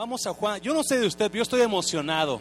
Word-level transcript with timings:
Vamos 0.00 0.26
a 0.26 0.32
Juan. 0.32 0.58
Yo 0.62 0.72
no 0.72 0.82
sé 0.82 0.98
de 0.98 1.06
usted, 1.06 1.26
pero 1.26 1.36
yo 1.36 1.42
estoy 1.42 1.60
emocionado. 1.60 2.40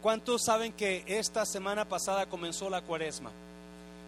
¿Cuántos 0.00 0.44
saben 0.44 0.72
que 0.72 1.02
esta 1.08 1.44
semana 1.44 1.88
pasada 1.88 2.26
comenzó 2.26 2.70
la 2.70 2.82
cuaresma? 2.82 3.32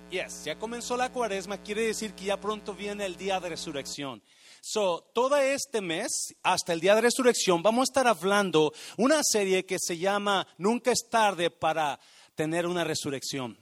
Yes, 0.08 0.44
ya 0.44 0.54
comenzó 0.54 0.96
la 0.96 1.10
cuaresma, 1.10 1.58
quiere 1.58 1.82
decir 1.82 2.12
que 2.12 2.26
ya 2.26 2.40
pronto 2.40 2.72
viene 2.72 3.06
el 3.06 3.16
día 3.16 3.40
de 3.40 3.48
resurrección. 3.48 4.22
So, 4.60 5.04
todo 5.12 5.36
este 5.36 5.80
mes, 5.80 6.32
hasta 6.44 6.72
el 6.72 6.78
día 6.78 6.94
de 6.94 7.00
resurrección, 7.00 7.60
vamos 7.60 7.80
a 7.80 7.90
estar 7.90 8.06
hablando 8.06 8.72
una 8.96 9.20
serie 9.24 9.66
que 9.66 9.78
se 9.80 9.98
llama 9.98 10.46
Nunca 10.56 10.92
es 10.92 11.08
tarde 11.10 11.50
para 11.50 11.98
tener 12.36 12.68
una 12.68 12.84
resurrección. 12.84 13.58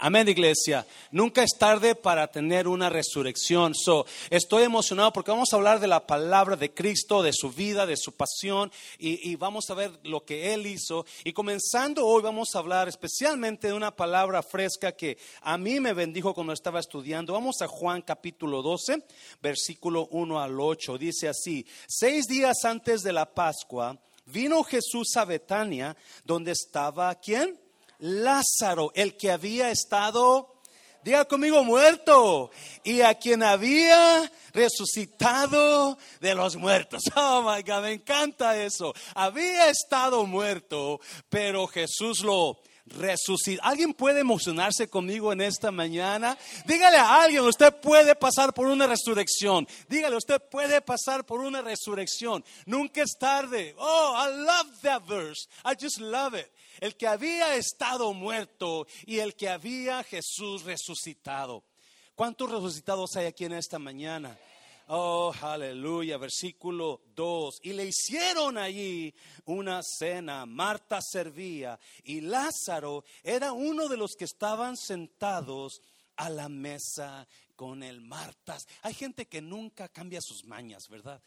Amén, 0.00 0.28
iglesia. 0.28 0.86
Nunca 1.10 1.42
es 1.42 1.58
tarde 1.58 1.96
para 1.96 2.28
tener 2.30 2.68
una 2.68 2.88
resurrección. 2.88 3.74
So, 3.74 4.06
estoy 4.30 4.62
emocionado 4.62 5.12
porque 5.12 5.32
vamos 5.32 5.52
a 5.52 5.56
hablar 5.56 5.80
de 5.80 5.88
la 5.88 6.06
palabra 6.06 6.54
de 6.54 6.72
Cristo, 6.72 7.20
de 7.20 7.32
su 7.32 7.50
vida, 7.50 7.84
de 7.84 7.96
su 7.96 8.12
pasión 8.12 8.70
y, 8.96 9.28
y, 9.28 9.34
vamos 9.34 9.68
a 9.70 9.74
ver 9.74 9.90
lo 10.04 10.24
que 10.24 10.54
Él 10.54 10.68
hizo. 10.68 11.04
Y 11.24 11.32
comenzando 11.32 12.06
hoy 12.06 12.22
vamos 12.22 12.54
a 12.54 12.60
hablar 12.60 12.86
especialmente 12.86 13.66
de 13.66 13.72
una 13.72 13.90
palabra 13.90 14.40
fresca 14.44 14.92
que 14.92 15.18
a 15.40 15.58
mí 15.58 15.80
me 15.80 15.94
bendijo 15.94 16.32
cuando 16.32 16.52
estaba 16.52 16.78
estudiando. 16.78 17.32
Vamos 17.32 17.60
a 17.60 17.66
Juan 17.66 18.02
capítulo 18.02 18.62
12, 18.62 19.02
versículo 19.42 20.06
1 20.12 20.40
al 20.40 20.60
8. 20.60 20.96
Dice 20.96 21.26
así, 21.26 21.66
seis 21.88 22.28
días 22.28 22.64
antes 22.64 23.02
de 23.02 23.12
la 23.12 23.34
Pascua 23.34 23.98
vino 24.26 24.62
Jesús 24.62 25.16
a 25.16 25.24
Betania, 25.24 25.96
donde 26.24 26.52
estaba, 26.52 27.12
¿quién? 27.16 27.58
Lázaro, 27.98 28.92
el 28.94 29.16
que 29.16 29.30
había 29.30 29.70
estado, 29.70 30.60
diga 31.02 31.24
conmigo, 31.24 31.64
muerto, 31.64 32.50
y 32.84 33.00
a 33.00 33.14
quien 33.14 33.42
había 33.42 34.30
resucitado 34.52 35.98
de 36.20 36.34
los 36.34 36.56
muertos. 36.56 37.02
Oh 37.16 37.42
my 37.42 37.62
God, 37.62 37.82
me 37.82 37.92
encanta 37.92 38.56
eso. 38.62 38.94
Había 39.14 39.68
estado 39.68 40.24
muerto, 40.26 41.00
pero 41.28 41.66
Jesús 41.66 42.22
lo 42.22 42.58
resucitó. 42.86 43.62
¿Alguien 43.64 43.92
puede 43.92 44.20
emocionarse 44.20 44.88
conmigo 44.88 45.32
en 45.32 45.40
esta 45.40 45.70
mañana? 45.70 46.38
Dígale 46.66 46.96
a 46.96 47.22
alguien, 47.22 47.42
usted 47.42 47.74
puede 47.80 48.14
pasar 48.14 48.54
por 48.54 48.66
una 48.66 48.86
resurrección. 48.86 49.66
Dígale, 49.88 50.16
usted 50.16 50.40
puede 50.50 50.80
pasar 50.80 51.26
por 51.26 51.40
una 51.40 51.60
resurrección. 51.60 52.44
Nunca 52.64 53.02
es 53.02 53.16
tarde. 53.18 53.74
Oh, 53.78 54.14
I 54.16 54.36
love 54.36 54.80
that 54.82 55.02
verse. 55.06 55.48
I 55.64 55.74
just 55.78 56.00
love 56.00 56.34
it 56.34 56.48
el 56.80 56.96
que 56.96 57.06
había 57.06 57.54
estado 57.56 58.12
muerto 58.12 58.86
y 59.06 59.18
el 59.18 59.34
que 59.34 59.48
había 59.48 60.02
Jesús 60.04 60.64
resucitado. 60.64 61.64
¿Cuántos 62.14 62.50
resucitados 62.50 63.16
hay 63.16 63.26
aquí 63.26 63.44
en 63.44 63.52
esta 63.52 63.78
mañana? 63.78 64.36
Oh, 64.88 65.34
aleluya, 65.42 66.16
versículo 66.16 67.02
2. 67.14 67.60
Y 67.62 67.74
le 67.74 67.84
hicieron 67.84 68.56
allí 68.56 69.14
una 69.44 69.82
cena. 69.82 70.46
Marta 70.46 71.00
servía 71.02 71.78
y 72.04 72.22
Lázaro 72.22 73.04
era 73.22 73.52
uno 73.52 73.86
de 73.86 73.98
los 73.98 74.14
que 74.16 74.24
estaban 74.24 74.76
sentados 74.76 75.82
a 76.16 76.30
la 76.30 76.48
mesa 76.48 77.28
con 77.54 77.82
el 77.82 78.00
Martas. 78.00 78.66
Hay 78.82 78.94
gente 78.94 79.26
que 79.26 79.42
nunca 79.42 79.88
cambia 79.88 80.20
sus 80.22 80.44
mañas, 80.44 80.88
¿verdad? 80.88 81.20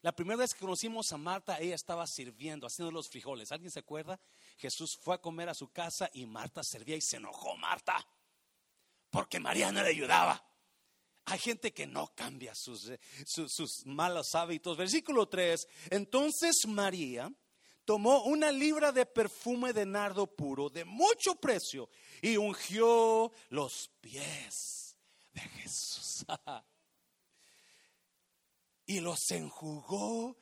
La 0.00 0.12
primera 0.12 0.38
vez 0.38 0.54
que 0.54 0.60
conocimos 0.60 1.12
a 1.12 1.16
Marta, 1.16 1.60
ella 1.60 1.74
estaba 1.74 2.06
sirviendo, 2.06 2.66
haciendo 2.66 2.90
los 2.90 3.08
frijoles. 3.08 3.52
¿Alguien 3.52 3.70
se 3.70 3.80
acuerda? 3.80 4.18
Jesús 4.62 4.96
fue 4.96 5.16
a 5.16 5.20
comer 5.20 5.48
a 5.48 5.54
su 5.54 5.72
casa 5.72 6.08
y 6.14 6.24
Marta 6.24 6.62
servía 6.62 6.94
y 6.94 7.00
se 7.00 7.16
enojó 7.16 7.56
Marta 7.56 8.06
porque 9.10 9.40
María 9.40 9.72
no 9.72 9.82
le 9.82 9.90
ayudaba. 9.90 10.42
Hay 11.24 11.38
gente 11.38 11.72
que 11.72 11.86
no 11.86 12.14
cambia 12.14 12.54
sus, 12.54 12.88
eh, 12.88 12.98
malos 13.86 14.34
hábitos. 14.34 14.76
Versículo 14.76 15.28
3. 15.28 15.66
Entonces 15.90 16.56
María 16.66 17.28
tomó 17.84 18.22
una 18.22 18.52
libra 18.52 18.92
de 18.92 19.04
perfume 19.04 19.72
de 19.72 19.84
nardo 19.84 20.28
puro 20.28 20.70
de 20.70 20.84
mucho 20.84 21.34
precio 21.34 21.90
y 22.20 22.36
ungió 22.36 23.32
los 23.50 23.90
pies 24.00 24.96
de 25.32 25.40
Jesús. 25.40 26.24
y 28.86 29.00
los 29.00 29.30
enjugó, 29.30 30.36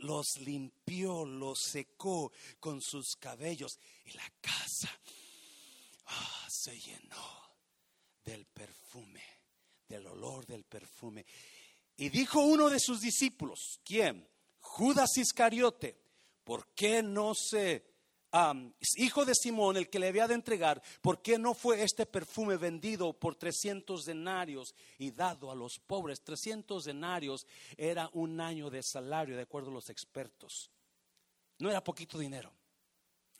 los 0.00 0.38
limpió, 0.38 1.24
los 1.24 1.60
secó 1.60 2.32
con 2.60 2.80
sus 2.80 3.16
cabellos 3.16 3.78
y 4.04 4.12
la 4.12 4.32
casa 4.40 4.90
ah, 6.06 6.46
se 6.48 6.78
llenó 6.78 7.36
del 8.24 8.44
perfume, 8.46 9.22
del 9.88 10.06
olor 10.06 10.46
del 10.46 10.64
perfume. 10.64 11.24
Y 11.96 12.08
dijo 12.08 12.40
uno 12.40 12.68
de 12.68 12.80
sus 12.80 13.00
discípulos, 13.00 13.80
¿quién? 13.84 14.28
Judas 14.60 15.16
Iscariote, 15.16 15.96
¿por 16.44 16.68
qué 16.74 17.02
no 17.02 17.34
se 17.34 17.95
hijo 18.96 19.24
de 19.24 19.34
Simón, 19.34 19.76
el 19.76 19.88
que 19.88 19.98
le 19.98 20.08
había 20.08 20.26
de 20.26 20.34
entregar, 20.34 20.82
¿por 21.00 21.22
qué 21.22 21.38
no 21.38 21.54
fue 21.54 21.82
este 21.82 22.06
perfume 22.06 22.56
vendido 22.56 23.12
por 23.12 23.36
300 23.36 24.04
denarios 24.04 24.74
y 24.98 25.10
dado 25.10 25.50
a 25.50 25.54
los 25.54 25.78
pobres? 25.86 26.22
300 26.22 26.84
denarios 26.84 27.46
era 27.76 28.10
un 28.12 28.40
año 28.40 28.70
de 28.70 28.82
salario, 28.82 29.36
de 29.36 29.42
acuerdo 29.42 29.70
a 29.70 29.74
los 29.74 29.90
expertos. 29.90 30.70
No 31.58 31.70
era 31.70 31.82
poquito 31.82 32.18
dinero. 32.18 32.52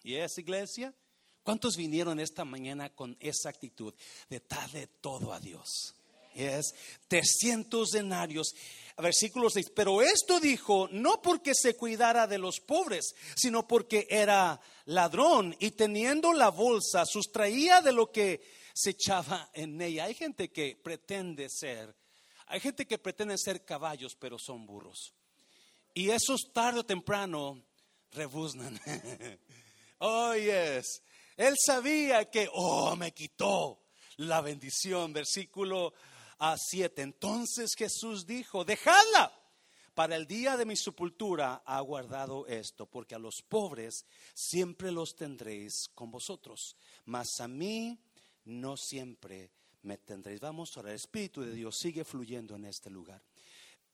¿Y 0.03 0.15
esa 0.15 0.41
iglesia? 0.41 0.95
¿Cuántos 1.43 1.77
vinieron 1.77 2.19
esta 2.19 2.45
mañana 2.45 2.91
con 2.91 3.17
esa 3.21 3.49
actitud 3.49 3.95
de 4.29 4.41
darle 4.49 4.89
todo 5.01 5.33
a 5.33 5.41
Dios? 5.41 5.95
Es 6.35 6.75
300 7.09 7.91
denarios 7.91 8.55
versículo 9.03 9.51
6, 9.51 9.71
pero 9.75 10.01
esto 10.01 10.41
dijo 10.41 10.89
no 10.91 11.21
porque 11.21 11.53
se 11.55 11.77
cuidara 11.77 12.27
de 12.27 12.39
los 12.39 12.61
pobres, 12.61 13.15
sino 13.35 13.67
porque 13.67 14.07
era 14.11 14.61
ladrón 14.87 15.55
y 15.59 15.73
teniendo 15.73 16.33
la 16.33 16.51
bolsa 16.51 17.05
sustraía 17.05 17.81
de 17.83 17.93
lo 17.93 18.11
que 18.11 18.41
se 18.75 18.91
echaba 18.91 19.51
en 19.55 19.81
ella. 19.81 20.05
Hay 20.05 20.15
gente 20.15 20.51
que 20.51 20.79
pretende 20.83 21.49
ser, 21.51 21.95
hay 22.47 22.61
gente 22.61 22.87
que 22.87 22.99
pretende 22.99 23.37
ser 23.39 23.65
caballos, 23.65 24.17
pero 24.19 24.39
son 24.39 24.67
burros. 24.67 25.13
Y 25.95 26.11
esos 26.11 26.53
tarde 26.53 26.81
o 26.81 26.85
temprano 26.85 27.63
rebuznan. 28.13 28.79
oh, 29.99 30.35
yes. 30.35 31.03
Él 31.37 31.55
sabía 31.59 32.31
que, 32.31 32.49
oh, 32.53 32.95
me 32.97 33.13
quitó 33.13 33.83
la 34.17 34.43
bendición. 34.43 35.13
Versículo 35.13 35.95
a 36.39 36.57
7. 36.59 37.03
Entonces 37.03 37.75
Jesús 37.77 38.27
dijo, 38.27 38.65
dejadla. 38.65 39.33
Para 39.95 40.17
el 40.17 40.27
día 40.27 40.59
de 40.59 40.67
mi 40.67 40.77
sepultura 40.77 41.63
ha 41.65 41.81
guardado 41.81 42.47
esto, 42.47 42.85
porque 42.85 43.15
a 43.15 43.19
los 43.19 43.41
pobres 43.41 44.05
siempre 44.35 44.93
los 44.93 45.17
tendréis 45.17 45.89
con 45.95 46.11
vosotros, 46.11 46.77
mas 47.07 47.41
a 47.41 47.49
mí 47.49 47.99
no 48.45 48.77
siempre 48.77 49.51
me 49.81 49.97
tendréis. 49.97 50.41
Vamos 50.41 50.77
a 50.77 50.81
orar. 50.81 50.91
El 50.91 50.97
Espíritu 50.97 51.41
de 51.41 51.53
Dios 51.53 51.79
sigue 51.79 52.05
fluyendo 52.05 52.57
en 52.57 52.67
este 52.67 52.91
lugar. 52.91 53.23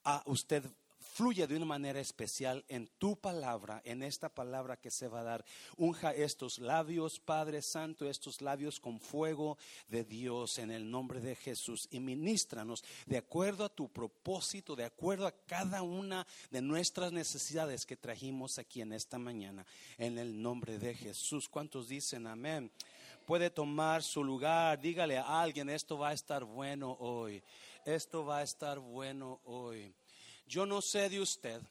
A 0.03 0.25
usted 0.27 0.65
fluye 1.13 1.47
de 1.47 1.57
una 1.57 1.67
manera 1.67 2.01
especial 2.01 2.65
en 2.69 2.89
tu 2.99 3.17
palabra, 3.17 3.83
en 3.85 4.03
esta 4.03 4.31
palabra 4.31 4.79
que 4.79 4.91
se 4.91 5.09
va 5.09 5.21
a 5.21 5.25
dar. 5.25 5.45
Unja 5.77 6.13
estos 6.13 6.59
labios, 6.59 7.21
Padre 7.21 7.61
Santo, 7.61 8.09
estos 8.09 8.41
labios 8.41 8.81
con 8.81 8.99
fuego 8.99 9.59
de 9.89 10.05
Dios 10.05 10.59
en 10.59 10.71
el 10.71 10.91
nombre 10.91 11.21
de 11.21 11.37
Jesús 11.37 11.87
y 11.91 12.01
ministranos 12.01 12.83
de 13.05 13.19
acuerdo 13.19 13.67
a 13.67 13.69
tu 13.69 13.91
propósito, 13.91 14.75
de 14.75 14.85
acuerdo 14.85 15.27
a 15.27 15.33
cada 15.33 15.83
una 15.83 16.27
de 16.51 16.63
nuestras 16.63 17.13
necesidades 17.13 17.85
que 17.85 17.97
trajimos 17.97 18.59
aquí 18.59 18.81
en 18.81 18.95
esta 18.95 19.19
mañana, 19.19 19.67
en 19.99 20.17
el 20.17 20.41
nombre 20.41 20.79
de 20.79 20.95
Jesús. 20.95 21.47
¿Cuántos 21.47 21.89
dicen 21.89 22.27
amén? 22.27 22.71
Puede 23.27 23.51
tomar 23.51 24.03
su 24.03 24.25
lugar, 24.25 24.81
dígale 24.81 25.19
a 25.19 25.43
alguien, 25.43 25.69
esto 25.69 25.99
va 25.99 26.09
a 26.09 26.13
estar 26.15 26.43
bueno 26.43 26.97
hoy, 27.01 27.43
esto 27.85 28.25
va 28.25 28.39
a 28.39 28.43
estar 28.43 28.79
bueno 28.79 29.41
hoy. 29.45 29.93
Yo 30.53 30.67
no 30.67 30.83
sé 30.83 31.09
de 31.09 31.19
usted, 31.19 31.63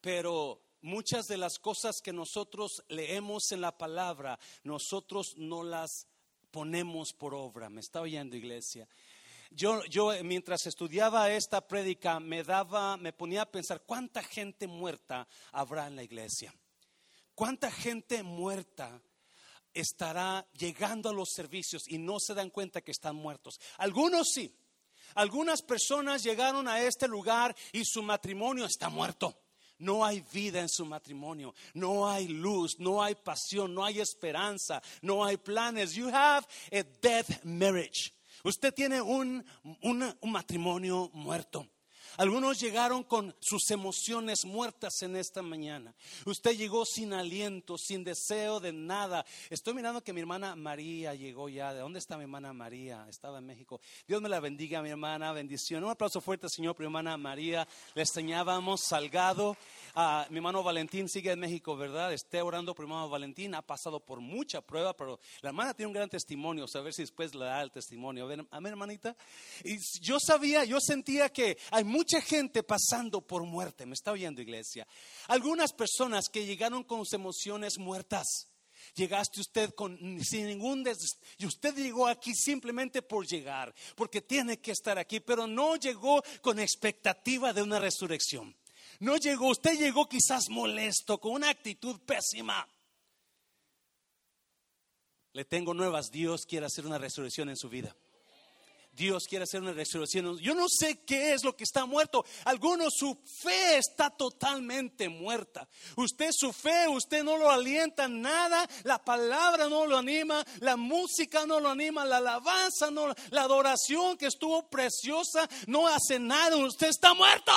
pero 0.00 0.60
muchas 0.80 1.28
de 1.28 1.36
las 1.36 1.60
cosas 1.60 2.00
que 2.02 2.12
nosotros 2.12 2.82
leemos 2.88 3.52
en 3.52 3.60
la 3.60 3.78
palabra, 3.78 4.36
nosotros 4.64 5.36
no 5.36 5.62
las 5.62 6.08
ponemos 6.50 7.12
por 7.12 7.36
obra. 7.36 7.70
¿Me 7.70 7.80
está 7.80 8.00
oyendo, 8.00 8.34
iglesia? 8.34 8.88
Yo, 9.52 9.84
yo 9.84 10.10
mientras 10.24 10.66
estudiaba 10.66 11.30
esta 11.30 11.60
prédica 11.60 12.18
me 12.18 12.42
daba, 12.42 12.96
me 12.96 13.12
ponía 13.12 13.42
a 13.42 13.52
pensar 13.52 13.82
cuánta 13.86 14.24
gente 14.24 14.66
muerta 14.66 15.28
habrá 15.52 15.86
en 15.86 15.94
la 15.94 16.02
iglesia. 16.02 16.52
¿Cuánta 17.32 17.70
gente 17.70 18.24
muerta 18.24 19.00
estará 19.72 20.48
llegando 20.58 21.10
a 21.10 21.14
los 21.14 21.30
servicios 21.30 21.86
y 21.86 21.98
no 21.98 22.18
se 22.18 22.34
dan 22.34 22.50
cuenta 22.50 22.80
que 22.80 22.90
están 22.90 23.14
muertos? 23.14 23.60
Algunos 23.78 24.32
sí, 24.32 24.52
algunas 25.14 25.62
personas 25.62 26.22
llegaron 26.22 26.68
a 26.68 26.82
este 26.82 27.08
lugar 27.08 27.54
y 27.72 27.84
su 27.84 28.02
matrimonio 28.02 28.64
está 28.64 28.88
muerto. 28.88 29.36
No 29.78 30.04
hay 30.04 30.24
vida 30.32 30.60
en 30.60 30.68
su 30.68 30.84
matrimonio, 30.86 31.54
no 31.74 32.08
hay 32.08 32.28
luz, 32.28 32.76
no 32.78 33.02
hay 33.02 33.16
pasión, 33.16 33.74
no 33.74 33.84
hay 33.84 34.00
esperanza, 34.00 34.80
no 35.00 35.24
hay 35.24 35.36
planes. 35.36 35.94
You 35.94 36.08
have 36.08 36.46
a 36.70 36.84
dead 37.02 37.26
marriage. 37.42 38.12
Usted 38.44 38.72
tiene 38.72 39.00
un, 39.00 39.44
un, 39.82 40.14
matrimonio 40.30 41.10
muerto. 41.12 41.68
Algunos 42.16 42.60
llegaron 42.60 43.04
con 43.04 43.34
sus 43.40 43.70
emociones 43.70 44.44
muertas 44.44 45.02
en 45.02 45.16
esta 45.16 45.42
mañana. 45.42 45.94
Usted 46.26 46.56
llegó 46.56 46.84
sin 46.84 47.12
aliento, 47.12 47.78
sin 47.78 48.04
deseo 48.04 48.60
de 48.60 48.72
nada. 48.72 49.24
Estoy 49.48 49.74
mirando 49.74 50.02
que 50.02 50.12
mi 50.12 50.20
hermana 50.20 50.54
María 50.54 51.14
llegó 51.14 51.48
ya. 51.48 51.72
¿De 51.72 51.80
dónde 51.80 51.98
está 51.98 52.16
mi 52.16 52.24
hermana 52.24 52.52
María? 52.52 53.06
Estaba 53.08 53.38
en 53.38 53.46
México. 53.46 53.80
Dios 54.06 54.20
me 54.20 54.28
la 54.28 54.40
bendiga, 54.40 54.82
mi 54.82 54.90
hermana. 54.90 55.32
Bendición. 55.32 55.84
Un 55.84 55.90
aplauso 55.90 56.20
fuerte, 56.20 56.48
Señor, 56.48 56.76
mi 56.78 56.84
hermana 56.84 57.16
María. 57.16 57.66
Le 57.94 58.02
extrañábamos, 58.02 58.82
Salgado. 58.82 59.56
Ah, 59.94 60.26
mi 60.30 60.36
hermano 60.36 60.62
Valentín 60.62 61.08
sigue 61.08 61.32
en 61.32 61.40
México, 61.40 61.76
¿verdad? 61.76 62.12
Esté 62.12 62.42
orando 62.42 62.74
por 62.74 62.84
mi 62.86 62.92
hermano 62.92 63.08
Valentín. 63.08 63.54
Ha 63.54 63.62
pasado 63.62 64.00
por 64.00 64.20
mucha 64.20 64.60
prueba, 64.60 64.94
pero 64.96 65.18
la 65.40 65.50
hermana 65.50 65.74
tiene 65.74 65.88
un 65.88 65.94
gran 65.94 66.08
testimonio. 66.08 66.66
a 66.72 66.80
ver 66.80 66.92
si 66.92 67.02
después 67.02 67.34
le 67.34 67.44
da 67.44 67.62
el 67.62 67.70
testimonio. 67.70 68.24
A 68.24 68.28
ver, 68.28 68.46
hermanita. 68.72 69.16
Y 69.64 69.78
yo 70.00 70.18
sabía, 70.18 70.64
yo 70.64 70.78
sentía 70.80 71.28
que 71.28 71.56
hay 71.70 71.84
mucha 72.02 72.20
gente 72.20 72.64
pasando 72.64 73.20
por 73.20 73.44
muerte. 73.44 73.86
Me 73.86 73.94
está 73.94 74.10
oyendo, 74.10 74.42
iglesia. 74.42 74.86
Algunas 75.28 75.72
personas 75.72 76.28
que 76.28 76.44
llegaron 76.44 76.82
con 76.82 76.98
sus 77.04 77.12
emociones 77.12 77.78
muertas. 77.78 78.48
Llegaste 78.96 79.40
usted 79.40 79.70
con 79.74 79.96
sin 80.24 80.46
ningún 80.48 80.84
y 81.38 81.46
usted 81.46 81.76
llegó 81.76 82.08
aquí 82.08 82.34
simplemente 82.34 83.02
por 83.02 83.24
llegar, 83.24 83.72
porque 83.94 84.20
tiene 84.20 84.58
que 84.58 84.72
estar 84.72 84.98
aquí, 84.98 85.20
pero 85.20 85.46
no 85.46 85.76
llegó 85.76 86.20
con 86.40 86.58
expectativa 86.58 87.52
de 87.52 87.62
una 87.62 87.78
resurrección. 87.78 88.56
No 88.98 89.16
llegó, 89.16 89.50
usted 89.50 89.78
llegó 89.78 90.08
quizás 90.08 90.48
molesto, 90.50 91.18
con 91.20 91.32
una 91.34 91.50
actitud 91.50 92.00
pésima. 92.00 92.66
Le 95.34 95.44
tengo 95.44 95.72
nuevas, 95.72 96.10
Dios 96.10 96.44
quiere 96.46 96.66
hacer 96.66 96.84
una 96.84 96.98
resurrección 96.98 97.48
en 97.48 97.56
su 97.56 97.68
vida. 97.68 97.96
Dios 98.92 99.24
quiere 99.26 99.44
hacer 99.44 99.62
una 99.62 99.72
resurrección. 99.72 100.38
Yo 100.38 100.54
no 100.54 100.66
sé 100.68 101.00
qué 101.04 101.32
es 101.32 101.44
lo 101.44 101.56
que 101.56 101.64
está 101.64 101.86
muerto. 101.86 102.24
Algunos 102.44 102.92
su 102.94 103.14
fe 103.42 103.78
está 103.78 104.10
totalmente 104.10 105.08
muerta. 105.08 105.66
Usted 105.96 106.30
su 106.30 106.52
fe, 106.52 106.86
usted 106.88 107.24
no 107.24 107.38
lo 107.38 107.50
alienta 107.50 108.06
nada. 108.06 108.68
La 108.84 109.02
palabra 109.02 109.68
no 109.68 109.86
lo 109.86 109.96
anima, 109.96 110.44
la 110.60 110.76
música 110.76 111.46
no 111.46 111.58
lo 111.58 111.70
anima, 111.70 112.04
la 112.04 112.18
alabanza 112.18 112.90
no, 112.90 113.14
la 113.30 113.42
adoración 113.42 114.18
que 114.18 114.26
estuvo 114.26 114.68
preciosa 114.68 115.48
no 115.66 115.88
hace 115.88 116.18
nada. 116.18 116.56
Usted 116.56 116.88
está 116.88 117.14
muerto. 117.14 117.52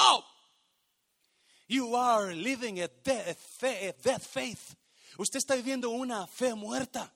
You 1.67 1.97
are 1.97 2.33
living 2.33 2.79
a 2.79 2.87
dead 2.87 3.35
faith. 4.21 4.75
Usted 5.17 5.37
está 5.37 5.55
viviendo 5.55 5.89
una 5.89 6.27
fe 6.27 6.53
muerta. 6.53 7.11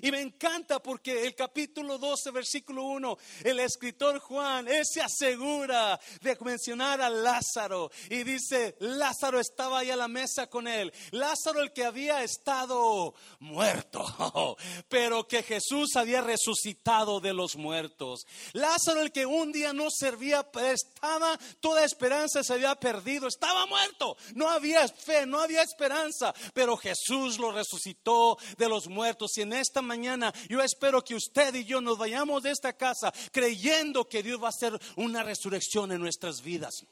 Y 0.00 0.10
me 0.10 0.20
encanta 0.20 0.82
porque 0.82 1.26
el 1.26 1.34
capítulo 1.34 1.98
12, 1.98 2.30
versículo 2.30 2.84
1, 2.84 3.18
el 3.44 3.60
escritor 3.60 4.18
Juan, 4.18 4.68
él 4.68 4.84
se 4.84 5.00
asegura 5.00 5.98
de 6.20 6.36
mencionar 6.40 7.00
a 7.00 7.10
Lázaro 7.10 7.90
y 8.10 8.22
dice, 8.22 8.76
Lázaro 8.80 9.40
estaba 9.40 9.80
ahí 9.80 9.90
a 9.90 9.96
la 9.96 10.08
mesa 10.08 10.48
con 10.48 10.68
él. 10.68 10.92
Lázaro 11.10 11.60
el 11.60 11.72
que 11.72 11.84
había 11.84 12.22
estado 12.22 13.14
muerto, 13.40 14.56
pero 14.88 15.26
que 15.26 15.42
Jesús 15.42 15.96
había 15.96 16.20
resucitado 16.20 17.20
de 17.20 17.32
los 17.32 17.56
muertos. 17.56 18.26
Lázaro 18.52 19.02
el 19.02 19.12
que 19.12 19.26
un 19.26 19.52
día 19.52 19.72
no 19.72 19.90
servía, 19.90 20.46
estaba, 20.72 21.38
toda 21.60 21.84
esperanza 21.84 22.42
se 22.42 22.52
había 22.52 22.74
perdido, 22.74 23.28
estaba 23.28 23.66
muerto. 23.66 24.16
No 24.34 24.48
había 24.48 24.86
fe, 24.88 25.26
no 25.26 25.40
había 25.40 25.62
esperanza, 25.62 26.34
pero 26.54 26.76
Jesús 26.76 27.38
lo 27.38 27.52
resucitó 27.52 28.38
de 28.58 28.68
los 28.68 28.88
muertos 28.88 29.36
y 29.36 29.42
en 29.42 29.52
esta 29.52 29.82
mañana 29.86 30.32
yo 30.48 30.62
espero 30.62 31.02
que 31.02 31.14
usted 31.14 31.54
y 31.54 31.64
yo 31.64 31.80
nos 31.80 31.96
vayamos 31.96 32.42
de 32.42 32.50
esta 32.50 32.74
casa 32.74 33.12
creyendo 33.32 34.06
que 34.06 34.22
Dios 34.22 34.42
va 34.42 34.46
a 34.46 34.50
hacer 34.50 34.78
una 34.96 35.22
resurrección 35.22 35.92
en 35.92 36.00
nuestras 36.00 36.42
vidas. 36.42 36.84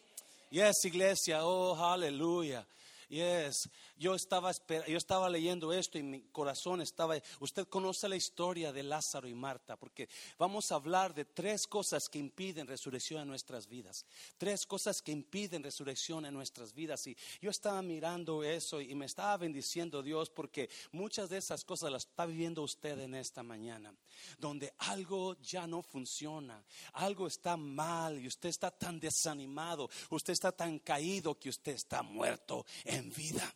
Yes, 0.51 0.85
iglesia, 0.85 1.45
oh, 1.45 1.77
aleluya. 1.77 2.67
Yes, 3.09 3.69
yo 3.97 4.15
estaba, 4.15 4.53
yo 4.87 4.97
estaba 4.97 5.29
leyendo 5.29 5.73
esto 5.73 5.99
y 5.99 6.03
mi 6.03 6.23
corazón 6.33 6.81
estaba... 6.81 7.17
Usted 7.41 7.69
conoce 7.69 8.09
la 8.09 8.17
historia 8.17 8.73
de 8.73 8.83
Lázaro 8.83 9.29
y 9.29 9.35
Marta, 9.35 9.77
porque 9.77 10.09
vamos 10.39 10.73
a 10.73 10.77
hablar 10.77 11.15
de 11.15 11.25
tres 11.25 11.67
cosas 11.67 12.09
que 12.09 12.19
impiden 12.19 12.67
resurrección 12.67 13.23
en 13.23 13.29
nuestras 13.29 13.69
vidas. 13.69 14.07
Tres 14.39 14.67
cosas 14.67 15.03
que 15.03 15.13
impiden 15.13 15.63
resurrección 15.63 16.25
en 16.25 16.35
nuestras 16.35 16.73
vidas. 16.75 17.07
Y 17.07 17.17
yo 17.41 17.51
estaba 17.51 17.83
mirando 17.83 18.43
eso 18.43 18.81
y 18.81 18.95
me 18.95 19.07
estaba 19.07 19.37
bendiciendo 19.37 20.03
Dios 20.03 20.31
porque 20.31 20.71
muchas 20.93 21.29
de 21.29 21.39
esas 21.39 21.65
cosas 21.65 21.91
las 21.91 22.07
está 22.07 22.27
viviendo 22.27 22.63
usted 22.63 22.99
en 23.01 23.15
esta 23.15 23.43
mañana, 23.43 23.95
donde 24.39 24.73
algo 24.79 25.37
ya 25.41 25.67
no 25.67 25.83
funciona, 25.83 26.65
algo 26.93 27.27
está 27.27 27.57
mal 27.57 28.21
y 28.21 28.29
usted 28.29 28.49
está 28.49 28.71
tan 28.71 29.01
desanimado, 29.01 29.91
usted 30.11 30.33
está 30.33 30.53
tan 30.53 30.79
caído 30.79 31.39
que 31.39 31.49
usted 31.49 31.73
está 31.73 32.03
muerto 32.03 32.65
en 32.85 33.13
vida. 33.13 33.53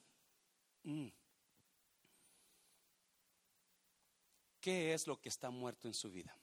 Mm. 0.89 1.09
¿Qué 4.59 4.95
es 4.95 5.07
lo 5.07 5.21
que 5.21 5.29
está 5.29 5.51
muerto 5.51 5.87
en 5.87 5.93
su 5.93 6.11
vida? 6.11 6.35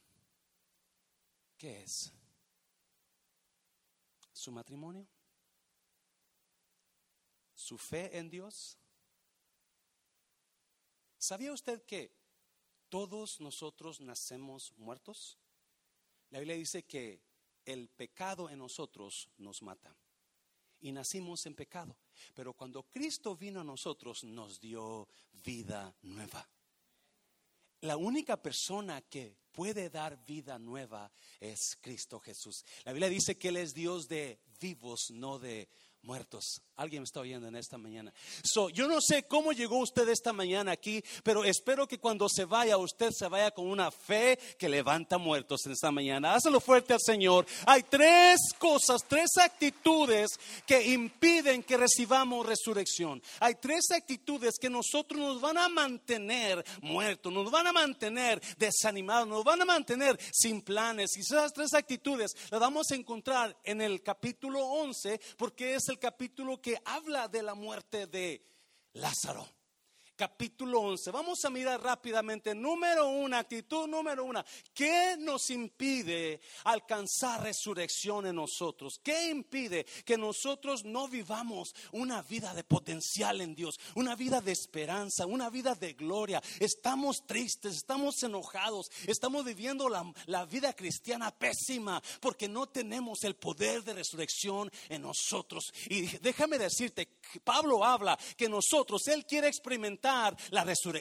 ¿Qué 1.57 1.81
es? 1.81 2.13
¿Su 4.31 4.51
matrimonio? 4.51 5.07
¿Su 7.55 7.79
fe 7.79 8.15
en 8.19 8.29
Dios? 8.29 8.77
¿Sabía 11.17 11.51
usted 11.51 11.83
que 11.83 12.13
todos 12.89 13.41
nosotros 13.41 13.99
nacemos 13.99 14.73
muertos? 14.77 15.39
La 16.29 16.37
Biblia 16.37 16.55
dice 16.55 16.83
que 16.83 17.19
el 17.65 17.89
pecado 17.89 18.51
en 18.51 18.59
nosotros 18.59 19.27
nos 19.37 19.63
mata 19.63 19.97
y 20.81 20.91
nacimos 20.91 21.47
en 21.47 21.55
pecado. 21.55 21.97
Pero 22.33 22.53
cuando 22.53 22.83
Cristo 22.83 23.35
vino 23.35 23.61
a 23.61 23.63
nosotros, 23.63 24.23
nos 24.23 24.59
dio 24.59 25.07
vida 25.31 25.95
nueva. 26.01 26.47
La 27.81 27.97
única 27.97 28.41
persona 28.41 29.01
que 29.01 29.37
puede 29.51 29.89
dar 29.89 30.25
vida 30.25 30.57
nueva 30.57 31.11
es 31.39 31.77
Cristo 31.81 32.19
Jesús. 32.19 32.65
La 32.83 32.91
Biblia 32.91 33.09
dice 33.09 33.37
que 33.37 33.49
Él 33.49 33.57
es 33.57 33.73
Dios 33.73 34.07
de 34.07 34.39
vivos, 34.59 35.11
no 35.11 35.39
de 35.39 35.69
muertos. 36.05 36.61
Alguien 36.77 37.01
me 37.01 37.05
está 37.05 37.21
oyendo 37.21 37.47
en 37.47 37.55
esta 37.55 37.77
mañana. 37.77 38.13
So, 38.43 38.69
yo 38.69 38.87
no 38.87 38.99
sé 39.01 39.23
cómo 39.23 39.53
llegó 39.53 39.77
usted 39.79 40.07
esta 40.09 40.33
mañana 40.33 40.73
aquí, 40.73 41.01
pero 41.23 41.43
espero 41.45 41.87
que 41.87 41.99
cuando 41.99 42.27
se 42.27 42.45
vaya, 42.45 42.77
usted 42.77 43.11
se 43.11 43.27
vaya 43.27 43.51
con 43.51 43.67
una 43.67 43.91
fe 43.91 44.37
que 44.57 44.67
levanta 44.67 45.17
muertos 45.17 45.65
en 45.65 45.71
esta 45.71 45.91
mañana. 45.91 46.33
Hazlo 46.33 46.59
fuerte 46.59 46.93
al 46.93 46.99
Señor. 46.99 47.45
Hay 47.65 47.83
tres 47.83 48.39
cosas, 48.59 49.03
tres 49.07 49.37
actitudes 49.37 50.31
que 50.67 50.85
impiden 50.87 51.63
que 51.63 51.77
recibamos 51.77 52.45
resurrección. 52.45 53.21
Hay 53.39 53.55
tres 53.55 53.91
actitudes 53.91 54.55
que 54.59 54.69
nosotros 54.69 55.19
nos 55.19 55.41
van 55.41 55.57
a 55.57 55.69
mantener 55.69 56.63
muertos, 56.81 57.31
nos 57.31 57.49
van 57.49 57.67
a 57.67 57.73
mantener 57.73 58.41
desanimados, 58.57 59.27
nos 59.27 59.43
van 59.43 59.61
a 59.61 59.65
mantener 59.65 60.19
sin 60.31 60.61
planes. 60.61 61.15
Y 61.15 61.21
esas 61.21 61.53
tres 61.53 61.73
actitudes 61.73 62.35
las 62.51 62.59
vamos 62.59 62.91
a 62.91 62.95
encontrar 62.95 63.57
en 63.63 63.81
el 63.81 64.03
capítulo 64.03 64.59
11, 64.65 65.19
porque 65.37 65.75
es 65.75 65.87
el 65.87 65.94
capítulo 65.97 66.61
que 66.61 66.77
habla 66.85 67.27
de 67.27 67.43
la 67.43 67.55
muerte 67.55 68.07
de 68.07 68.45
Lázaro 68.93 69.54
capítulo 70.15 70.79
11. 70.81 71.11
Vamos 71.11 71.43
a 71.43 71.49
mirar 71.49 71.81
rápidamente. 71.81 72.55
Número 72.55 73.07
una, 73.09 73.39
actitud 73.39 73.87
número 73.87 74.23
una. 74.23 74.45
¿Qué 74.73 75.15
nos 75.19 75.49
impide 75.49 76.39
alcanzar 76.63 77.43
resurrección 77.43 78.27
en 78.27 78.35
nosotros? 78.35 78.99
¿Qué 79.03 79.29
impide 79.29 79.85
que 80.05 80.17
nosotros 80.17 80.85
no 80.85 81.07
vivamos 81.07 81.75
una 81.91 82.21
vida 82.21 82.53
de 82.53 82.63
potencial 82.63 83.41
en 83.41 83.55
Dios? 83.55 83.79
Una 83.95 84.15
vida 84.15 84.41
de 84.41 84.51
esperanza, 84.51 85.25
una 85.25 85.49
vida 85.49 85.75
de 85.75 85.93
gloria. 85.93 86.41
Estamos 86.59 87.25
tristes, 87.25 87.75
estamos 87.75 88.21
enojados, 88.23 88.89
estamos 89.07 89.43
viviendo 89.43 89.89
la, 89.89 90.11
la 90.27 90.45
vida 90.45 90.73
cristiana 90.73 91.31
pésima 91.31 92.01
porque 92.21 92.47
no 92.47 92.67
tenemos 92.67 93.23
el 93.23 93.35
poder 93.35 93.83
de 93.83 93.93
resurrección 93.93 94.71
en 94.89 95.01
nosotros. 95.01 95.73
Y 95.89 96.03
déjame 96.19 96.57
decirte, 96.57 97.09
Pablo 97.43 97.83
habla 97.83 98.17
que 98.37 98.47
nosotros, 98.47 99.07
Él 99.07 99.25
quiere 99.25 99.47
experimentar 99.47 100.04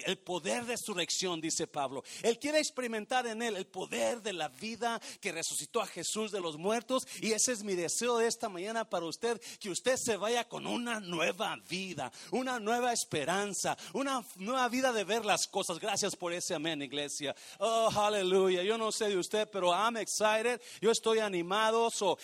el 0.06 0.18
poder 0.18 0.64
de 0.64 0.74
resurrección, 0.74 1.40
dice 1.40 1.66
Pablo. 1.66 2.02
Él 2.22 2.38
quiere 2.38 2.58
experimentar 2.58 3.26
en 3.26 3.42
él 3.42 3.56
el 3.56 3.66
poder 3.66 4.22
de 4.22 4.32
la 4.32 4.48
vida 4.48 5.00
que 5.20 5.32
resucitó 5.32 5.80
a 5.80 5.86
Jesús 5.86 6.30
de 6.32 6.40
los 6.40 6.56
muertos. 6.56 7.06
Y 7.20 7.32
ese 7.32 7.52
es 7.52 7.62
mi 7.62 7.74
deseo 7.74 8.18
de 8.18 8.26
esta 8.26 8.48
mañana 8.48 8.88
para 8.88 9.06
usted, 9.06 9.40
que 9.60 9.70
usted 9.70 9.96
se 9.96 10.16
vaya 10.16 10.48
con 10.48 10.66
una 10.66 11.00
nueva 11.00 11.56
vida, 11.68 12.10
una 12.30 12.58
nueva 12.58 12.92
esperanza, 12.92 13.76
una 13.92 14.24
nueva 14.36 14.68
vida 14.68 14.92
de 14.92 15.04
ver 15.04 15.24
las 15.24 15.46
cosas. 15.46 15.78
Gracias 15.78 16.16
por 16.16 16.32
ese 16.32 16.54
amén, 16.54 16.82
iglesia. 16.82 17.34
Oh, 17.58 17.90
aleluya. 17.94 18.62
Yo 18.62 18.78
no 18.78 18.92
sé 18.92 19.08
de 19.08 19.16
usted, 19.16 19.48
pero 19.50 19.72
I'm 19.72 19.96
excited. 19.96 20.60
Yo 20.80 20.90
estoy 20.90 21.18
animado. 21.18 21.90
So, 21.90 22.18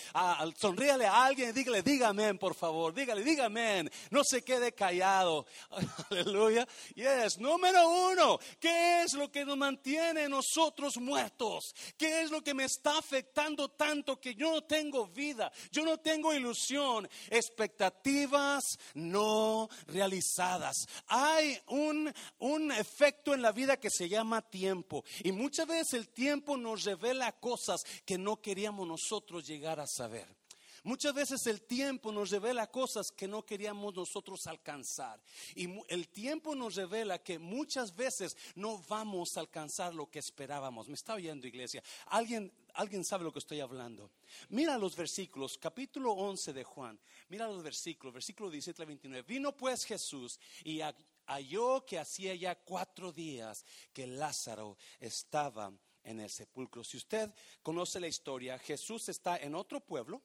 sonríale 0.56 1.06
a 1.06 1.24
alguien 1.24 1.50
y 1.50 1.52
dígale, 1.52 1.82
dígame, 1.82 2.34
por 2.34 2.54
favor. 2.54 2.94
Dígale, 2.94 3.22
dígame. 3.22 3.90
No 4.10 4.24
se 4.24 4.42
quede 4.42 4.72
callado. 4.72 5.46
Aleluya. 6.10 6.66
Yes, 6.94 7.38
número 7.38 7.88
uno, 8.10 8.38
¿qué 8.58 9.02
es 9.02 9.14
lo 9.14 9.30
que 9.30 9.44
nos 9.44 9.56
mantiene 9.56 10.28
nosotros 10.28 10.96
muertos? 10.98 11.74
¿Qué 11.96 12.22
es 12.22 12.30
lo 12.30 12.42
que 12.42 12.54
me 12.54 12.64
está 12.64 12.98
afectando 12.98 13.70
tanto 13.70 14.20
que 14.20 14.34
yo 14.34 14.52
no 14.52 14.62
tengo 14.62 15.06
vida? 15.06 15.52
Yo 15.70 15.84
no 15.84 15.98
tengo 15.98 16.34
ilusión, 16.34 17.08
expectativas 17.28 18.78
no 18.94 19.68
realizadas. 19.86 20.86
Hay 21.06 21.58
un, 21.68 22.12
un 22.38 22.72
efecto 22.72 23.34
en 23.34 23.42
la 23.42 23.52
vida 23.52 23.78
que 23.78 23.90
se 23.90 24.08
llama 24.08 24.42
tiempo 24.42 25.04
y 25.22 25.32
muchas 25.32 25.66
veces 25.66 25.94
el 25.94 26.08
tiempo 26.08 26.56
nos 26.56 26.84
revela 26.84 27.32
cosas 27.32 27.82
que 28.04 28.18
no 28.18 28.40
queríamos 28.40 28.86
nosotros 28.86 29.46
llegar 29.46 29.80
a 29.80 29.86
saber. 29.86 30.39
Muchas 30.82 31.12
veces 31.12 31.46
el 31.46 31.62
tiempo 31.62 32.10
nos 32.10 32.30
revela 32.30 32.70
cosas 32.70 33.12
que 33.12 33.28
no 33.28 33.44
queríamos 33.44 33.94
nosotros 33.94 34.46
alcanzar. 34.46 35.20
Y 35.54 35.68
el 35.88 36.08
tiempo 36.08 36.54
nos 36.54 36.76
revela 36.76 37.22
que 37.22 37.38
muchas 37.38 37.94
veces 37.94 38.36
no 38.54 38.82
vamos 38.88 39.36
a 39.36 39.40
alcanzar 39.40 39.94
lo 39.94 40.10
que 40.10 40.18
esperábamos. 40.18 40.88
Me 40.88 40.94
está 40.94 41.14
oyendo 41.14 41.46
iglesia. 41.46 41.82
¿Alguien, 42.06 42.52
alguien 42.74 43.04
sabe 43.04 43.24
lo 43.24 43.32
que 43.32 43.40
estoy 43.40 43.60
hablando. 43.60 44.10
Mira 44.48 44.78
los 44.78 44.96
versículos, 44.96 45.58
capítulo 45.58 46.12
11 46.12 46.52
de 46.52 46.64
Juan. 46.64 46.98
Mira 47.28 47.46
los 47.46 47.62
versículos, 47.62 48.14
versículo 48.14 48.50
17 48.50 48.82
al 48.82 48.86
29. 48.86 49.26
Vino 49.28 49.56
pues 49.56 49.84
Jesús 49.84 50.40
y 50.64 50.80
halló 51.26 51.84
que 51.84 51.98
hacía 51.98 52.34
ya 52.34 52.54
cuatro 52.54 53.12
días 53.12 53.64
que 53.92 54.06
Lázaro 54.06 54.78
estaba 54.98 55.72
en 56.04 56.20
el 56.20 56.30
sepulcro. 56.30 56.82
Si 56.84 56.96
usted 56.96 57.32
conoce 57.62 58.00
la 58.00 58.08
historia, 58.08 58.58
Jesús 58.58 59.08
está 59.08 59.36
en 59.36 59.54
otro 59.54 59.80
pueblo 59.80 60.22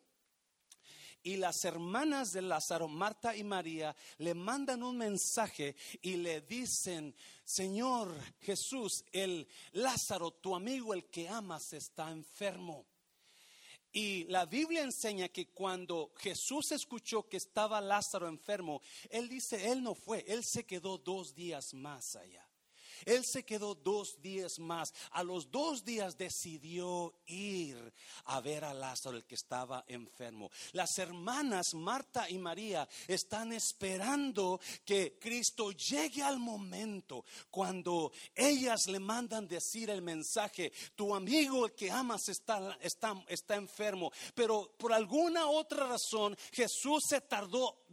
y 1.25 1.37
las 1.37 1.65
hermanas 1.65 2.33
de 2.33 2.43
Lázaro, 2.43 2.87
Marta 2.87 3.35
y 3.35 3.43
María, 3.43 3.95
le 4.19 4.35
mandan 4.35 4.83
un 4.83 4.95
mensaje 4.95 5.75
y 6.03 6.17
le 6.17 6.41
dicen, 6.41 7.15
Señor 7.43 8.15
Jesús, 8.41 9.03
el 9.11 9.47
Lázaro, 9.71 10.29
tu 10.29 10.55
amigo, 10.55 10.93
el 10.93 11.05
que 11.05 11.27
amas, 11.27 11.73
está 11.73 12.11
enfermo. 12.11 12.85
Y 13.91 14.25
la 14.25 14.45
Biblia 14.45 14.83
enseña 14.83 15.29
que 15.29 15.47
cuando 15.47 16.13
Jesús 16.17 16.71
escuchó 16.71 17.27
que 17.27 17.37
estaba 17.37 17.81
Lázaro 17.81 18.27
enfermo, 18.27 18.83
él 19.09 19.27
dice, 19.27 19.71
él 19.71 19.81
no 19.81 19.95
fue, 19.95 20.23
él 20.27 20.43
se 20.43 20.63
quedó 20.63 20.99
dos 20.99 21.33
días 21.33 21.73
más 21.73 22.15
allá. 22.15 22.47
Él 23.05 23.23
se 23.25 23.43
quedó 23.43 23.75
dos 23.75 24.21
días 24.21 24.59
más. 24.59 24.93
A 25.11 25.23
los 25.23 25.51
dos 25.51 25.83
días 25.83 26.17
decidió 26.17 27.13
ir 27.25 27.93
a 28.25 28.39
ver 28.41 28.63
a 28.63 28.73
Lázaro, 28.73 29.17
el 29.17 29.25
que 29.25 29.35
estaba 29.35 29.83
enfermo. 29.87 30.49
Las 30.73 30.97
hermanas 30.97 31.73
Marta 31.73 32.29
y 32.29 32.37
María 32.37 32.87
están 33.07 33.51
esperando 33.53 34.59
que 34.83 35.17
Cristo 35.19 35.71
llegue 35.71 36.23
al 36.23 36.39
momento 36.39 37.25
cuando 37.49 38.11
ellas 38.33 38.87
le 38.87 38.99
mandan 38.99 39.47
decir 39.47 39.89
el 39.89 40.01
mensaje, 40.01 40.71
tu 40.95 41.15
amigo 41.15 41.65
el 41.65 41.73
que 41.73 41.91
amas 41.91 42.29
está, 42.29 42.77
está, 42.81 43.23
está 43.27 43.55
enfermo. 43.55 44.11
Pero 44.33 44.75
por 44.77 44.93
alguna 44.93 45.47
otra 45.47 45.87
razón 45.87 46.37
Jesús 46.51 47.03
se 47.07 47.21
tardó 47.21 47.85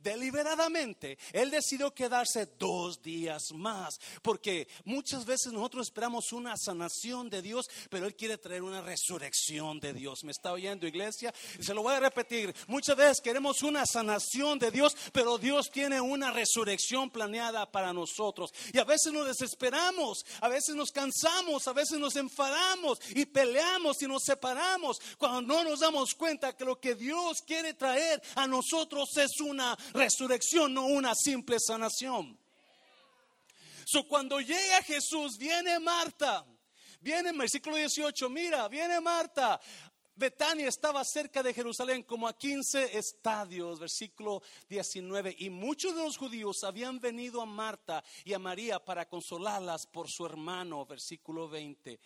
deliberadamente, 0.00 1.18
Él 1.32 1.50
decidió 1.50 1.94
quedarse 1.94 2.46
dos 2.58 3.02
días 3.02 3.52
más, 3.54 3.98
porque 4.22 4.68
muchas 4.84 5.24
veces 5.24 5.52
nosotros 5.52 5.86
esperamos 5.86 6.32
una 6.32 6.56
sanación 6.56 7.30
de 7.30 7.42
Dios, 7.42 7.68
pero 7.90 8.06
Él 8.06 8.14
quiere 8.14 8.38
traer 8.38 8.62
una 8.62 8.82
resurrección 8.82 9.80
de 9.80 9.92
Dios. 9.92 10.24
¿Me 10.24 10.32
está 10.32 10.52
oyendo, 10.52 10.86
iglesia? 10.86 11.32
Se 11.60 11.74
lo 11.74 11.82
voy 11.82 11.94
a 11.94 12.00
repetir. 12.00 12.54
Muchas 12.66 12.96
veces 12.96 13.20
queremos 13.20 13.62
una 13.62 13.84
sanación 13.86 14.58
de 14.58 14.70
Dios, 14.70 14.96
pero 15.12 15.38
Dios 15.38 15.70
tiene 15.70 16.00
una 16.00 16.30
resurrección 16.30 17.10
planeada 17.10 17.70
para 17.70 17.92
nosotros. 17.92 18.52
Y 18.72 18.78
a 18.78 18.84
veces 18.84 19.12
nos 19.12 19.26
desesperamos, 19.26 20.24
a 20.40 20.48
veces 20.48 20.74
nos 20.74 20.90
cansamos, 20.90 21.66
a 21.68 21.72
veces 21.72 21.98
nos 21.98 22.16
enfadamos 22.16 22.98
y 23.14 23.26
peleamos 23.26 24.02
y 24.02 24.06
nos 24.06 24.24
separamos 24.24 24.98
cuando 25.18 25.42
no 25.42 25.64
nos 25.64 25.80
damos 25.80 26.14
cuenta 26.14 26.56
que 26.56 26.64
lo 26.64 26.78
que 26.78 26.94
Dios 26.94 27.42
quiere 27.42 27.74
traer 27.74 28.22
a 28.34 28.46
nosotros 28.46 29.16
es 29.16 29.23
una 29.40 29.76
resurrección, 29.92 30.74
no 30.74 30.86
una 30.86 31.14
simple 31.14 31.58
sanación. 31.58 32.38
So, 33.86 34.06
cuando 34.08 34.40
llega 34.40 34.82
Jesús, 34.82 35.36
viene 35.38 35.78
Marta. 35.78 36.44
Viene 37.00 37.30
en 37.30 37.38
versículo 37.38 37.76
18, 37.76 38.30
mira, 38.30 38.66
viene 38.68 39.00
Marta. 39.00 39.60
Betania 40.16 40.68
estaba 40.68 41.04
cerca 41.04 41.42
de 41.42 41.52
Jerusalén 41.52 42.04
como 42.04 42.28
a 42.28 42.38
15 42.38 42.96
estadios, 42.96 43.80
versículo 43.80 44.42
19, 44.68 45.34
y 45.40 45.50
muchos 45.50 45.94
de 45.96 46.02
los 46.02 46.16
judíos 46.16 46.62
habían 46.62 47.00
venido 47.00 47.42
a 47.42 47.46
Marta 47.46 48.02
y 48.24 48.32
a 48.32 48.38
María 48.38 48.78
para 48.78 49.08
consolarlas 49.08 49.86
por 49.86 50.08
su 50.08 50.24
hermano, 50.24 50.86
versículo 50.86 51.48
20. 51.48 51.98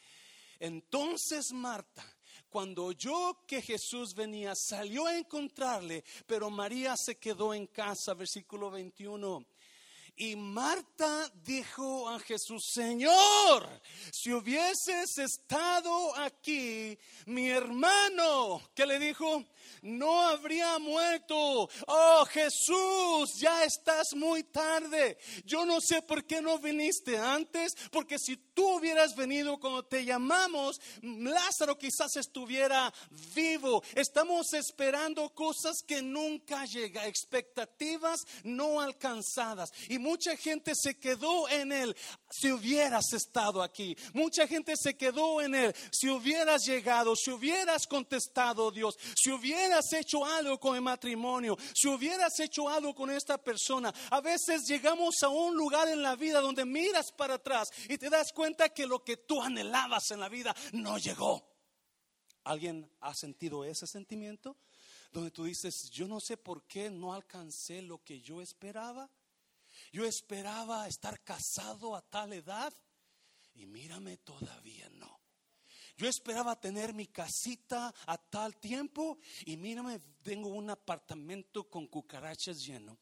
Entonces 0.58 1.52
Marta 1.52 2.02
cuando 2.48 2.84
oyó 2.86 3.44
que 3.46 3.62
Jesús 3.62 4.14
venía, 4.14 4.54
salió 4.54 5.06
a 5.06 5.16
encontrarle, 5.16 6.04
pero 6.26 6.50
María 6.50 6.94
se 6.96 7.16
quedó 7.16 7.54
en 7.54 7.66
casa, 7.66 8.14
versículo 8.14 8.70
21. 8.70 9.44
Y 10.20 10.34
Marta 10.34 11.30
dijo 11.44 12.08
a 12.08 12.18
Jesús, 12.18 12.70
Señor, 12.72 13.68
si 14.12 14.32
hubieses 14.32 15.16
estado 15.16 16.16
aquí, 16.16 16.98
mi 17.26 17.48
hermano, 17.48 18.60
¿qué 18.74 18.84
le 18.84 18.98
dijo? 18.98 19.44
No 19.82 20.20
habría 20.20 20.78
muerto. 20.78 21.68
Oh 21.86 22.24
Jesús, 22.26 23.34
ya 23.38 23.64
estás 23.64 24.14
muy 24.14 24.44
tarde. 24.44 25.18
Yo 25.44 25.64
no 25.64 25.80
sé 25.80 26.02
por 26.02 26.24
qué 26.24 26.40
no 26.40 26.58
viniste 26.58 27.18
antes, 27.18 27.74
porque 27.90 28.18
si 28.18 28.36
tú 28.36 28.76
hubieras 28.76 29.14
venido 29.14 29.58
cuando 29.58 29.84
te 29.84 30.04
llamamos, 30.04 30.80
Lázaro 31.02 31.78
quizás 31.78 32.16
estuviera 32.16 32.92
vivo. 33.34 33.82
Estamos 33.94 34.52
esperando 34.52 35.30
cosas 35.30 35.82
que 35.86 36.02
nunca 36.02 36.64
llegan, 36.64 37.06
expectativas 37.06 38.26
no 38.44 38.80
alcanzadas. 38.80 39.72
Y 39.88 39.98
mucha 39.98 40.36
gente 40.36 40.72
se 40.74 40.98
quedó 40.98 41.48
en 41.48 41.72
él 41.72 41.96
si 42.30 42.52
hubieras 42.52 43.12
estado 43.12 43.62
aquí. 43.62 43.96
Mucha 44.12 44.46
gente 44.46 44.74
se 44.76 44.96
quedó 44.96 45.40
en 45.40 45.54
él 45.54 45.74
si 45.90 46.08
hubieras 46.08 46.64
llegado, 46.66 47.14
si 47.16 47.30
hubieras 47.30 47.86
contestado 47.86 48.70
Dios, 48.70 48.96
si 49.16 49.30
hubieras 49.30 49.92
hecho 49.92 50.24
algo 50.24 50.58
con 50.58 50.76
el 50.76 50.82
matrimonio, 50.82 51.56
si 51.74 51.88
hubieras 51.88 52.38
hecho 52.40 52.68
algo 52.68 52.94
con 52.94 53.10
esta 53.10 53.38
persona. 53.38 53.92
A 54.10 54.20
veces 54.20 54.62
llegamos 54.66 55.16
a 55.22 55.28
un 55.28 55.56
lugar 55.56 55.88
en 55.88 56.02
la 56.02 56.16
vida 56.16 56.40
donde 56.40 56.64
miras 56.64 57.12
para 57.12 57.34
atrás 57.34 57.68
y 57.88 57.98
te 57.98 58.10
das 58.10 58.32
cuenta 58.32 58.68
que 58.70 58.86
lo 58.86 59.02
que 59.02 59.18
tú 59.18 59.40
anhelabas 59.42 60.10
en 60.10 60.20
la 60.20 60.28
vida 60.28 60.54
no 60.72 60.98
llegó. 60.98 61.48
¿Alguien 62.44 62.90
ha 63.00 63.14
sentido 63.14 63.64
ese 63.64 63.86
sentimiento? 63.86 64.56
Donde 65.12 65.30
tú 65.30 65.44
dices, 65.44 65.90
yo 65.90 66.06
no 66.06 66.20
sé 66.20 66.36
por 66.36 66.66
qué 66.66 66.90
no 66.90 67.12
alcancé 67.12 67.82
lo 67.82 68.02
que 68.02 68.20
yo 68.20 68.40
esperaba. 68.40 69.10
Yo 69.92 70.04
esperaba 70.04 70.86
estar 70.88 71.22
casado 71.22 71.96
a 71.96 72.02
tal 72.02 72.32
edad 72.32 72.72
y 73.54 73.66
mírame 73.66 74.18
todavía 74.18 74.88
no. 74.90 75.18
Yo 75.96 76.06
esperaba 76.06 76.60
tener 76.60 76.94
mi 76.94 77.06
casita 77.06 77.92
a 78.06 78.18
tal 78.18 78.56
tiempo 78.56 79.18
y 79.44 79.56
mírame, 79.56 79.98
tengo 80.22 80.48
un 80.48 80.70
apartamento 80.70 81.68
con 81.68 81.88
cucarachas 81.88 82.64
lleno. 82.64 82.98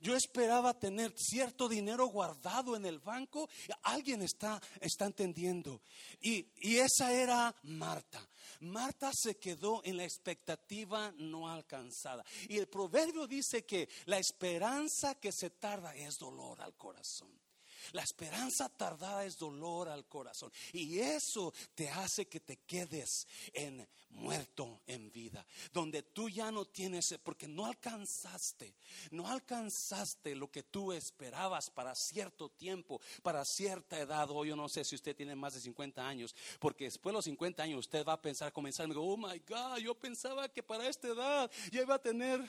Yo 0.00 0.14
esperaba 0.14 0.78
tener 0.78 1.12
cierto 1.16 1.68
dinero 1.68 2.06
guardado 2.06 2.76
en 2.76 2.86
el 2.86 2.98
banco. 2.98 3.48
Alguien 3.82 4.22
está, 4.22 4.60
está 4.80 5.06
entendiendo. 5.06 5.80
Y, 6.20 6.46
y 6.60 6.76
esa 6.76 7.12
era 7.12 7.54
Marta. 7.62 8.26
Marta 8.60 9.10
se 9.14 9.36
quedó 9.36 9.82
en 9.84 9.96
la 9.96 10.04
expectativa 10.04 11.12
no 11.18 11.48
alcanzada. 11.48 12.24
Y 12.48 12.58
el 12.58 12.68
proverbio 12.68 13.26
dice 13.26 13.64
que 13.64 13.88
la 14.06 14.18
esperanza 14.18 15.16
que 15.16 15.32
se 15.32 15.50
tarda 15.50 15.94
es 15.94 16.16
dolor 16.18 16.60
al 16.60 16.74
corazón. 16.76 17.45
La 17.92 18.02
esperanza 18.02 18.68
tardada 18.68 19.24
es 19.24 19.38
dolor 19.38 19.88
al 19.88 20.06
corazón. 20.06 20.52
Y 20.72 20.98
eso 20.98 21.52
te 21.74 21.88
hace 21.88 22.26
que 22.26 22.40
te 22.40 22.56
quedes 22.58 23.26
en 23.52 23.86
muerto 24.10 24.80
en 24.86 25.10
vida. 25.12 25.46
Donde 25.72 26.02
tú 26.02 26.28
ya 26.28 26.50
no 26.50 26.64
tienes, 26.64 27.18
porque 27.22 27.46
no 27.46 27.66
alcanzaste, 27.66 28.74
no 29.10 29.28
alcanzaste 29.28 30.34
lo 30.34 30.50
que 30.50 30.62
tú 30.62 30.92
esperabas 30.92 31.70
para 31.70 31.94
cierto 31.94 32.48
tiempo, 32.50 33.00
para 33.22 33.44
cierta 33.44 33.98
edad. 33.98 34.28
O 34.30 34.44
yo 34.44 34.56
no 34.56 34.68
sé 34.68 34.84
si 34.84 34.94
usted 34.94 35.14
tiene 35.14 35.34
más 35.34 35.54
de 35.54 35.60
50 35.60 36.06
años, 36.06 36.34
porque 36.58 36.84
después 36.84 37.12
de 37.12 37.16
los 37.18 37.24
50 37.24 37.62
años 37.62 37.80
usted 37.80 38.04
va 38.04 38.14
a 38.14 38.22
pensar, 38.22 38.52
comenzar, 38.52 38.88
oh 38.96 39.16
my 39.16 39.38
God, 39.46 39.78
yo 39.78 39.94
pensaba 39.94 40.48
que 40.48 40.62
para 40.62 40.88
esta 40.88 41.08
edad 41.08 41.50
ya 41.70 41.82
iba 41.82 41.94
a 41.94 42.02
tener, 42.02 42.40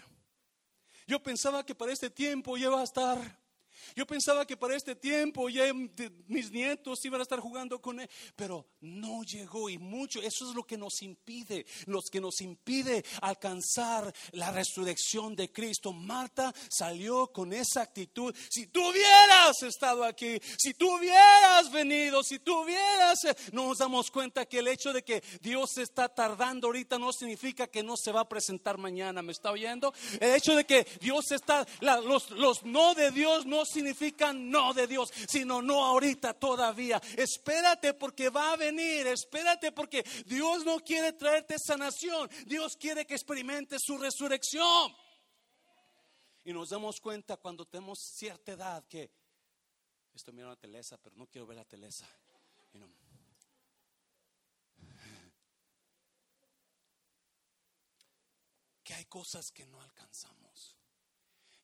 yo 1.05 1.21
pensaba 1.21 1.65
que 1.65 1.75
para 1.75 1.91
este 1.91 2.09
tiempo 2.09 2.57
ya 2.57 2.67
iba 2.67 2.81
a 2.81 2.83
estar 2.83 3.46
Yo 3.95 4.05
pensaba 4.05 4.45
que 4.45 4.57
para 4.57 4.75
este 4.75 4.95
tiempo 4.95 5.49
ya 5.49 5.71
mis 6.27 6.51
nietos 6.51 7.03
iban 7.05 7.21
a 7.21 7.23
estar 7.23 7.39
jugando 7.39 7.81
con 7.81 7.99
él, 7.99 8.09
pero 8.35 8.65
no 8.81 9.23
llegó 9.23 9.69
y 9.69 9.77
mucho. 9.77 10.21
Eso 10.21 10.49
es 10.49 10.55
lo 10.55 10.63
que 10.63 10.77
nos 10.77 11.01
impide, 11.01 11.65
lo 11.85 12.01
que 12.01 12.21
nos 12.21 12.41
impide 12.41 13.03
alcanzar 13.21 14.13
la 14.31 14.51
resurrección 14.51 15.35
de 15.35 15.51
Cristo. 15.51 15.93
Marta 15.93 16.53
salió 16.69 17.27
con 17.31 17.53
esa 17.53 17.81
actitud. 17.81 18.35
Si 18.49 18.67
tú 18.67 18.89
hubieras 18.89 19.61
estado 19.63 20.03
aquí, 20.03 20.39
si 20.57 20.73
tú 20.73 20.97
hubieras 20.97 21.71
venido, 21.71 22.23
si 22.23 22.39
tú 22.39 22.61
hubieras, 22.61 23.23
eh, 23.25 23.35
nos 23.51 23.77
damos 23.77 24.11
cuenta 24.11 24.45
que 24.45 24.59
el 24.59 24.67
hecho 24.67 24.93
de 24.93 25.03
que 25.03 25.23
Dios 25.41 25.77
está 25.77 26.09
tardando 26.09 26.67
ahorita 26.67 26.97
no 26.99 27.11
significa 27.11 27.67
que 27.67 27.83
no 27.83 27.95
se 27.97 28.11
va 28.11 28.21
a 28.21 28.29
presentar 28.29 28.77
mañana. 28.77 29.21
¿Me 29.21 29.31
está 29.31 29.51
oyendo? 29.51 29.93
El 30.19 30.35
hecho 30.35 30.55
de 30.55 30.65
que 30.65 30.87
Dios 30.99 31.31
está, 31.31 31.65
los, 31.81 32.31
los 32.31 32.63
no 32.63 32.93
de 32.93 33.11
Dios 33.11 33.45
no 33.45 33.65
significa 33.67 34.33
no 34.33 34.73
de 34.73 34.87
Dios, 34.87 35.11
sino 35.27 35.61
no 35.61 35.83
ahorita 35.83 36.33
todavía. 36.33 37.01
Espérate 37.15 37.93
porque 37.93 38.29
va 38.29 38.53
a 38.53 38.55
venir, 38.57 39.07
espérate 39.07 39.71
porque 39.71 40.03
Dios 40.25 40.65
no 40.65 40.79
quiere 40.79 41.13
traerte 41.13 41.57
sanación, 41.59 42.29
Dios 42.45 42.75
quiere 42.77 43.05
que 43.05 43.15
experimentes 43.15 43.81
su 43.83 43.97
resurrección. 43.97 44.95
Y 46.43 46.53
nos 46.53 46.69
damos 46.69 47.01
cuenta 47.01 47.37
cuando 47.37 47.65
tenemos 47.65 47.99
cierta 47.99 48.53
edad 48.53 48.87
que 48.87 49.11
estoy 50.13 50.33
mirando 50.33 50.53
a 50.53 50.59
Telesa, 50.59 50.97
pero 50.97 51.15
no 51.17 51.27
quiero 51.27 51.45
ver 51.45 51.59
a 51.59 51.65
Telesa. 51.65 52.07
Que 58.83 58.93
hay 58.93 59.05
cosas 59.05 59.51
que 59.51 59.65
no 59.65 59.81
alcanzamos 59.81 60.76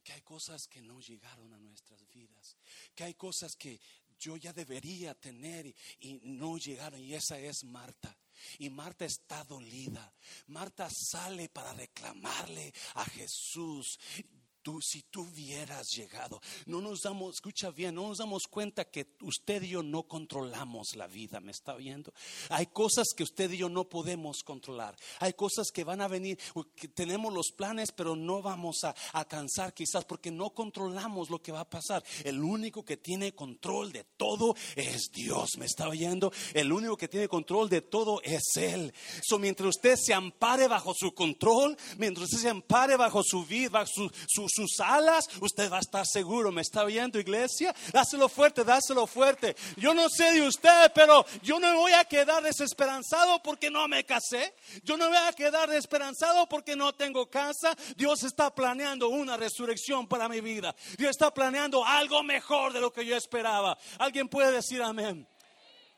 que 0.04 0.14
hay 0.14 0.22
cosas 0.22 0.68
que 0.68 0.82
no 0.82 1.00
llegaron 1.00 1.54
a 1.54 1.60
nuestras 1.60 2.08
vidas, 2.10 2.58
que 2.94 3.04
hay 3.04 3.14
cosas 3.14 3.56
que 3.56 3.80
yo 4.20 4.38
ya 4.38 4.54
debería 4.54 5.14
tener 5.16 5.66
y, 6.00 6.20
no 6.24 6.58
llegaron. 6.58 7.00
Y 7.02 7.14
esa 7.14 7.40
es 7.40 7.64
Marta. 7.64 8.16
Y 8.60 8.70
Marta 8.70 9.06
está 9.06 9.44
dolida. 9.44 10.14
Marta 10.48 10.90
sale 10.90 11.50
para 11.50 11.74
reclamarle 11.74 12.74
a 12.96 13.06
Jesús 13.06 14.00
tú, 14.64 14.80
si 14.82 15.04
tú 15.04 15.22
hubieras 15.22 15.88
llegado, 15.96 16.42
no 16.66 16.82
nos 16.82 17.02
damos, 17.02 17.36
escucha 17.36 17.70
bien, 17.70 17.96
no 17.96 18.08
nos 18.08 18.18
damos 18.18 18.44
cuenta 18.50 18.86
que 18.86 19.16
usted 19.22 19.62
y 19.64 19.70
yo 19.70 19.84
no 19.84 20.04
controlamos 20.04 20.96
la 20.96 21.08
vida, 21.08 21.40
¿me 21.40 21.52
está 21.52 21.76
viendo? 21.76 22.14
Hay 22.50 22.68
cosas 22.68 23.10
que 23.16 23.24
usted 23.24 23.52
y 23.52 23.58
yo 23.58 23.70
no 23.70 23.90
podemos 23.90 24.44
controlar. 24.44 24.96
Hay 25.20 25.34
cosas 25.34 25.68
que 25.72 25.84
van 25.84 26.02
a 26.02 26.08
venir, 26.08 26.40
tenemos 26.96 27.34
los 27.34 27.52
planes, 27.52 27.92
pero 27.92 28.16
no 28.16 28.42
vamos 28.42 28.84
a 28.84 28.96
alcanzar 29.12 29.74
quizás 29.74 30.06
porque 30.06 30.32
no 30.32 30.52
controlamos 30.52 31.30
lo 31.30 31.42
que 31.42 31.52
va 31.52 31.62
a 31.62 31.70
pasar. 31.70 32.04
El 32.24 32.42
único 32.42 32.84
que 32.84 32.98
tiene 32.98 33.36
control 33.36 33.92
de 33.92 34.06
todo 34.18 34.56
es 34.76 35.12
Dios, 35.14 35.58
¿me 35.58 35.66
está 35.66 35.90
oyendo? 35.90 36.32
El 36.54 36.72
único 36.72 36.96
que 36.96 37.08
tiene 37.08 37.28
control 37.28 37.70
de 37.70 37.82
todo 37.82 38.22
es 38.24 38.44
Él. 38.56 38.94
So, 39.24 39.38
mientras 39.38 39.70
usted 39.70 39.96
se 39.98 40.14
ampare 40.14 40.68
bajo 40.68 40.94
su 40.96 41.14
control, 41.14 41.78
mientras 41.98 42.26
usted 42.26 42.44
se 42.44 42.50
ampare 42.50 42.96
bajo 42.96 43.22
su 43.24 43.46
vida, 43.46 43.70
bajo 43.70 43.92
su 44.28 44.48
sus 44.54 44.80
alas, 44.80 45.28
usted 45.42 45.72
va 45.72 45.78
a 45.78 45.82
estar 45.82 46.06
seguro. 46.06 46.52
¿Me 46.52 46.62
está 46.62 46.84
oyendo, 46.84 47.20
iglesia? 47.20 47.74
Dáselo 47.92 48.30
fuerte, 48.30 48.64
dáselo 48.64 49.08
fuerte. 49.08 49.56
Yo 49.78 49.94
no 49.94 50.10
sé 50.10 50.34
de 50.34 50.48
usted, 50.48 50.92
pero 50.94 51.26
yo 51.42 51.60
no 51.60 51.76
voy 51.76 51.94
a 51.94 52.06
quedar 52.06 52.44
desesperanzado 52.44 53.42
porque 53.42 53.70
no 53.70 53.88
me 53.88 54.06
casé. 54.06 54.54
Yo 54.84 54.98
no 54.98 55.08
voy 55.08 55.18
a 55.18 55.34
quedar 55.34 55.70
desesperanzado 55.70 56.48
porque 56.48 56.76
no 56.76 56.94
tengo 56.94 57.30
casa. 57.30 57.76
Dios 57.96 58.24
está 58.24 58.54
planeando 58.54 59.10
una 59.10 59.38
resurrección 59.38 60.08
para 60.08 60.30
mi 60.30 60.42
vida. 60.42 60.76
Dios 60.98 61.12
está 61.12 61.34
planeando 61.34 61.86
algo 61.86 62.24
mejor 62.24 62.74
de 62.74 62.82
lo 62.82 62.92
que 62.94 63.06
yo 63.06 63.16
esperaba. 63.16 63.78
¿Alguien 63.98 64.28
puede 64.30 64.52
decir 64.52 64.82
amén? 64.82 65.28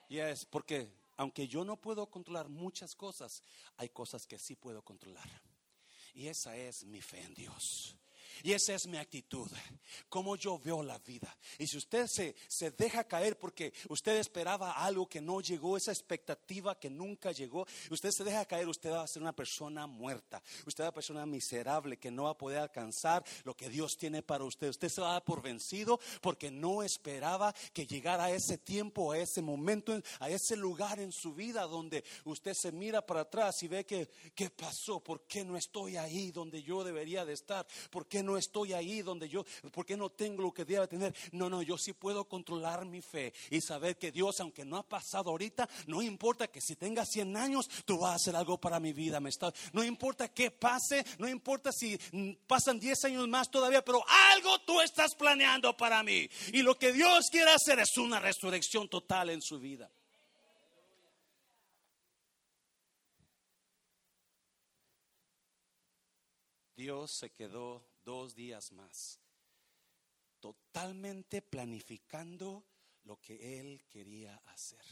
Y 0.07 0.19
es 0.19 0.45
porque 0.45 0.89
aunque 1.17 1.47
yo 1.47 1.63
no 1.63 1.77
puedo 1.77 2.07
controlar 2.07 2.49
muchas 2.49 2.95
cosas, 2.95 3.41
hay 3.77 3.89
cosas 3.89 4.25
que 4.25 4.37
sí 4.37 4.55
puedo 4.55 4.81
controlar. 4.81 5.29
Y 6.13 6.27
esa 6.27 6.55
es 6.55 6.83
mi 6.85 7.01
fe 7.01 7.21
en 7.21 7.33
Dios. 7.33 7.95
Y 8.43 8.53
esa 8.53 8.73
es 8.73 8.87
mi 8.87 8.97
actitud, 8.97 9.49
como 10.09 10.35
yo 10.35 10.59
veo 10.59 10.83
la 10.83 10.97
vida. 10.99 11.35
Y 11.57 11.67
si 11.67 11.77
usted 11.77 12.07
se, 12.07 12.35
se 12.47 12.71
deja 12.71 13.03
caer 13.03 13.37
porque 13.37 13.73
usted 13.89 14.17
esperaba 14.17 14.71
algo 14.73 15.07
que 15.07 15.21
no 15.21 15.41
llegó, 15.41 15.77
esa 15.77 15.91
expectativa 15.91 16.79
que 16.79 16.89
nunca 16.89 17.31
llegó, 17.31 17.65
usted 17.89 18.11
se 18.11 18.23
deja 18.23 18.45
caer, 18.45 18.67
usted 18.67 18.91
va 18.91 19.03
a 19.03 19.07
ser 19.07 19.21
una 19.21 19.35
persona 19.35 19.87
muerta, 19.87 20.41
usted 20.65 20.83
va 20.83 20.87
a 20.87 20.89
una 20.89 20.95
persona 20.95 21.25
miserable 21.25 21.97
que 21.97 22.11
no 22.11 22.23
va 22.23 22.31
a 22.31 22.37
poder 22.37 22.59
alcanzar 22.59 23.23
lo 23.43 23.55
que 23.55 23.69
Dios 23.69 23.97
tiene 23.97 24.21
para 24.21 24.43
usted. 24.43 24.69
Usted 24.69 24.89
se 24.89 25.01
va 25.01 25.09
a 25.09 25.13
dar 25.13 25.23
por 25.23 25.41
vencido 25.41 25.99
porque 26.21 26.51
no 26.51 26.83
esperaba 26.83 27.53
que 27.73 27.85
llegara 27.85 28.31
ese 28.31 28.57
tiempo, 28.57 29.11
a 29.11 29.17
ese 29.17 29.41
momento, 29.41 29.99
a 30.19 30.29
ese 30.29 30.55
lugar 30.55 30.99
en 30.99 31.11
su 31.11 31.33
vida 31.33 31.63
donde 31.63 32.03
usted 32.23 32.53
se 32.53 32.71
mira 32.71 33.05
para 33.05 33.21
atrás 33.21 33.61
y 33.63 33.67
ve 33.67 33.85
que, 33.85 34.09
¿qué 34.33 34.49
pasó? 34.49 34.99
¿Por 34.99 35.25
qué 35.27 35.43
no 35.43 35.57
estoy 35.57 35.97
ahí 35.97 36.31
donde 36.31 36.61
yo 36.63 36.83
debería 36.83 37.25
de 37.25 37.33
estar? 37.33 37.65
¿Por 37.89 38.07
qué 38.07 38.23
no 38.25 38.37
estoy 38.37 38.73
ahí 38.73 39.01
donde 39.01 39.29
yo, 39.29 39.45
porque 39.71 39.95
no 39.95 40.09
tengo 40.09 40.41
lo 40.41 40.53
que 40.53 40.65
debe 40.65 40.87
tener. 40.87 41.15
No, 41.31 41.49
no, 41.49 41.61
yo 41.61 41.77
sí 41.77 41.93
puedo 41.93 42.25
controlar 42.25 42.85
mi 42.85 43.01
fe 43.01 43.33
y 43.49 43.61
saber 43.61 43.97
que 43.97 44.11
Dios, 44.11 44.39
aunque 44.39 44.65
no 44.65 44.77
ha 44.77 44.83
pasado 44.83 45.29
ahorita, 45.29 45.69
no 45.87 46.01
importa 46.01 46.47
que 46.47 46.61
si 46.61 46.75
tenga 46.75 47.05
100 47.05 47.37
años, 47.37 47.69
tú 47.85 47.99
vas 47.99 48.11
a 48.11 48.15
hacer 48.15 48.35
algo 48.35 48.59
para 48.59 48.79
mi 48.79 48.93
vida. 48.93 49.19
No 49.73 49.83
importa 49.83 50.29
qué 50.29 50.51
pase, 50.51 51.05
no 51.17 51.27
importa 51.27 51.71
si 51.71 51.97
mm, 52.11 52.31
pasan 52.47 52.79
10 52.79 53.05
años 53.05 53.27
más 53.27 53.49
todavía, 53.49 53.83
pero 53.83 54.03
algo 54.33 54.59
tú 54.65 54.81
estás 54.81 55.15
planeando 55.15 55.75
para 55.75 56.03
mí. 56.03 56.27
Y 56.53 56.61
lo 56.61 56.77
que 56.77 56.91
Dios 56.91 57.27
quiere 57.31 57.51
hacer 57.51 57.79
es 57.79 57.97
una 57.97 58.19
resurrección 58.19 58.87
total 58.87 59.29
en 59.29 59.41
su 59.41 59.59
vida. 59.59 59.89
Dios 66.75 67.15
se 67.17 67.29
quedó 67.31 67.83
dos 68.05 68.35
días 68.35 68.71
más, 68.71 69.19
totalmente 70.39 71.41
planificando 71.41 72.63
lo 73.03 73.19
que 73.19 73.59
Él 73.59 73.83
quería 73.89 74.35
hacer. 74.45 74.85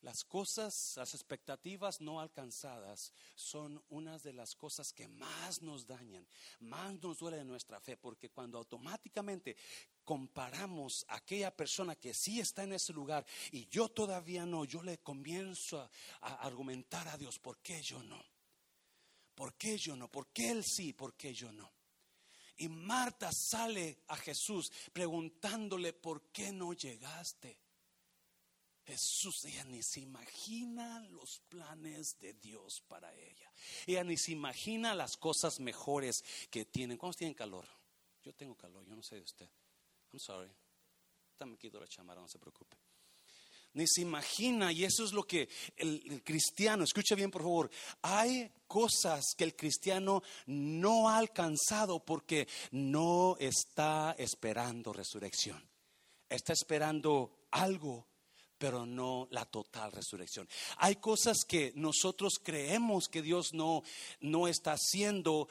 Las 0.00 0.22
cosas, 0.22 0.94
las 0.96 1.14
expectativas 1.14 2.02
no 2.02 2.20
alcanzadas 2.20 3.14
son 3.34 3.82
unas 3.88 4.22
de 4.22 4.34
las 4.34 4.54
cosas 4.54 4.92
que 4.92 5.08
más 5.08 5.62
nos 5.62 5.86
dañan, 5.86 6.28
más 6.60 7.02
nos 7.02 7.20
duele 7.20 7.38
de 7.38 7.44
nuestra 7.46 7.80
fe, 7.80 7.96
porque 7.96 8.28
cuando 8.28 8.58
automáticamente 8.58 9.56
comparamos 10.04 11.06
a 11.08 11.16
aquella 11.16 11.56
persona 11.56 11.96
que 11.96 12.12
sí 12.12 12.38
está 12.38 12.64
en 12.64 12.74
ese 12.74 12.92
lugar 12.92 13.24
y 13.50 13.66
yo 13.68 13.88
todavía 13.88 14.44
no, 14.44 14.66
yo 14.66 14.82
le 14.82 14.98
comienzo 14.98 15.80
a, 15.80 15.90
a 16.20 16.34
argumentar 16.42 17.08
a 17.08 17.16
Dios, 17.16 17.38
¿por 17.38 17.56
qué 17.60 17.80
yo 17.80 18.02
no? 18.02 18.33
¿Por 19.34 19.54
qué 19.54 19.76
yo 19.76 19.96
no? 19.96 20.10
¿Por 20.10 20.28
qué 20.28 20.50
él 20.50 20.64
sí? 20.64 20.92
¿Por 20.92 21.14
qué 21.14 21.34
yo 21.34 21.52
no? 21.52 21.72
Y 22.56 22.68
Marta 22.68 23.32
sale 23.32 24.04
a 24.08 24.16
Jesús 24.16 24.70
preguntándole, 24.92 25.92
¿por 25.92 26.30
qué 26.30 26.52
no 26.52 26.72
llegaste? 26.72 27.58
Jesús, 28.84 29.44
ella 29.46 29.64
ni 29.64 29.82
se 29.82 30.00
imagina 30.00 31.00
los 31.10 31.40
planes 31.48 32.18
de 32.18 32.34
Dios 32.34 32.82
para 32.82 33.12
ella. 33.14 33.50
Ella 33.86 34.04
ni 34.04 34.16
se 34.16 34.32
imagina 34.32 34.94
las 34.94 35.16
cosas 35.16 35.58
mejores 35.58 36.22
que 36.50 36.66
tienen. 36.66 36.98
¿Cuántos 36.98 37.16
tienen 37.16 37.34
calor? 37.34 37.66
Yo 38.22 38.34
tengo 38.34 38.54
calor, 38.54 38.84
yo 38.84 38.94
no 38.94 39.02
sé 39.02 39.16
de 39.16 39.22
usted. 39.22 39.48
I'm 40.12 40.20
sorry. 40.20 40.50
También 41.36 41.58
quito 41.58 41.80
la 41.80 41.88
chamara, 41.88 42.20
no 42.20 42.28
se 42.28 42.38
preocupe 42.38 42.83
ni 43.74 43.86
se 43.86 44.00
imagina. 44.00 44.72
Y 44.72 44.84
eso 44.84 45.04
es 45.04 45.12
lo 45.12 45.24
que 45.26 45.48
el, 45.76 46.22
cristiano, 46.24 46.84
escucha 46.84 47.14
bien 47.14 47.30
por 47.30 47.42
favor, 47.42 47.70
hay 48.02 48.50
cosas 48.66 49.34
que 49.36 49.44
el 49.44 49.54
cristiano 49.54 50.22
no 50.46 51.08
ha 51.08 51.18
alcanzado 51.18 52.04
porque 52.04 52.48
no 52.70 53.36
está 53.38 54.14
esperando 54.18 54.92
resurrección. 54.92 55.62
Está 56.28 56.52
esperando 56.52 57.48
algo 57.50 58.06
pero 58.56 58.86
no 58.86 59.28
la 59.30 59.44
total 59.44 59.92
resurrección. 59.92 60.48
Hay 60.78 60.96
cosas 60.96 61.38
que 61.46 61.72
nosotros 61.74 62.40
creemos 62.42 63.08
que 63.08 63.20
Dios 63.20 63.52
no, 63.52 63.82
no 64.20 64.48
está 64.48 64.72
haciendo, 64.72 65.48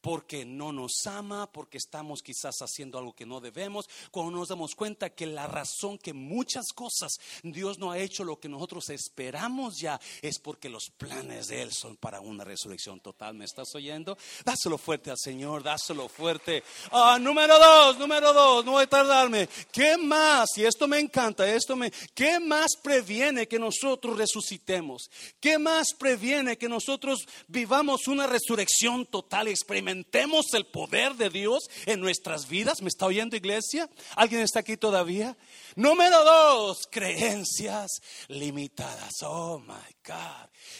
porque 0.00 0.44
no 0.44 0.72
nos 0.72 1.06
ama, 1.06 1.50
porque 1.50 1.78
estamos 1.78 2.22
quizás 2.22 2.56
haciendo 2.60 2.98
algo 2.98 3.14
que 3.14 3.26
no 3.26 3.40
debemos, 3.40 3.88
cuando 4.10 4.32
nos 4.32 4.48
damos 4.48 4.74
cuenta 4.74 5.10
que 5.10 5.26
la 5.26 5.46
razón 5.46 5.98
que 5.98 6.12
muchas 6.12 6.72
cosas 6.74 7.12
Dios 7.42 7.78
no 7.78 7.90
ha 7.90 7.98
hecho 7.98 8.24
lo 8.24 8.38
que 8.38 8.48
nosotros 8.48 8.88
esperamos 8.90 9.78
ya 9.78 10.00
es 10.22 10.38
porque 10.38 10.68
los 10.68 10.90
planes 10.90 11.48
de 11.48 11.62
Él 11.62 11.72
son 11.72 11.96
para 11.96 12.20
una 12.20 12.44
resurrección 12.44 13.00
total. 13.00 13.34
¿Me 13.34 13.44
estás 13.44 13.74
oyendo? 13.74 14.16
Dáselo 14.44 14.78
fuerte 14.78 15.10
al 15.10 15.18
Señor, 15.18 15.62
dáselo 15.62 16.08
fuerte. 16.08 16.62
Ah, 16.90 17.18
número 17.20 17.58
dos, 17.58 17.98
número 17.98 18.32
dos, 18.32 18.64
no 18.64 18.72
voy 18.72 18.84
a 18.84 18.88
tardarme. 18.88 19.48
¿Qué 19.72 19.96
más? 19.96 20.48
Y 20.56 20.64
esto 20.64 20.86
me 20.88 20.98
encanta, 20.98 21.48
esto 21.52 21.76
me, 21.76 21.90
¿qué 22.14 22.40
más 22.40 22.76
previene 22.82 23.46
que 23.48 23.58
nosotros 23.58 24.16
resucitemos? 24.16 25.10
¿Qué 25.40 25.58
más 25.58 25.88
previene 25.98 26.56
que 26.56 26.68
nosotros 26.68 27.26
vivamos 27.46 28.08
una 28.08 28.26
resurrección 28.26 29.06
total 29.06 29.48
y 29.48 29.52
experimentemos? 29.88 30.46
el 30.54 30.66
poder 30.66 31.14
de 31.14 31.30
Dios 31.30 31.68
en 31.86 32.00
nuestras 32.00 32.48
vidas. 32.48 32.82
¿Me 32.82 32.88
está 32.88 33.06
oyendo 33.06 33.36
iglesia? 33.36 33.88
¿Alguien 34.16 34.42
está 34.42 34.60
aquí 34.60 34.76
todavía? 34.76 35.36
Número 35.76 36.24
dos, 36.24 36.86
creencias 36.90 38.00
limitadas. 38.28 39.22
Oh, 39.22 39.58
my 39.58 39.97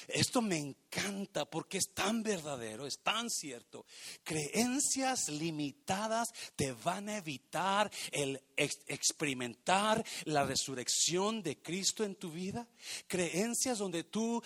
Esto 0.07 0.41
me 0.41 0.57
encanta 0.57 1.45
porque 1.45 1.79
es 1.79 1.93
tan 1.93 2.23
verdadero, 2.23 2.87
es 2.87 2.99
tan 3.01 3.29
cierto. 3.31 3.85
Creencias 4.25 5.29
limitadas 5.29 6.29
te 6.57 6.73
van 6.73 7.09
a 7.09 7.19
evitar 7.19 7.91
el 8.11 8.41
experimentar 8.57 10.05
la 10.25 10.45
resurrección 10.45 11.43
de 11.43 11.61
Cristo 11.61 12.05
en 12.05 12.15
tu 12.15 12.31
vida. 12.31 12.67
Creencias 13.07 13.79
donde 13.79 14.05
tú, 14.05 14.43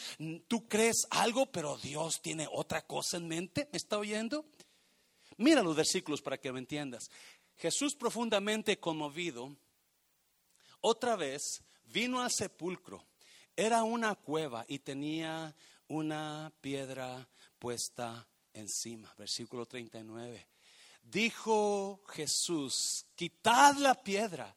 tú 0.48 0.68
crees 0.68 1.06
algo, 1.10 1.46
pero 1.46 1.76
Dios 1.78 2.20
tiene 2.20 2.48
otra 2.50 2.86
cosa 2.86 3.16
en 3.16 3.28
mente. 3.28 3.68
¿Me 3.70 3.78
está 3.78 3.98
oyendo? 3.98 4.44
Mira 5.36 5.62
los 5.62 5.76
versículos 5.76 6.20
para 6.20 6.38
que 6.38 6.52
me 6.52 6.58
entiendas. 6.58 7.10
Jesús 7.56 7.94
profundamente 7.94 8.78
conmovido, 8.78 9.56
otra 10.80 11.16
vez 11.16 11.62
vino 11.84 12.20
al 12.20 12.30
sepulcro 12.32 13.04
era 13.56 13.82
una 13.82 14.14
cueva 14.14 14.64
y 14.68 14.78
tenía 14.78 15.54
una 15.88 16.52
piedra 16.60 17.28
puesta 17.58 18.26
encima. 18.54 19.12
Versículo 19.18 19.66
39. 19.66 20.46
Dijo 21.02 22.02
Jesús, 22.08 23.06
quitad 23.14 23.76
la 23.76 23.94
piedra. 23.94 24.54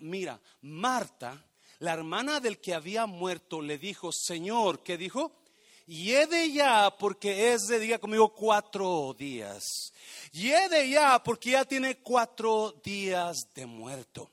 mira, 0.00 0.40
Marta, 0.62 1.44
la 1.80 1.92
hermana 1.92 2.40
del 2.40 2.58
que 2.58 2.74
había 2.74 3.06
muerto, 3.06 3.60
le 3.62 3.78
dijo, 3.78 4.10
Señor, 4.12 4.82
¿qué 4.82 4.96
dijo? 4.96 5.32
Yede 5.86 6.52
ya 6.52 6.94
porque 6.98 7.54
es 7.54 7.62
de, 7.66 7.78
diga 7.78 7.98
conmigo, 7.98 8.34
cuatro 8.34 9.14
días. 9.18 9.64
Yede 10.32 10.90
ya 10.90 11.22
porque 11.22 11.52
ya 11.52 11.64
tiene 11.64 11.98
cuatro 12.00 12.78
días 12.84 13.48
de 13.54 13.64
muerto. 13.64 14.30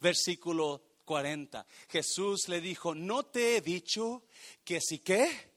Versículo 0.00 0.82
40. 1.12 1.66
Jesús 1.90 2.48
le 2.48 2.62
dijo, 2.62 2.94
¿no 2.94 3.24
te 3.24 3.56
he 3.56 3.60
dicho 3.60 4.22
que 4.64 4.80
si 4.80 5.00
qué? 5.00 5.52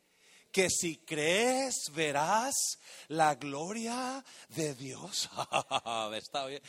Que 0.52 0.70
si 0.70 0.98
crees 0.98 1.76
verás 1.94 2.78
la 3.08 3.36
gloria 3.36 4.22
de 4.50 4.76
Dios. 4.76 5.30
Bien. 6.50 6.62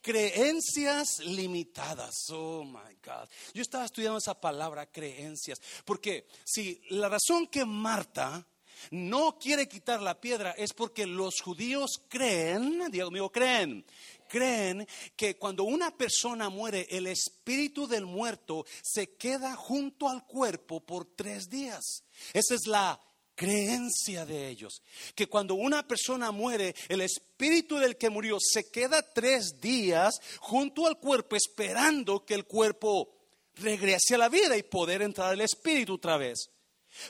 Creencias 0.00 1.20
limitadas. 1.20 2.16
Oh 2.30 2.64
my 2.64 2.96
God. 3.04 3.28
Yo 3.54 3.62
estaba 3.62 3.84
estudiando 3.84 4.18
esa 4.18 4.40
palabra, 4.40 4.90
creencias. 4.90 5.60
Porque 5.84 6.26
si 6.44 6.82
la 6.90 7.08
razón 7.08 7.46
que 7.46 7.64
Marta 7.64 8.44
no 8.90 9.38
quiere 9.38 9.68
quitar 9.68 10.02
la 10.02 10.20
piedra 10.20 10.50
es 10.58 10.72
porque 10.72 11.06
los 11.06 11.40
judíos 11.40 12.02
creen, 12.08 12.90
digo 12.90 13.12
mío, 13.12 13.30
creen 13.30 13.84
creen 14.32 14.88
que 15.14 15.36
cuando 15.36 15.64
una 15.64 15.94
persona 15.94 16.48
muere, 16.48 16.86
el 16.88 17.06
espíritu 17.06 17.86
del 17.86 18.06
muerto 18.06 18.64
se 18.82 19.14
queda 19.16 19.54
junto 19.54 20.08
al 20.08 20.26
cuerpo 20.26 20.80
por 20.80 21.04
tres 21.04 21.50
días. 21.50 22.02
Esa 22.32 22.54
es 22.54 22.66
la 22.66 22.98
creencia 23.34 24.24
de 24.24 24.48
ellos. 24.48 24.80
Que 25.14 25.26
cuando 25.26 25.54
una 25.54 25.86
persona 25.86 26.30
muere, 26.30 26.74
el 26.88 27.02
espíritu 27.02 27.76
del 27.76 27.98
que 27.98 28.08
murió 28.08 28.38
se 28.40 28.70
queda 28.70 29.02
tres 29.02 29.60
días 29.60 30.18
junto 30.40 30.86
al 30.86 30.98
cuerpo 30.98 31.36
esperando 31.36 32.24
que 32.24 32.32
el 32.32 32.46
cuerpo 32.46 33.14
regrese 33.56 34.14
a 34.14 34.18
la 34.18 34.30
vida 34.30 34.56
y 34.56 34.62
poder 34.62 35.02
entrar 35.02 35.34
el 35.34 35.42
espíritu 35.42 35.94
otra 35.94 36.16
vez. 36.16 36.48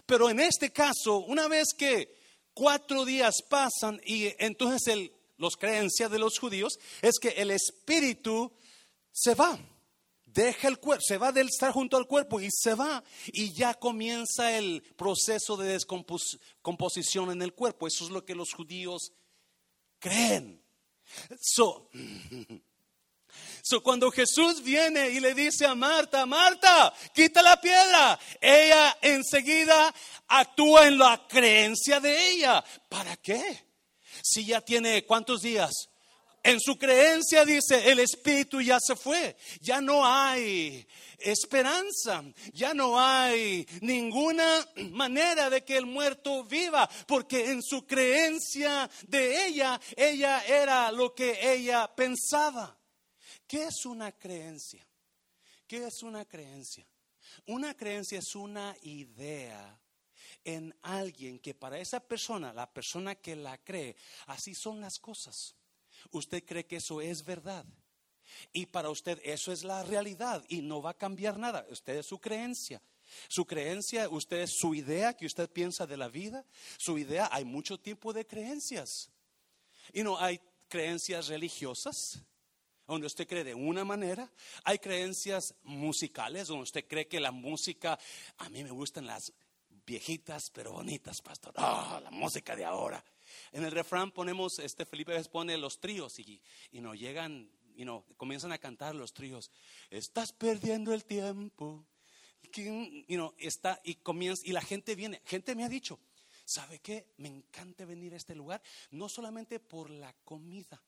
Pero 0.06 0.28
en 0.28 0.40
este 0.40 0.72
caso, 0.72 1.18
una 1.18 1.46
vez 1.46 1.68
que 1.78 2.16
cuatro 2.52 3.04
días 3.04 3.36
pasan 3.48 4.00
y 4.04 4.34
entonces 4.44 4.88
el 4.88 5.12
las 5.42 5.56
creencias 5.56 6.10
de 6.10 6.18
los 6.18 6.38
judíos 6.38 6.78
es 7.02 7.18
que 7.18 7.30
el 7.30 7.50
espíritu 7.50 8.52
se 9.10 9.34
va, 9.34 9.58
deja 10.24 10.68
el 10.68 10.78
cuerpo, 10.78 11.02
se 11.06 11.18
va 11.18 11.32
del 11.32 11.48
estar 11.48 11.72
junto 11.72 11.96
al 11.96 12.06
cuerpo 12.06 12.40
y 12.40 12.48
se 12.50 12.74
va 12.74 13.02
y 13.26 13.52
ya 13.52 13.74
comienza 13.74 14.56
el 14.56 14.82
proceso 14.96 15.56
de 15.56 15.68
descomposición 15.68 17.30
en 17.30 17.42
el 17.42 17.52
cuerpo. 17.52 17.86
Eso 17.86 18.04
es 18.04 18.10
lo 18.10 18.24
que 18.24 18.34
los 18.34 18.52
judíos 18.52 19.12
creen. 19.98 20.62
So, 21.40 21.90
so, 23.62 23.82
cuando 23.82 24.10
Jesús 24.10 24.62
viene 24.62 25.10
y 25.10 25.20
le 25.20 25.34
dice 25.34 25.66
a 25.66 25.74
Marta, 25.74 26.24
Marta, 26.24 26.94
quita 27.14 27.42
la 27.42 27.60
piedra, 27.60 28.18
ella 28.40 28.96
enseguida 29.02 29.92
actúa 30.28 30.86
en 30.86 30.98
la 30.98 31.26
creencia 31.28 32.00
de 32.00 32.30
ella. 32.30 32.64
¿Para 32.88 33.16
qué? 33.16 33.71
Si 34.22 34.46
ya 34.46 34.60
tiene 34.60 35.04
cuántos 35.04 35.42
días? 35.42 35.72
En 36.44 36.58
su 36.58 36.76
creencia 36.76 37.44
dice, 37.44 37.90
el 37.90 38.00
espíritu 38.00 38.60
ya 38.60 38.80
se 38.80 38.96
fue, 38.96 39.36
ya 39.60 39.80
no 39.80 40.04
hay 40.04 40.84
esperanza, 41.18 42.24
ya 42.52 42.74
no 42.74 42.98
hay 42.98 43.64
ninguna 43.80 44.66
manera 44.90 45.48
de 45.48 45.64
que 45.64 45.76
el 45.76 45.86
muerto 45.86 46.42
viva, 46.42 46.90
porque 47.06 47.52
en 47.52 47.62
su 47.62 47.86
creencia 47.86 48.90
de 49.06 49.46
ella, 49.46 49.80
ella 49.96 50.44
era 50.44 50.90
lo 50.90 51.14
que 51.14 51.38
ella 51.52 51.88
pensaba. 51.94 52.76
¿Qué 53.46 53.64
es 53.64 53.86
una 53.86 54.10
creencia? 54.10 54.84
¿Qué 55.68 55.86
es 55.86 56.02
una 56.02 56.24
creencia? 56.24 56.84
Una 57.46 57.74
creencia 57.74 58.18
es 58.18 58.34
una 58.34 58.76
idea 58.82 59.80
en 60.44 60.74
alguien 60.82 61.38
que 61.38 61.54
para 61.54 61.78
esa 61.78 62.00
persona, 62.00 62.52
la 62.52 62.70
persona 62.72 63.14
que 63.14 63.36
la 63.36 63.58
cree, 63.58 63.96
así 64.26 64.54
son 64.54 64.80
las 64.80 64.98
cosas. 64.98 65.54
Usted 66.10 66.44
cree 66.44 66.66
que 66.66 66.76
eso 66.76 67.00
es 67.00 67.24
verdad. 67.24 67.64
Y 68.52 68.66
para 68.66 68.90
usted 68.90 69.20
eso 69.24 69.52
es 69.52 69.62
la 69.64 69.82
realidad 69.82 70.44
y 70.48 70.62
no 70.62 70.80
va 70.82 70.90
a 70.90 70.98
cambiar 70.98 71.38
nada. 71.38 71.66
Usted 71.70 71.98
es 71.98 72.06
su 72.06 72.18
creencia. 72.18 72.80
Su 73.28 73.46
creencia, 73.46 74.08
usted 74.08 74.40
es 74.40 74.52
su 74.52 74.74
idea 74.74 75.14
que 75.14 75.26
usted 75.26 75.50
piensa 75.50 75.86
de 75.86 75.96
la 75.96 76.08
vida. 76.08 76.44
Su 76.78 76.98
idea, 76.98 77.28
hay 77.30 77.44
mucho 77.44 77.78
tipo 77.78 78.12
de 78.12 78.26
creencias. 78.26 79.10
Y 79.92 80.02
no 80.02 80.18
hay 80.18 80.40
creencias 80.68 81.28
religiosas, 81.28 82.22
donde 82.86 83.06
usted 83.06 83.28
cree 83.28 83.44
de 83.44 83.54
una 83.54 83.84
manera. 83.84 84.32
Hay 84.64 84.78
creencias 84.78 85.54
musicales, 85.64 86.48
donde 86.48 86.62
usted 86.62 86.86
cree 86.86 87.06
que 87.06 87.20
la 87.20 87.30
música, 87.30 87.98
a 88.38 88.48
mí 88.48 88.64
me 88.64 88.70
gustan 88.70 89.06
las 89.06 89.32
viejitas 89.86 90.50
pero 90.50 90.72
bonitas, 90.72 91.20
pastor. 91.22 91.54
Ah, 91.56 92.00
la 92.02 92.10
música 92.10 92.56
de 92.56 92.64
ahora. 92.64 93.04
En 93.52 93.64
el 93.64 93.72
refrán 93.72 94.10
ponemos, 94.10 94.58
este 94.58 94.84
Felipe 94.84 95.18
pone 95.24 95.56
los 95.56 95.80
tríos 95.80 96.18
y, 96.18 96.40
y 96.70 96.80
nos 96.80 96.98
llegan, 96.98 97.50
y 97.74 97.84
no, 97.84 98.04
comienzan 98.16 98.52
a 98.52 98.58
cantar 98.58 98.94
los 98.94 99.12
tríos. 99.12 99.50
Estás 99.90 100.32
perdiendo 100.32 100.92
el 100.92 101.04
tiempo. 101.04 101.86
Y, 102.54 103.16
no, 103.16 103.34
está, 103.38 103.80
y 103.84 103.94
comienza, 103.96 104.42
y 104.44 104.52
la 104.52 104.60
gente 104.60 104.94
viene, 104.94 105.22
gente 105.24 105.54
me 105.54 105.64
ha 105.64 105.68
dicho, 105.68 106.00
¿sabe 106.44 106.80
qué? 106.80 107.06
Me 107.16 107.28
encanta 107.28 107.84
venir 107.84 108.12
a 108.12 108.16
este 108.16 108.34
lugar, 108.34 108.60
no 108.90 109.08
solamente 109.08 109.58
por 109.60 109.88
la 109.88 110.12
comida, 110.24 110.82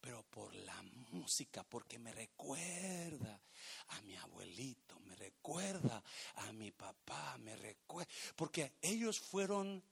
pero 0.00 0.22
por 0.24 0.54
la 0.54 0.80
música, 1.10 1.64
porque 1.64 1.98
me 1.98 2.12
recuerda 2.12 3.40
a 3.88 4.00
mi 4.02 4.14
abuelito, 4.16 4.87
me 5.08 5.16
recuerda 5.16 6.02
a 6.36 6.52
mi 6.52 6.70
papá, 6.70 7.36
me 7.38 7.56
recuerda, 7.56 8.10
porque 8.36 8.74
ellos 8.82 9.18
fueron 9.18 9.82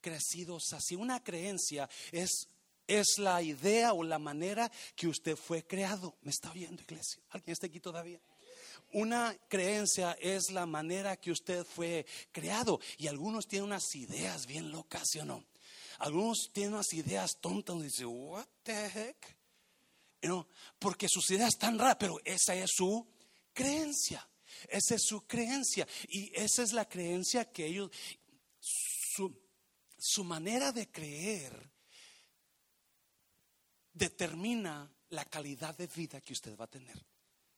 crecidos 0.00 0.72
así. 0.72 0.94
Una 0.94 1.22
creencia 1.22 1.88
es, 2.12 2.48
es 2.86 3.18
la 3.18 3.42
idea 3.42 3.92
o 3.92 4.02
la 4.02 4.18
manera 4.18 4.70
que 4.94 5.08
usted 5.08 5.36
fue 5.36 5.66
creado. 5.66 6.16
¿Me 6.22 6.30
está 6.30 6.50
oyendo, 6.50 6.82
iglesia? 6.82 7.22
¿Alguien 7.30 7.52
está 7.52 7.66
aquí 7.66 7.80
todavía? 7.80 8.20
Una 8.92 9.36
creencia 9.48 10.12
es 10.20 10.50
la 10.50 10.66
manera 10.66 11.16
que 11.16 11.30
usted 11.30 11.64
fue 11.64 12.04
creado. 12.32 12.80
Y 12.98 13.06
algunos 13.06 13.46
tienen 13.46 13.66
unas 13.66 13.94
ideas 13.94 14.46
bien 14.46 14.70
locas, 14.70 15.08
¿sí 15.10 15.20
o 15.20 15.24
no? 15.24 15.44
Algunos 16.00 16.50
tienen 16.52 16.74
unas 16.74 16.92
ideas 16.92 17.32
tontas 17.40 17.76
y 17.76 17.82
dicen, 17.82 18.06
what 18.08 18.46
the 18.62 18.86
heck? 18.86 19.36
No, 20.22 20.48
porque 20.78 21.06
sus 21.08 21.30
ideas 21.30 21.50
están 21.54 21.78
raras, 21.78 21.96
pero 21.98 22.18
esa 22.24 22.54
es 22.54 22.70
su 22.74 23.06
creencia. 23.52 24.26
Esa 24.68 24.94
es 24.94 25.02
su 25.02 25.26
creencia. 25.26 25.86
Y 26.08 26.32
esa 26.34 26.62
es 26.62 26.72
la 26.72 26.88
creencia 26.88 27.50
que 27.50 27.66
ellos, 27.66 27.90
su, 28.58 29.34
su 29.98 30.24
manera 30.24 30.72
de 30.72 30.90
creer 30.90 31.70
determina 33.92 34.92
la 35.10 35.24
calidad 35.24 35.76
de 35.76 35.86
vida 35.86 36.20
que 36.20 36.32
usted 36.32 36.56
va 36.56 36.64
a 36.64 36.70
tener. 36.70 37.04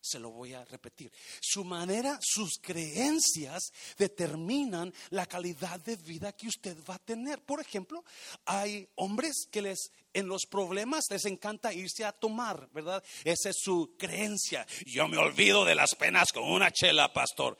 Se 0.02 0.18
lo 0.18 0.30
voy 0.30 0.52
a 0.52 0.64
repetir. 0.64 1.12
Su 1.40 1.64
manera, 1.64 2.18
sus 2.20 2.58
creencias 2.60 3.70
determinan 3.96 4.92
la 5.10 5.26
calidad 5.26 5.80
de 5.80 5.96
vida 5.96 6.32
que 6.32 6.48
usted 6.48 6.76
va 6.88 6.96
a 6.96 6.98
tener. 6.98 7.40
Por 7.42 7.60
ejemplo, 7.60 8.04
hay 8.44 8.88
hombres 8.96 9.46
que 9.50 9.62
les 9.62 9.92
en 10.14 10.28
los 10.28 10.42
problemas 10.44 11.04
les 11.10 11.24
encanta 11.24 11.72
irse 11.72 12.04
a 12.04 12.12
tomar, 12.12 12.68
¿verdad? 12.72 13.02
Esa 13.24 13.50
es 13.50 13.56
su 13.58 13.94
creencia. 13.98 14.66
Yo 14.86 15.08
me 15.08 15.16
olvido 15.16 15.64
de 15.64 15.74
las 15.74 15.94
penas 15.94 16.32
con 16.32 16.44
una 16.44 16.70
chela, 16.70 17.12
pastor. 17.12 17.58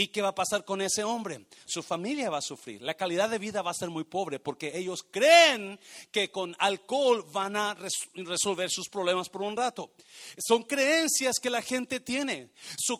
¿Y 0.00 0.08
qué 0.08 0.22
va 0.22 0.28
a 0.28 0.34
pasar 0.34 0.64
con 0.64 0.80
ese 0.80 1.04
hombre? 1.04 1.44
Su 1.66 1.82
familia 1.82 2.30
va 2.30 2.38
a 2.38 2.40
sufrir. 2.40 2.80
La 2.80 2.94
calidad 2.94 3.28
de 3.28 3.38
vida 3.38 3.60
va 3.60 3.72
a 3.72 3.74
ser 3.74 3.90
muy 3.90 4.04
pobre 4.04 4.40
porque 4.40 4.72
ellos 4.74 5.04
creen 5.10 5.78
que 6.10 6.30
con 6.30 6.56
alcohol 6.58 7.26
van 7.30 7.54
a 7.54 7.76
resolver 8.14 8.70
sus 8.70 8.88
problemas 8.88 9.28
por 9.28 9.42
un 9.42 9.54
rato. 9.54 9.92
Son 10.38 10.62
creencias 10.62 11.36
que 11.38 11.50
la 11.50 11.60
gente 11.60 12.00
tiene. 12.00 12.48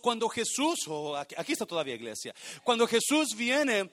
cuando 0.03 0.29
Jesús, 0.29 0.81
oh, 0.89 1.17
aquí 1.17 1.53
está 1.53 1.65
todavía 1.65 1.95
iglesia, 1.95 2.35
cuando 2.63 2.87
Jesús 2.87 3.35
viene 3.35 3.91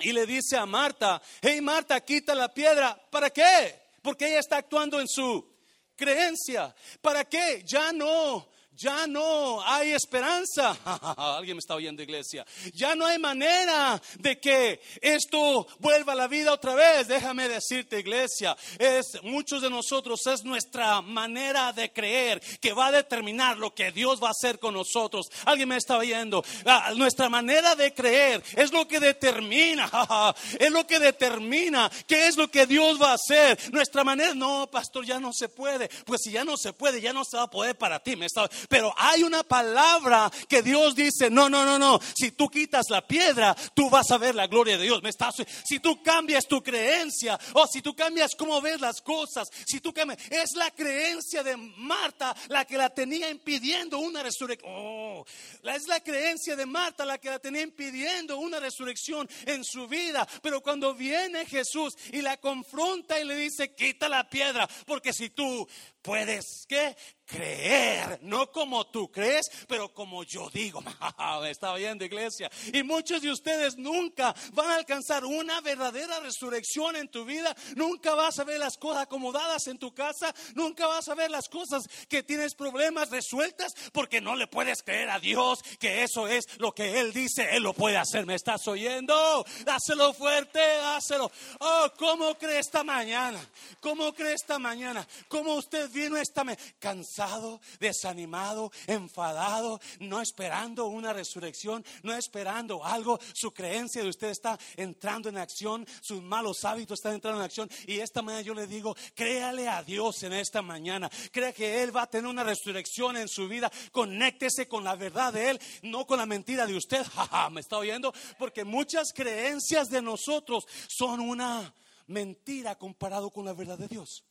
y 0.00 0.12
le 0.12 0.24
dice 0.24 0.56
a 0.56 0.64
Marta, 0.64 1.20
hey 1.42 1.60
Marta, 1.60 2.00
quita 2.00 2.34
la 2.34 2.54
piedra, 2.54 2.98
¿para 3.10 3.28
qué? 3.28 3.78
Porque 4.00 4.28
ella 4.28 4.38
está 4.38 4.56
actuando 4.56 4.98
en 4.98 5.06
su 5.06 5.54
creencia. 5.94 6.74
¿Para 7.02 7.26
qué? 7.26 7.62
Ya 7.66 7.92
no 7.92 8.48
ya 8.82 9.06
no 9.06 9.62
hay 9.64 9.92
esperanza. 9.92 10.76
Alguien 11.16 11.56
me 11.56 11.60
está 11.60 11.74
oyendo, 11.74 12.02
iglesia. 12.02 12.44
Ya 12.74 12.94
no 12.94 13.06
hay 13.06 13.18
manera 13.18 14.00
de 14.18 14.38
que 14.40 14.80
esto 15.00 15.66
vuelva 15.78 16.12
a 16.12 16.16
la 16.16 16.28
vida 16.28 16.52
otra 16.52 16.74
vez. 16.74 17.08
Déjame 17.08 17.48
decirte, 17.48 18.00
iglesia, 18.00 18.56
es 18.78 19.22
muchos 19.22 19.62
de 19.62 19.70
nosotros 19.70 20.20
es 20.26 20.44
nuestra 20.44 21.00
manera 21.00 21.72
de 21.72 21.92
creer 21.92 22.40
que 22.60 22.72
va 22.72 22.86
a 22.86 22.92
determinar 22.92 23.58
lo 23.58 23.74
que 23.74 23.92
Dios 23.92 24.22
va 24.22 24.28
a 24.28 24.32
hacer 24.32 24.58
con 24.58 24.74
nosotros. 24.74 25.26
Alguien 25.44 25.68
me 25.68 25.76
está 25.76 25.96
oyendo. 25.98 26.44
Ah, 26.64 26.92
nuestra 26.96 27.28
manera 27.28 27.74
de 27.74 27.94
creer 27.94 28.42
es 28.56 28.72
lo 28.72 28.86
que 28.88 29.00
determina, 29.00 29.90
es 30.58 30.70
lo 30.70 30.86
que 30.86 30.98
determina 30.98 31.90
qué 32.06 32.26
es 32.26 32.36
lo 32.36 32.48
que 32.48 32.66
Dios 32.66 33.00
va 33.00 33.12
a 33.12 33.14
hacer. 33.14 33.58
Nuestra 33.72 34.04
manera, 34.04 34.34
no, 34.34 34.68
pastor, 34.70 35.04
ya 35.04 35.20
no 35.20 35.32
se 35.32 35.48
puede. 35.48 35.88
Pues 36.04 36.22
si 36.24 36.32
ya 36.32 36.44
no 36.44 36.56
se 36.56 36.72
puede, 36.72 37.00
ya 37.00 37.12
no 37.12 37.24
se 37.24 37.36
va 37.36 37.44
a 37.44 37.50
poder 37.50 37.76
para 37.76 38.00
ti. 38.00 38.16
Me 38.16 38.26
está, 38.26 38.48
pero 38.72 38.94
hay 38.96 39.22
una 39.22 39.42
palabra 39.42 40.32
que 40.48 40.62
Dios 40.62 40.94
dice, 40.94 41.28
no, 41.28 41.50
no, 41.50 41.66
no, 41.66 41.78
no, 41.78 42.00
si 42.14 42.30
tú 42.30 42.48
quitas 42.48 42.86
la 42.88 43.06
piedra, 43.06 43.54
tú 43.74 43.90
vas 43.90 44.10
a 44.10 44.16
ver 44.16 44.34
la 44.34 44.46
gloria 44.46 44.78
de 44.78 44.84
Dios. 44.84 45.02
¿Me 45.02 45.10
estás? 45.10 45.34
Si 45.62 45.78
tú 45.78 46.02
cambias 46.02 46.48
tu 46.48 46.62
creencia, 46.62 47.38
o 47.52 47.66
si 47.66 47.82
tú 47.82 47.94
cambias 47.94 48.34
cómo 48.34 48.62
ves 48.62 48.80
las 48.80 49.02
cosas, 49.02 49.50
si 49.66 49.80
tú 49.80 49.92
cambias, 49.92 50.18
es 50.30 50.54
la 50.54 50.70
creencia 50.70 51.42
de 51.42 51.54
Marta 51.58 52.34
la 52.48 52.64
que 52.64 52.78
la 52.78 52.88
tenía 52.88 53.28
impidiendo 53.28 53.98
una 53.98 54.22
resurrección. 54.22 54.72
Oh, 54.74 55.26
es 55.64 55.86
la 55.86 56.00
creencia 56.00 56.56
de 56.56 56.64
Marta 56.64 57.04
la 57.04 57.18
que 57.18 57.28
la 57.28 57.40
tenía 57.40 57.60
impidiendo 57.60 58.38
una 58.38 58.58
resurrección 58.58 59.28
en 59.44 59.64
su 59.64 59.86
vida. 59.86 60.26
Pero 60.40 60.62
cuando 60.62 60.94
viene 60.94 61.44
Jesús 61.44 61.94
y 62.10 62.22
la 62.22 62.38
confronta 62.38 63.20
y 63.20 63.26
le 63.26 63.36
dice, 63.36 63.74
quita 63.74 64.08
la 64.08 64.30
piedra, 64.30 64.66
porque 64.86 65.12
si 65.12 65.28
tú 65.28 65.68
puedes, 66.02 66.66
¿qué? 66.68 66.96
creer, 67.32 68.18
no 68.22 68.50
como 68.52 68.86
tú 68.86 69.10
crees, 69.10 69.46
pero 69.66 69.92
como 69.92 70.22
yo 70.24 70.50
digo. 70.50 70.82
Está 71.48 71.72
oyendo, 71.72 72.04
iglesia. 72.04 72.50
Y 72.72 72.82
muchos 72.82 73.22
de 73.22 73.30
ustedes 73.30 73.76
nunca 73.76 74.34
van 74.52 74.70
a 74.70 74.74
alcanzar 74.76 75.24
una 75.24 75.60
verdadera 75.60 76.20
resurrección 76.20 76.96
en 76.96 77.08
tu 77.08 77.24
vida. 77.24 77.54
Nunca 77.74 78.14
vas 78.14 78.38
a 78.38 78.44
ver 78.44 78.58
las 78.58 78.76
cosas 78.76 79.04
acomodadas 79.04 79.66
en 79.66 79.78
tu 79.78 79.94
casa. 79.94 80.34
Nunca 80.54 80.86
vas 80.86 81.08
a 81.08 81.14
ver 81.14 81.30
las 81.30 81.48
cosas 81.48 81.84
que 82.08 82.22
tienes 82.22 82.54
problemas 82.54 83.10
resueltas 83.10 83.72
porque 83.92 84.20
no 84.20 84.36
le 84.36 84.46
puedes 84.46 84.82
creer 84.82 85.10
a 85.10 85.18
Dios 85.18 85.62
que 85.78 86.02
eso 86.02 86.28
es 86.28 86.44
lo 86.58 86.72
que 86.72 87.00
Él 87.00 87.12
dice. 87.12 87.48
Él 87.56 87.62
lo 87.62 87.72
puede 87.72 87.96
hacer. 87.96 88.26
¿Me 88.26 88.34
estás 88.34 88.66
oyendo? 88.68 89.44
Dáselo 89.64 90.12
fuerte, 90.12 90.60
dáselo. 90.60 91.30
Oh, 91.60 91.90
¿cómo 91.96 92.34
cree 92.36 92.58
esta 92.58 92.84
mañana? 92.84 93.40
¿Cómo 93.80 94.12
cree 94.12 94.34
esta 94.34 94.58
mañana? 94.58 95.06
¿Cómo 95.28 95.54
usted 95.54 95.90
vino 95.92 96.16
esta 96.16 96.44
mañana? 96.44 96.62
Cansado, 96.78 97.60
desanimado, 97.78 98.72
enfadado, 98.86 99.80
no 100.00 100.20
esperando 100.20 100.86
una 100.86 101.12
resurrección, 101.12 101.84
no 102.02 102.14
esperando 102.14 102.84
algo. 102.84 103.18
Su 103.34 103.52
creencia 103.52 104.02
de 104.02 104.08
usted 104.08 104.28
está 104.28 104.58
entrando 104.76 105.28
en 105.28 105.38
acción, 105.38 105.86
sus 106.00 106.22
malos 106.22 106.64
hábitos 106.64 106.98
están 106.98 107.14
entrando 107.14 107.40
en 107.40 107.44
acción. 107.44 107.70
Y 107.86 108.00
esta 108.00 108.22
mañana 108.22 108.42
yo 108.42 108.54
le 108.54 108.66
digo, 108.66 108.96
créale 109.14 109.68
a 109.68 109.82
Dios 109.82 110.22
en 110.22 110.32
esta 110.32 110.62
mañana. 110.62 111.10
Crea 111.30 111.52
que 111.52 111.82
Él 111.82 111.94
va 111.94 112.02
a 112.02 112.10
tener 112.10 112.28
una 112.28 112.44
resurrección 112.44 113.16
en 113.16 113.28
su 113.28 113.48
vida. 113.48 113.70
Conéctese 113.90 114.66
con 114.66 114.84
la 114.84 114.96
verdad 114.96 115.32
de 115.32 115.50
Él, 115.50 115.60
no 115.82 116.06
con 116.06 116.18
la 116.18 116.26
mentira 116.26 116.66
de 116.66 116.76
usted. 116.76 117.04
¿Me 117.50 117.60
está 117.60 117.78
oyendo? 117.78 118.12
Porque 118.38 118.64
muchas 118.64 119.12
creencias 119.12 119.88
de 119.88 120.02
nosotros 120.02 120.64
son 120.88 121.20
una 121.20 121.74
mentira 122.06 122.76
comparado 122.76 123.30
con 123.30 123.44
la 123.44 123.52
verdad 123.52 123.78
de 123.78 123.88
Dios. 123.88 124.24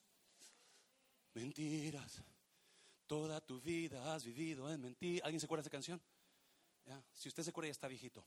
Mentiras. 1.33 2.21
Toda 3.07 3.41
tu 3.41 3.59
vida 3.61 4.13
has 4.13 4.23
vivido 4.23 4.71
en 4.71 4.81
mentira. 4.81 5.25
¿Alguien 5.25 5.39
se 5.39 5.45
acuerda 5.45 5.63
de 5.63 5.67
esa 5.67 5.71
canción? 5.71 6.01
Si 7.13 7.29
usted 7.29 7.43
se 7.43 7.49
acuerda, 7.49 7.67
ya 7.67 7.73
está 7.73 7.87
viejito. 7.87 8.25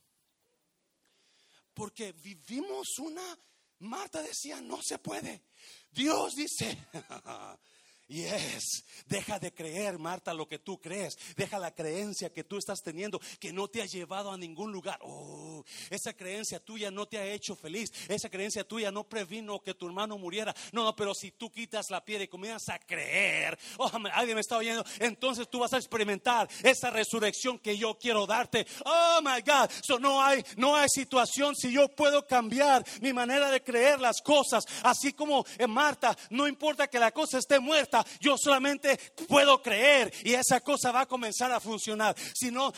Porque 1.73 2.13
vivimos 2.13 2.99
una. 2.99 3.39
Marta 3.81 4.23
decía, 4.23 4.61
no 4.61 4.81
se 4.83 4.99
puede. 4.99 5.43
Dios 5.91 6.35
dice, 6.35 6.87
Yes, 8.07 8.85
deja 9.07 9.39
de 9.39 9.55
creer, 9.55 9.99
Marta, 9.99 10.35
lo 10.35 10.47
que 10.47 10.59
tú 10.59 10.79
crees. 10.79 11.17
Deja 11.37 11.59
la 11.59 11.75
creencia 11.75 12.31
que 12.31 12.45
tú 12.45 12.59
estás 12.59 12.83
teniendo 12.83 13.19
que 13.41 13.51
no 13.51 13.67
te 13.69 13.81
ha 13.81 13.87
llevado 13.87 14.31
a 14.31 14.37
ningún 14.37 14.73
lugar. 14.73 14.99
Oh, 15.01 15.65
esa 15.89 16.13
creencia 16.13 16.61
tuya 16.61 16.91
no 16.91 17.07
te 17.07 17.17
ha 17.17 17.27
hecho 17.27 17.57
feliz. 17.57 17.91
Esa 18.09 18.29
creencia 18.29 18.63
tuya 18.63 18.91
no 18.91 19.09
previno 19.09 19.59
que 19.61 19.73
tu 19.73 19.87
hermano 19.87 20.19
muriera. 20.19 20.55
No, 20.73 20.95
pero 20.95 21.15
si 21.15 21.31
tú 21.31 21.51
quitas 21.51 21.87
la 21.89 22.05
piedra 22.05 22.25
y 22.25 22.29
comienzas 22.29 22.69
a 22.69 22.79
creer, 22.79 23.59
oh, 23.79 23.91
alguien 24.13 24.35
me 24.35 24.43
está 24.43 24.59
oyendo, 24.59 24.85
entonces 24.99 25.49
tú 25.49 25.61
vas 25.61 25.73
a 25.73 25.79
experimentar 25.79 26.47
esa 26.63 26.91
resurrección 26.91 27.59
que 27.59 27.79
yo 27.79 27.99
quiero 27.99 28.27
darte. 28.27 28.67
Oh 28.85 29.21
my 29.23 29.41
God, 29.41 29.71
so 29.83 29.99
no 29.99 30.23
hay, 30.23 30.45
no 30.59 30.77
hay 30.77 30.89
situación 30.91 31.57
si 31.57 31.73
yo 31.73 31.89
puedo 31.89 32.27
cambiar 32.27 32.85
mi 33.01 33.15
manera 33.15 33.51
de 33.51 33.63
creer 33.63 33.99
las 33.99 34.21
cosas, 34.21 34.65
así 34.83 35.15
como 35.15 35.47
en 35.57 35.71
Marta, 35.71 36.15
no 36.29 36.47
importa 36.47 36.87
que 36.87 36.99
la 36.99 37.11
cosa 37.11 37.39
esté 37.39 37.59
muerta 37.59 37.94
yo 38.21 38.37
solamente 38.39 38.97
puedo 39.29 39.61
creer 39.63 40.13
y 40.25 40.33
esa 40.35 40.61
cosa 40.61 40.91
va 40.91 41.03
a 41.03 41.07
comenzar 41.07 41.53
a 41.53 41.61
funcionar. 41.61 42.17
Si 42.35 42.51
no, 42.51 42.73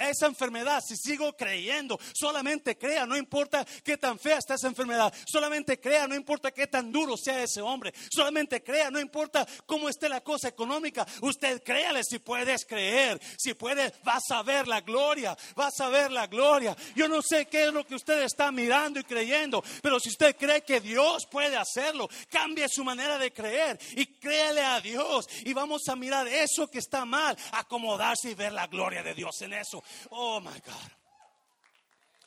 esa 0.00 0.26
enfermedad, 0.26 0.82
si 0.86 0.96
sigo 0.96 1.32
creyendo, 1.36 1.98
solamente 2.12 2.76
crea, 2.76 3.06
no 3.06 3.16
importa 3.16 3.64
qué 3.82 3.96
tan 3.96 4.18
fea 4.18 4.38
está 4.38 4.54
esa 4.54 4.68
enfermedad, 4.68 5.12
solamente 5.26 5.80
crea, 5.80 6.06
no 6.06 6.14
importa 6.14 6.50
qué 6.50 6.66
tan 6.66 6.92
duro 6.92 7.16
sea 7.16 7.42
ese 7.42 7.62
hombre, 7.62 7.94
solamente 8.10 8.62
crea, 8.62 8.90
no 8.90 9.00
importa 9.00 9.46
cómo 9.66 9.88
esté 9.88 10.08
la 10.08 10.20
cosa 10.20 10.48
económica, 10.48 11.06
usted 11.22 11.62
créale 11.62 12.02
si 12.04 12.18
puedes 12.18 12.64
creer, 12.64 13.20
si 13.38 13.54
puedes, 13.54 13.92
vas 14.02 14.30
a 14.30 14.42
ver 14.42 14.68
la 14.68 14.80
gloria, 14.80 15.36
vas 15.54 15.80
a 15.80 15.88
ver 15.88 16.10
la 16.10 16.26
gloria. 16.26 16.76
Yo 16.94 17.08
no 17.08 17.22
sé 17.22 17.46
qué 17.46 17.64
es 17.64 17.72
lo 17.72 17.86
que 17.86 17.94
usted 17.94 18.22
está 18.22 18.50
mirando 18.52 19.00
y 19.00 19.04
creyendo, 19.04 19.62
pero 19.82 19.98
si 19.98 20.10
usted 20.10 20.36
cree 20.36 20.62
que 20.62 20.80
Dios 20.80 21.26
puede 21.30 21.56
hacerlo, 21.56 22.08
cambie 22.28 22.68
su 22.68 22.84
manera 22.84 23.18
de 23.18 23.32
creer 23.32 23.78
y 23.92 24.06
créale 24.06 24.59
a 24.62 24.80
Dios 24.80 25.26
y 25.44 25.52
vamos 25.52 25.88
a 25.88 25.96
mirar 25.96 26.26
eso 26.28 26.68
que 26.68 26.78
está 26.78 27.04
mal, 27.04 27.36
acomodarse 27.52 28.30
y 28.30 28.34
ver 28.34 28.52
la 28.52 28.66
gloria 28.66 29.02
de 29.02 29.14
Dios 29.14 29.40
en 29.42 29.54
eso. 29.54 29.82
Oh 30.10 30.40
my 30.40 30.60
God. 30.60 30.92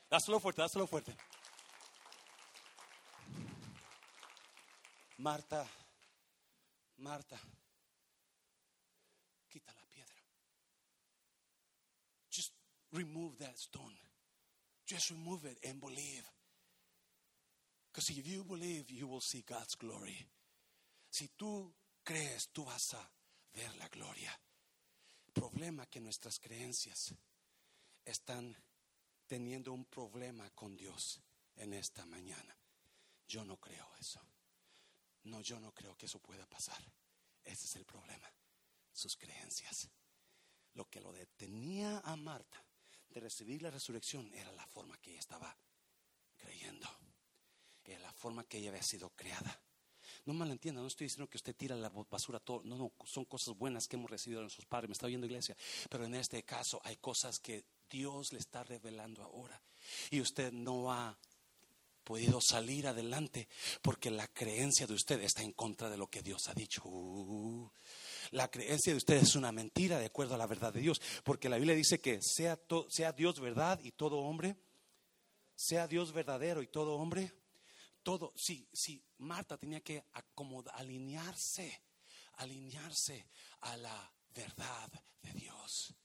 Dáselo 0.10 0.40
fuerte, 0.40 0.62
dáselo 0.62 0.88
fuerte. 0.88 1.16
Marta, 5.18 5.66
Marta, 6.98 7.40
quita 9.50 9.74
la 9.74 9.86
piedra. 9.88 10.16
Just 12.30 12.54
remove 12.92 13.38
that 13.40 13.58
stone. 13.58 13.98
Just 14.86 15.12
remove 15.12 15.46
it 15.46 15.58
and 15.64 15.80
believe. 15.80 16.24
Because 17.92 18.10
if 18.10 18.28
you 18.28 18.44
believe, 18.44 18.90
you 18.90 19.08
will 19.08 19.22
see 19.22 19.44
God's 19.48 19.76
glory. 19.76 20.28
Si 21.10 21.30
tú 21.38 21.72
crees, 22.04 22.50
tú 22.50 22.66
vas 22.66 22.94
a 22.94 23.12
ver 23.54 23.76
la 23.76 23.88
gloria. 23.90 24.40
Problema 25.34 25.86
que 25.88 26.00
nuestras 26.00 26.40
creencias 26.40 27.14
están 28.06 28.56
teniendo 29.28 29.74
un 29.74 29.86
problema 29.86 30.50
con 30.52 30.76
Dios 30.76 31.22
en 31.56 31.74
esta 31.74 32.06
mañana. 32.06 32.56
Yo 33.28 33.44
no 33.44 33.58
creo 33.58 33.90
eso. 34.00 34.22
No, 35.24 35.42
yo 35.42 35.60
no 35.60 35.74
creo 35.74 35.96
que 35.96 36.06
eso 36.06 36.20
pueda 36.20 36.46
pasar. 36.46 36.84
Ese 37.44 37.66
es 37.66 37.76
el 37.76 37.86
problema. 37.86 38.32
Sus 38.92 39.18
creencias. 39.18 39.90
Lo 40.74 40.90
que 40.90 41.02
lo 41.02 41.12
detenía 41.12 42.00
a 42.00 42.16
Marta 42.16 42.64
de 43.10 43.20
recibir 43.20 43.62
la 43.62 43.72
resurrección 43.72 44.34
era 44.34 44.52
la 44.52 44.66
forma 44.68 44.98
que 44.98 45.12
ella 45.12 45.20
estaba 45.20 45.58
creyendo. 46.38 46.88
Era 47.84 48.00
la 48.00 48.14
forma 48.14 48.44
que 48.46 48.58
ella 48.58 48.70
había 48.70 48.84
sido 48.84 49.10
creada. 49.12 49.62
No 50.26 50.34
malentienda, 50.34 50.82
no 50.82 50.88
estoy 50.88 51.06
diciendo 51.06 51.30
que 51.30 51.38
usted 51.38 51.56
tira 51.56 51.76
la 51.76 51.90
basura 51.90 52.40
todo. 52.40 52.62
No, 52.64 52.78
no, 52.78 52.94
son 53.06 53.26
cosas 53.26 53.58
buenas 53.58 53.88
que 53.88 53.98
hemos 53.98 54.10
recibido 54.10 54.40
de 54.40 54.46
nuestros 54.46 54.66
padres. 54.66 54.90
Me 54.90 54.94
está 54.94 55.08
oyendo 55.08 55.26
iglesia. 55.26 55.56
Pero 55.90 56.06
en 56.06 56.16
este 56.16 56.44
caso 56.44 56.80
hay 56.84 56.96
cosas 56.98 57.40
que 57.40 57.66
Dios 57.90 58.32
le 58.32 58.40
está 58.40 58.64
revelando 58.64 59.22
ahora. 59.22 59.62
Y 60.12 60.22
usted 60.22 60.52
no 60.54 60.92
ha 60.92 61.18
podido 62.04 62.40
salir 62.42 62.88
adelante 62.88 63.48
porque 63.82 64.12
la 64.12 64.28
creencia 64.28 64.86
de 64.86 64.94
usted 64.94 65.22
está 65.22 65.42
en 65.42 65.54
contra 65.54 65.90
de 65.90 65.98
lo 65.98 66.08
que 66.08 66.22
Dios 66.22 66.48
ha 66.48 66.54
dicho. 66.54 66.82
Uh, 66.86 67.70
La 68.32 68.50
creencia 68.50 68.94
de 68.94 68.98
ustedes 68.98 69.24
es 69.24 69.36
una 69.36 69.52
mentira 69.52 70.00
de 70.00 70.06
acuerdo 70.06 70.36
a 70.36 70.38
la 70.38 70.48
verdad 70.48 70.74
de 70.74 70.82
Dios, 70.82 71.02
porque 71.24 71.50
la 71.50 71.58
Biblia 71.58 71.76
dice 71.76 72.00
que 72.00 72.20
sea, 72.22 72.60
sea 72.90 73.12
Dios 73.12 73.40
verdad 73.40 73.80
y 73.84 73.92
todo 73.92 74.20
hombre, 74.20 74.56
sea 75.56 75.88
Dios 75.88 76.12
verdadero 76.12 76.62
y 76.62 76.68
todo 76.68 76.96
hombre, 76.96 77.32
todo, 78.04 78.34
sí, 78.36 78.68
sí, 78.72 79.04
Marta 79.18 79.58
tenía 79.58 79.82
que 79.82 80.06
acomodar, 80.14 80.76
alinearse, 80.76 81.82
alinearse 82.34 83.28
a 83.62 83.78
la 83.78 84.14
verdad 84.36 84.92
de 85.22 85.34
Dios. 85.34 85.96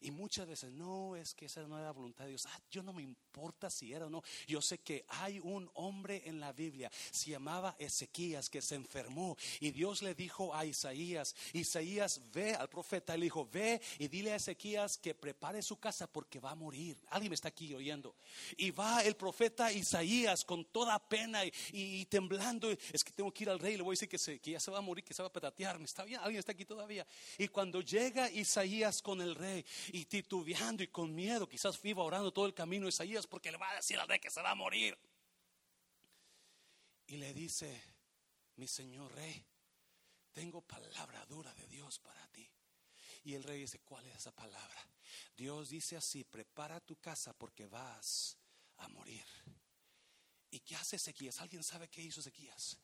Y 0.00 0.10
muchas 0.10 0.46
veces, 0.46 0.72
no, 0.72 1.16
es 1.16 1.34
que 1.34 1.46
esa 1.46 1.62
no 1.62 1.78
era 1.78 1.90
voluntad 1.90 2.24
de 2.24 2.30
Dios. 2.30 2.46
Ah, 2.46 2.60
yo 2.70 2.82
no 2.82 2.92
me 2.92 3.02
importa 3.02 3.70
si 3.70 3.92
era 3.92 4.06
o 4.06 4.10
no. 4.10 4.22
Yo 4.46 4.60
sé 4.60 4.78
que 4.78 5.04
hay 5.08 5.38
un 5.40 5.70
hombre 5.74 6.22
en 6.26 6.40
la 6.40 6.52
Biblia, 6.52 6.90
se 7.10 7.30
llamaba 7.30 7.76
Ezequías, 7.78 8.48
que 8.50 8.62
se 8.62 8.74
enfermó. 8.74 9.36
Y 9.60 9.70
Dios 9.70 10.02
le 10.02 10.14
dijo 10.14 10.54
a 10.54 10.64
Isaías, 10.64 11.34
Isaías, 11.52 12.20
ve 12.32 12.54
al 12.54 12.68
profeta, 12.68 13.16
le 13.16 13.24
dijo, 13.24 13.48
ve 13.50 13.80
y 13.98 14.08
dile 14.08 14.32
a 14.32 14.36
Ezequías 14.36 14.98
que 14.98 15.14
prepare 15.14 15.62
su 15.62 15.78
casa 15.78 16.06
porque 16.06 16.40
va 16.40 16.52
a 16.52 16.54
morir. 16.54 16.96
Alguien 17.08 17.30
me 17.30 17.34
está 17.34 17.48
aquí 17.48 17.74
oyendo. 17.74 18.14
Y 18.56 18.70
va 18.70 19.02
el 19.02 19.16
profeta 19.16 19.72
Isaías 19.72 20.44
con 20.44 20.64
toda 20.64 20.98
pena 20.98 21.40
y, 21.72 22.04
temblando. 22.06 22.70
Es 22.92 23.04
que 23.04 23.12
tengo 23.12 23.32
que 23.32 23.44
ir 23.44 23.50
al 23.50 23.58
rey, 23.58 23.76
le 23.76 23.82
voy 23.82 23.92
a 23.92 23.96
decir 23.96 24.08
que, 24.08 24.18
se, 24.18 24.38
que 24.38 24.52
ya 24.52 24.60
se 24.60 24.70
va 24.70 24.78
a 24.78 24.82
morir, 24.82 25.04
que 25.04 25.14
se 25.14 25.22
va 25.22 25.28
a 25.28 25.32
petatear. 25.32 25.80
Está 25.82 26.04
bien, 26.04 26.20
alguien 26.20 26.38
está 26.38 26.52
aquí 26.52 26.64
todavía. 26.64 27.06
Y 27.38 27.48
cuando 27.48 27.80
llega 27.80 28.30
Isaías 28.30 29.02
con 29.02 29.20
el 29.20 29.34
rey, 29.34 29.64
y 29.92 30.04
titubeando 30.04 30.82
y 30.82 30.88
con 30.88 31.14
miedo. 31.14 31.48
Quizás 31.48 31.80
viva 31.80 32.02
orando 32.02 32.32
todo 32.32 32.46
el 32.46 32.54
camino 32.54 32.88
Isaías 32.88 33.26
porque 33.26 33.50
le 33.50 33.58
va 33.58 33.70
a 33.70 33.76
decir 33.76 33.98
al 33.98 34.08
rey 34.08 34.18
que 34.18 34.30
se 34.30 34.42
va 34.42 34.50
a 34.50 34.54
morir. 34.54 34.96
Y 37.06 37.16
le 37.16 37.32
dice, 37.32 37.82
mi 38.56 38.66
señor 38.66 39.14
rey, 39.14 39.44
tengo 40.32 40.60
palabra 40.60 41.24
dura 41.26 41.54
de 41.54 41.66
Dios 41.68 41.98
para 41.98 42.26
ti. 42.28 42.50
Y 43.24 43.34
el 43.34 43.42
rey 43.42 43.60
dice, 43.60 43.80
¿cuál 43.80 44.06
es 44.06 44.16
esa 44.16 44.32
palabra? 44.32 44.88
Dios 45.36 45.70
dice 45.70 45.96
así, 45.96 46.24
prepara 46.24 46.80
tu 46.80 46.96
casa 46.96 47.32
porque 47.32 47.66
vas 47.66 48.36
a 48.78 48.88
morir. 48.88 49.24
¿Y 50.50 50.60
qué 50.60 50.76
hace 50.76 50.96
Ezequías? 50.96 51.40
¿Alguien 51.40 51.62
sabe 51.62 51.88
qué 51.88 52.02
hizo 52.02 52.20
Ezequías? 52.20 52.78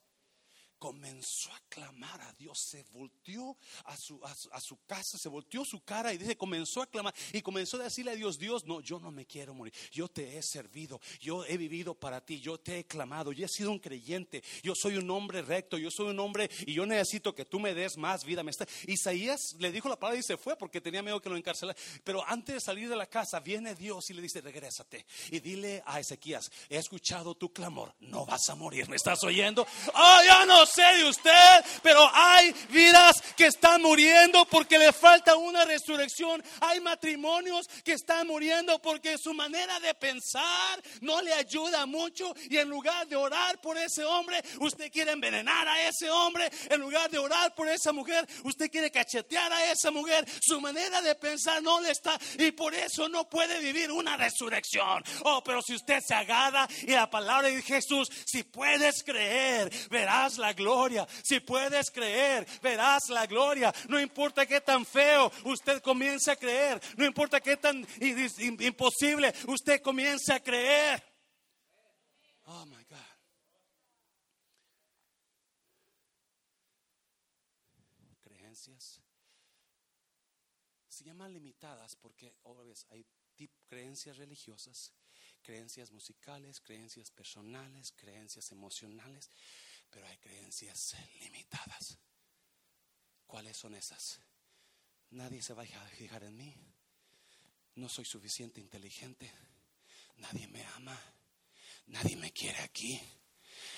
Comenzó 0.83 1.49
a 1.53 1.61
clamar 1.69 2.19
a 2.19 2.33
Dios, 2.33 2.59
se 2.69 2.83
volteó 2.91 3.55
a 3.85 3.95
su, 3.95 4.19
a 4.25 4.59
su, 4.59 4.77
casa, 4.85 5.17
se 5.17 5.29
volteó 5.29 5.63
su 5.63 5.81
cara 5.81 6.13
y 6.13 6.17
dice, 6.17 6.35
comenzó 6.35 6.81
a 6.81 6.87
clamar 6.87 7.15
y 7.31 7.41
comenzó 7.41 7.79
a 7.79 7.85
decirle 7.85 8.11
a 8.11 8.15
Dios, 8.15 8.37
Dios, 8.37 8.65
no, 8.65 8.81
yo 8.81 8.99
no 8.99 9.09
me 9.09 9.25
quiero 9.25 9.53
morir, 9.53 9.73
yo 9.93 10.09
te 10.09 10.37
he 10.37 10.43
servido, 10.43 10.99
yo 11.21 11.45
he 11.45 11.55
vivido 11.55 11.95
para 11.95 12.19
ti, 12.19 12.41
yo 12.41 12.57
te 12.57 12.79
he 12.79 12.85
clamado, 12.85 13.31
yo 13.31 13.45
he 13.45 13.47
sido 13.47 13.71
un 13.71 13.79
creyente, 13.79 14.43
yo 14.61 14.75
soy 14.75 14.97
un 14.97 15.09
hombre 15.09 15.41
recto, 15.41 15.77
yo 15.77 15.89
soy 15.89 16.07
un 16.09 16.19
hombre 16.19 16.49
y 16.67 16.73
yo 16.73 16.85
necesito 16.85 17.33
que 17.33 17.45
tú 17.45 17.61
me 17.61 17.73
des 17.73 17.95
más 17.95 18.25
vida. 18.25 18.43
Me 18.43 18.51
está... 18.51 18.67
Isaías 18.85 19.55
le 19.59 19.71
dijo 19.71 19.87
la 19.87 19.97
palabra 19.97 20.19
y 20.19 20.23
se 20.23 20.35
fue 20.35 20.57
porque 20.57 20.81
tenía 20.81 21.01
miedo 21.01 21.21
que 21.21 21.29
lo 21.29 21.37
encarcelara, 21.37 21.79
pero 22.03 22.27
antes 22.27 22.55
de 22.55 22.59
salir 22.59 22.89
de 22.89 22.97
la 22.97 23.07
casa 23.07 23.39
viene 23.39 23.73
Dios 23.73 24.09
y 24.09 24.15
le 24.15 24.21
dice, 24.21 24.41
regrésate 24.41 25.05
y 25.31 25.39
dile 25.39 25.81
a 25.85 26.01
Ezequías, 26.01 26.51
he 26.67 26.75
escuchado 26.75 27.35
tu 27.35 27.53
clamor, 27.53 27.95
no 28.01 28.25
vas 28.25 28.49
a 28.49 28.55
morir, 28.55 28.89
¿me 28.89 28.97
estás 28.97 29.23
oyendo? 29.23 29.65
Oh, 29.93 30.19
ya 30.25 30.45
no 30.45 30.65
sé 30.73 30.97
de 30.97 31.05
usted, 31.05 31.65
pero 31.81 32.09
hay 32.13 32.53
vidas 32.69 33.21
que 33.35 33.47
están 33.47 33.81
muriendo 33.81 34.45
porque 34.45 34.77
le 34.77 34.91
falta 34.91 35.35
una 35.35 35.65
resurrección. 35.65 36.43
Hay 36.61 36.79
matrimonios 36.79 37.67
que 37.83 37.93
están 37.93 38.27
muriendo 38.27 38.79
porque 38.79 39.17
su 39.17 39.33
manera 39.33 39.79
de 39.79 39.93
pensar 39.93 40.81
no 41.01 41.21
le 41.21 41.33
ayuda 41.33 41.85
mucho 41.85 42.33
y 42.49 42.57
en 42.57 42.69
lugar 42.69 43.07
de 43.07 43.15
orar 43.15 43.61
por 43.61 43.77
ese 43.77 44.03
hombre, 44.03 44.41
usted 44.59 44.91
quiere 44.91 45.11
envenenar 45.11 45.67
a 45.67 45.87
ese 45.87 46.09
hombre. 46.09 46.49
En 46.69 46.81
lugar 46.81 47.09
de 47.09 47.19
orar 47.19 47.53
por 47.53 47.67
esa 47.67 47.91
mujer, 47.91 48.27
usted 48.43 48.71
quiere 48.71 48.91
cachetear 48.91 49.51
a 49.51 49.71
esa 49.71 49.91
mujer. 49.91 50.25
Su 50.41 50.59
manera 50.59 51.01
de 51.01 51.15
pensar 51.15 51.61
no 51.61 51.79
le 51.81 51.91
está 51.91 52.19
y 52.39 52.51
por 52.51 52.73
eso 52.73 53.07
no 53.09 53.29
puede 53.29 53.59
vivir 53.59 53.91
una 53.91 54.17
resurrección. 54.17 55.03
Oh, 55.23 55.43
pero 55.43 55.61
si 55.61 55.75
usted 55.75 55.99
se 56.05 56.13
agarra 56.13 56.67
y 56.81 56.91
la 56.91 57.09
palabra 57.09 57.49
de 57.49 57.61
Jesús, 57.61 58.09
si 58.25 58.43
puedes 58.43 59.03
creer, 59.03 59.71
verás 59.89 60.37
la 60.37 60.53
gloria 60.53 60.62
gloria. 60.63 61.07
Si 61.23 61.39
puedes 61.39 61.91
creer, 61.91 62.47
verás 62.61 63.09
la 63.09 63.25
gloria. 63.27 63.73
No 63.89 63.99
importa 63.99 64.45
qué 64.45 64.61
tan 64.61 64.85
feo 64.85 65.31
usted 65.43 65.81
comience 65.81 66.31
a 66.31 66.35
creer. 66.35 66.81
No 66.97 67.05
importa 67.05 67.41
qué 67.41 67.57
tan 67.57 67.85
imposible 67.99 69.33
usted 69.47 69.81
comience 69.81 70.31
a 70.33 70.39
creer. 70.39 71.03
Oh 72.45 72.65
my 72.65 72.83
God. 72.85 72.99
Creencias 78.23 79.03
se 80.87 81.03
llaman 81.03 81.33
limitadas 81.33 81.95
porque 81.95 82.33
hay 82.89 83.05
creencias 83.67 84.17
religiosas, 84.17 84.93
creencias 85.41 85.91
musicales, 85.91 86.61
creencias 86.61 87.09
personales, 87.11 87.91
creencias 87.91 88.51
emocionales. 88.51 89.31
Pero 89.93 90.07
hay 90.07 90.17
creencias 90.17 90.95
limitadas. 91.19 91.99
¿Cuáles 93.27 93.57
son 93.57 93.75
esas? 93.75 94.19
Nadie 95.11 95.41
se 95.41 95.53
va 95.53 95.63
a 95.63 95.87
fijar 95.89 96.23
en 96.23 96.35
mí. 96.35 96.55
No 97.75 97.87
soy 97.87 98.05
suficiente 98.05 98.59
inteligente. 98.59 99.31
Nadie 100.17 100.47
me 100.47 100.65
ama. 100.75 100.99
Nadie 101.87 102.15
me 102.15 102.31
quiere 102.31 102.59
aquí. 102.59 102.99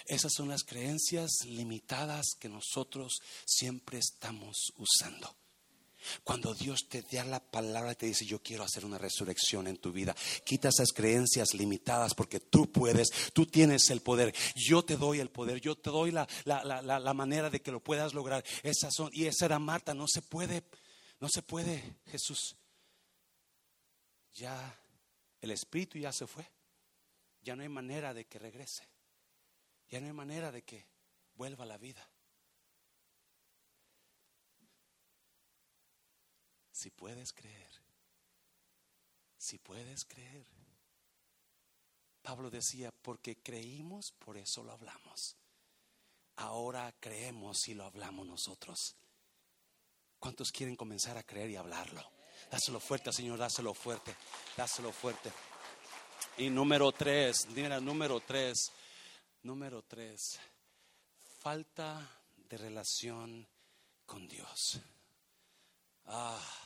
Esas 0.05 0.31
son 0.33 0.47
las 0.47 0.63
creencias 0.63 1.31
limitadas 1.45 2.35
que 2.39 2.47
nosotros 2.47 3.19
siempre 3.45 3.97
estamos 3.97 4.71
usando. 4.77 5.35
Cuando 6.23 6.53
Dios 6.53 6.87
te 6.87 7.01
da 7.01 7.23
la 7.23 7.39
palabra 7.39 7.93
y 7.93 7.95
te 7.95 8.05
dice, 8.05 8.25
yo 8.25 8.41
quiero 8.41 8.63
hacer 8.63 8.85
una 8.85 8.97
resurrección 8.97 9.67
en 9.67 9.77
tu 9.77 9.91
vida, 9.91 10.15
quita 10.43 10.69
esas 10.69 10.91
creencias 10.91 11.53
limitadas 11.53 12.13
porque 12.13 12.39
tú 12.39 12.71
puedes, 12.71 13.09
tú 13.33 13.45
tienes 13.45 13.89
el 13.89 14.01
poder. 14.01 14.33
Yo 14.55 14.83
te 14.83 14.97
doy 14.97 15.19
el 15.19 15.29
poder, 15.29 15.61
yo 15.61 15.75
te 15.75 15.89
doy 15.89 16.11
la, 16.11 16.27
la, 16.45 17.13
manera 17.13 17.49
de 17.49 17.61
que 17.61 17.71
lo 17.71 17.79
puedas 17.79 18.13
lograr. 18.13 18.43
Esas 18.63 18.93
son, 18.93 19.09
y 19.13 19.25
esa 19.25 19.45
era 19.45 19.59
Marta, 19.59 19.93
no 19.93 20.07
se 20.07 20.21
puede, 20.21 20.63
no 21.19 21.29
se 21.29 21.41
puede, 21.41 21.97
Jesús. 22.07 22.55
Ya 24.33 24.79
el 25.41 25.51
Espíritu 25.51 25.97
ya 25.97 26.11
se 26.11 26.27
fue. 26.27 26.45
Ya 27.41 27.55
no 27.55 27.61
hay 27.61 27.69
manera 27.69 28.13
de 28.13 28.25
que 28.25 28.39
regrese. 28.39 28.87
Ya 29.89 29.99
no 29.99 30.07
hay 30.07 30.13
manera 30.13 30.51
de 30.51 30.63
que 30.63 30.87
vuelva 31.35 31.63
a 31.63 31.67
la 31.67 31.77
vida. 31.77 32.09
Si 36.75 36.91
puedes 36.91 37.31
creer, 37.31 37.71
si 39.37 39.57
puedes 39.59 40.03
creer. 40.03 40.45
Pablo 42.21 42.49
decía, 42.49 42.91
porque 42.91 43.37
creímos, 43.37 44.11
por 44.11 44.35
eso 44.35 44.61
lo 44.61 44.73
hablamos. 44.73 45.37
Ahora 46.35 46.93
creemos 46.99 47.69
y 47.69 47.75
lo 47.75 47.85
hablamos 47.85 48.27
nosotros. 48.27 48.97
¿Cuántos 50.19 50.51
quieren 50.51 50.75
comenzar 50.75 51.17
a 51.17 51.23
creer 51.23 51.51
y 51.51 51.55
hablarlo? 51.55 52.03
Dáselo 52.51 52.81
fuerte, 52.81 53.13
Señor, 53.13 53.39
dáselo 53.39 53.73
fuerte, 53.73 54.13
dáselo 54.57 54.91
fuerte. 54.91 55.31
Y 56.37 56.49
número 56.49 56.91
tres, 56.91 57.47
mira, 57.51 57.79
número 57.79 58.19
tres, 58.19 58.69
número 59.43 59.81
tres, 59.83 60.37
falta 61.39 62.21
de 62.35 62.57
relación 62.57 63.47
con 64.05 64.27
Dios. 64.27 64.81
Ah. 66.07 66.64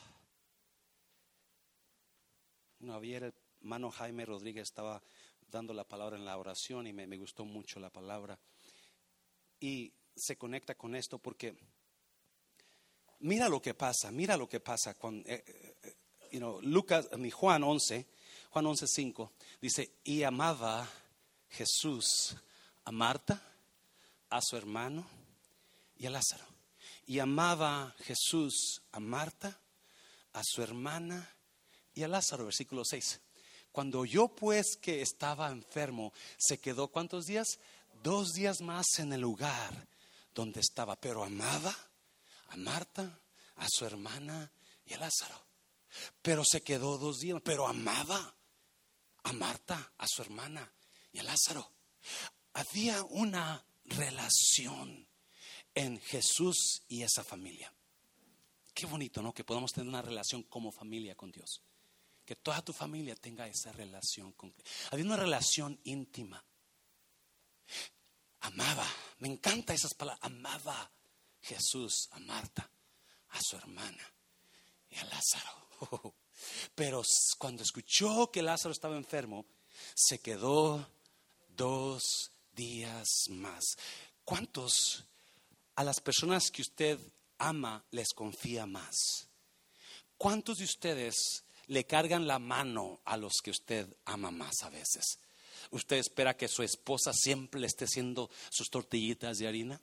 No, 2.80 2.96
ayer 2.96 3.34
hermano 3.60 3.90
Jaime 3.90 4.24
Rodríguez 4.24 4.64
estaba 4.64 5.02
dando 5.50 5.72
la 5.72 5.84
palabra 5.84 6.16
en 6.16 6.24
la 6.24 6.36
oración 6.36 6.86
y 6.86 6.92
me, 6.92 7.16
gustó 7.16 7.44
mucho 7.44 7.80
la 7.80 7.90
palabra. 7.90 8.38
Y 9.58 9.92
se 10.14 10.36
conecta 10.36 10.74
con 10.74 10.94
esto 10.94 11.18
porque 11.18 11.56
mira 13.20 13.48
lo 13.48 13.60
que 13.60 13.74
pasa, 13.74 14.10
mira 14.10 14.36
lo 14.36 14.48
que 14.48 14.60
pasa 14.60 14.94
con 14.94 15.22
eh, 15.26 15.44
eh, 15.82 15.96
you 16.32 16.60
Lucas, 16.62 17.08
mi 17.16 17.30
Juan 17.30 17.62
11, 17.62 18.06
Juan 18.50 18.66
11, 18.66 18.86
5, 18.86 19.32
dice, 19.60 19.92
y 20.04 20.22
amaba 20.22 20.88
Jesús 21.48 22.36
a 22.84 22.92
Marta, 22.92 23.42
a 24.30 24.40
su 24.40 24.56
hermano 24.56 25.06
y 25.96 26.06
a 26.06 26.10
Lázaro 26.10 26.50
y 27.10 27.18
amaba 27.18 27.92
Jesús 28.04 28.82
a 28.92 29.00
Marta, 29.00 29.60
a 30.32 30.44
su 30.44 30.62
hermana 30.62 31.28
y 31.94 32.02
a 32.02 32.08
Lázaro, 32.08 32.44
versículo 32.44 32.84
6. 32.84 33.20
Cuando 33.72 34.00
oyó 34.00 34.28
pues 34.28 34.76
que 34.80 35.00
estaba 35.00 35.50
enfermo, 35.50 36.12
se 36.38 36.58
quedó 36.58 36.88
cuántos 36.88 37.26
días? 37.26 37.58
Dos 38.02 38.32
días 38.32 38.60
más 38.60 38.86
en 38.98 39.12
el 39.12 39.20
lugar 39.20 39.88
donde 40.34 40.60
estaba, 40.60 40.96
pero 40.96 41.22
amaba 41.22 41.74
a 42.48 42.56
Marta, 42.56 43.20
a 43.56 43.66
su 43.68 43.84
hermana 43.84 44.50
y 44.86 44.94
a 44.94 44.98
Lázaro. 44.98 45.46
Pero 46.22 46.42
se 46.44 46.62
quedó 46.62 46.98
dos 46.98 47.18
días, 47.18 47.40
pero 47.44 47.66
amaba 47.66 48.34
a 49.22 49.32
Marta, 49.32 49.92
a 49.98 50.06
su 50.08 50.22
hermana 50.22 50.72
y 51.12 51.18
a 51.18 51.22
Lázaro. 51.22 51.70
Había 52.54 53.02
una 53.04 53.64
relación 53.84 55.06
en 55.74 56.00
Jesús 56.00 56.82
y 56.88 57.02
esa 57.02 57.22
familia. 57.22 57.72
Qué 58.74 58.86
bonito, 58.86 59.22
¿no? 59.22 59.32
Que 59.32 59.44
podamos 59.44 59.72
tener 59.72 59.88
una 59.88 60.02
relación 60.02 60.42
como 60.44 60.72
familia 60.72 61.14
con 61.14 61.30
Dios. 61.30 61.62
Que 62.30 62.36
toda 62.36 62.62
tu 62.62 62.72
familia 62.72 63.16
tenga 63.16 63.48
esa 63.48 63.72
relación 63.72 64.30
con 64.34 64.54
Había 64.92 65.04
una 65.04 65.16
relación 65.16 65.80
íntima. 65.82 66.40
Amaba, 68.42 68.86
me 69.18 69.26
encanta 69.26 69.74
esas 69.74 69.94
palabras, 69.94 70.22
amaba 70.22 70.92
Jesús 71.42 72.08
a 72.12 72.20
Marta, 72.20 72.70
a 73.30 73.40
su 73.42 73.56
hermana 73.56 74.14
y 74.90 74.98
a 74.98 75.04
Lázaro. 75.06 76.14
Pero 76.76 77.02
cuando 77.36 77.64
escuchó 77.64 78.30
que 78.30 78.42
Lázaro 78.42 78.70
estaba 78.70 78.96
enfermo, 78.96 79.44
se 79.96 80.20
quedó 80.20 80.88
dos 81.48 82.30
días 82.52 83.08
más. 83.30 83.76
¿Cuántos 84.24 85.04
a 85.74 85.82
las 85.82 85.98
personas 85.98 86.52
que 86.52 86.62
usted 86.62 86.96
ama 87.38 87.84
les 87.90 88.10
confía 88.10 88.66
más? 88.66 89.26
¿Cuántos 90.16 90.58
de 90.58 90.64
ustedes 90.64 91.42
le 91.70 91.84
cargan 91.84 92.26
la 92.26 92.40
mano 92.40 93.00
a 93.04 93.16
los 93.16 93.34
que 93.42 93.52
usted 93.52 93.86
ama 94.04 94.32
más 94.32 94.62
a 94.62 94.70
veces? 94.70 95.20
¿Usted 95.70 95.98
espera 95.98 96.36
que 96.36 96.48
su 96.48 96.64
esposa 96.64 97.12
siempre 97.12 97.60
le 97.60 97.68
esté 97.68 97.84
haciendo 97.84 98.28
sus 98.50 98.70
tortillitas 98.70 99.38
de 99.38 99.46
harina? 99.46 99.80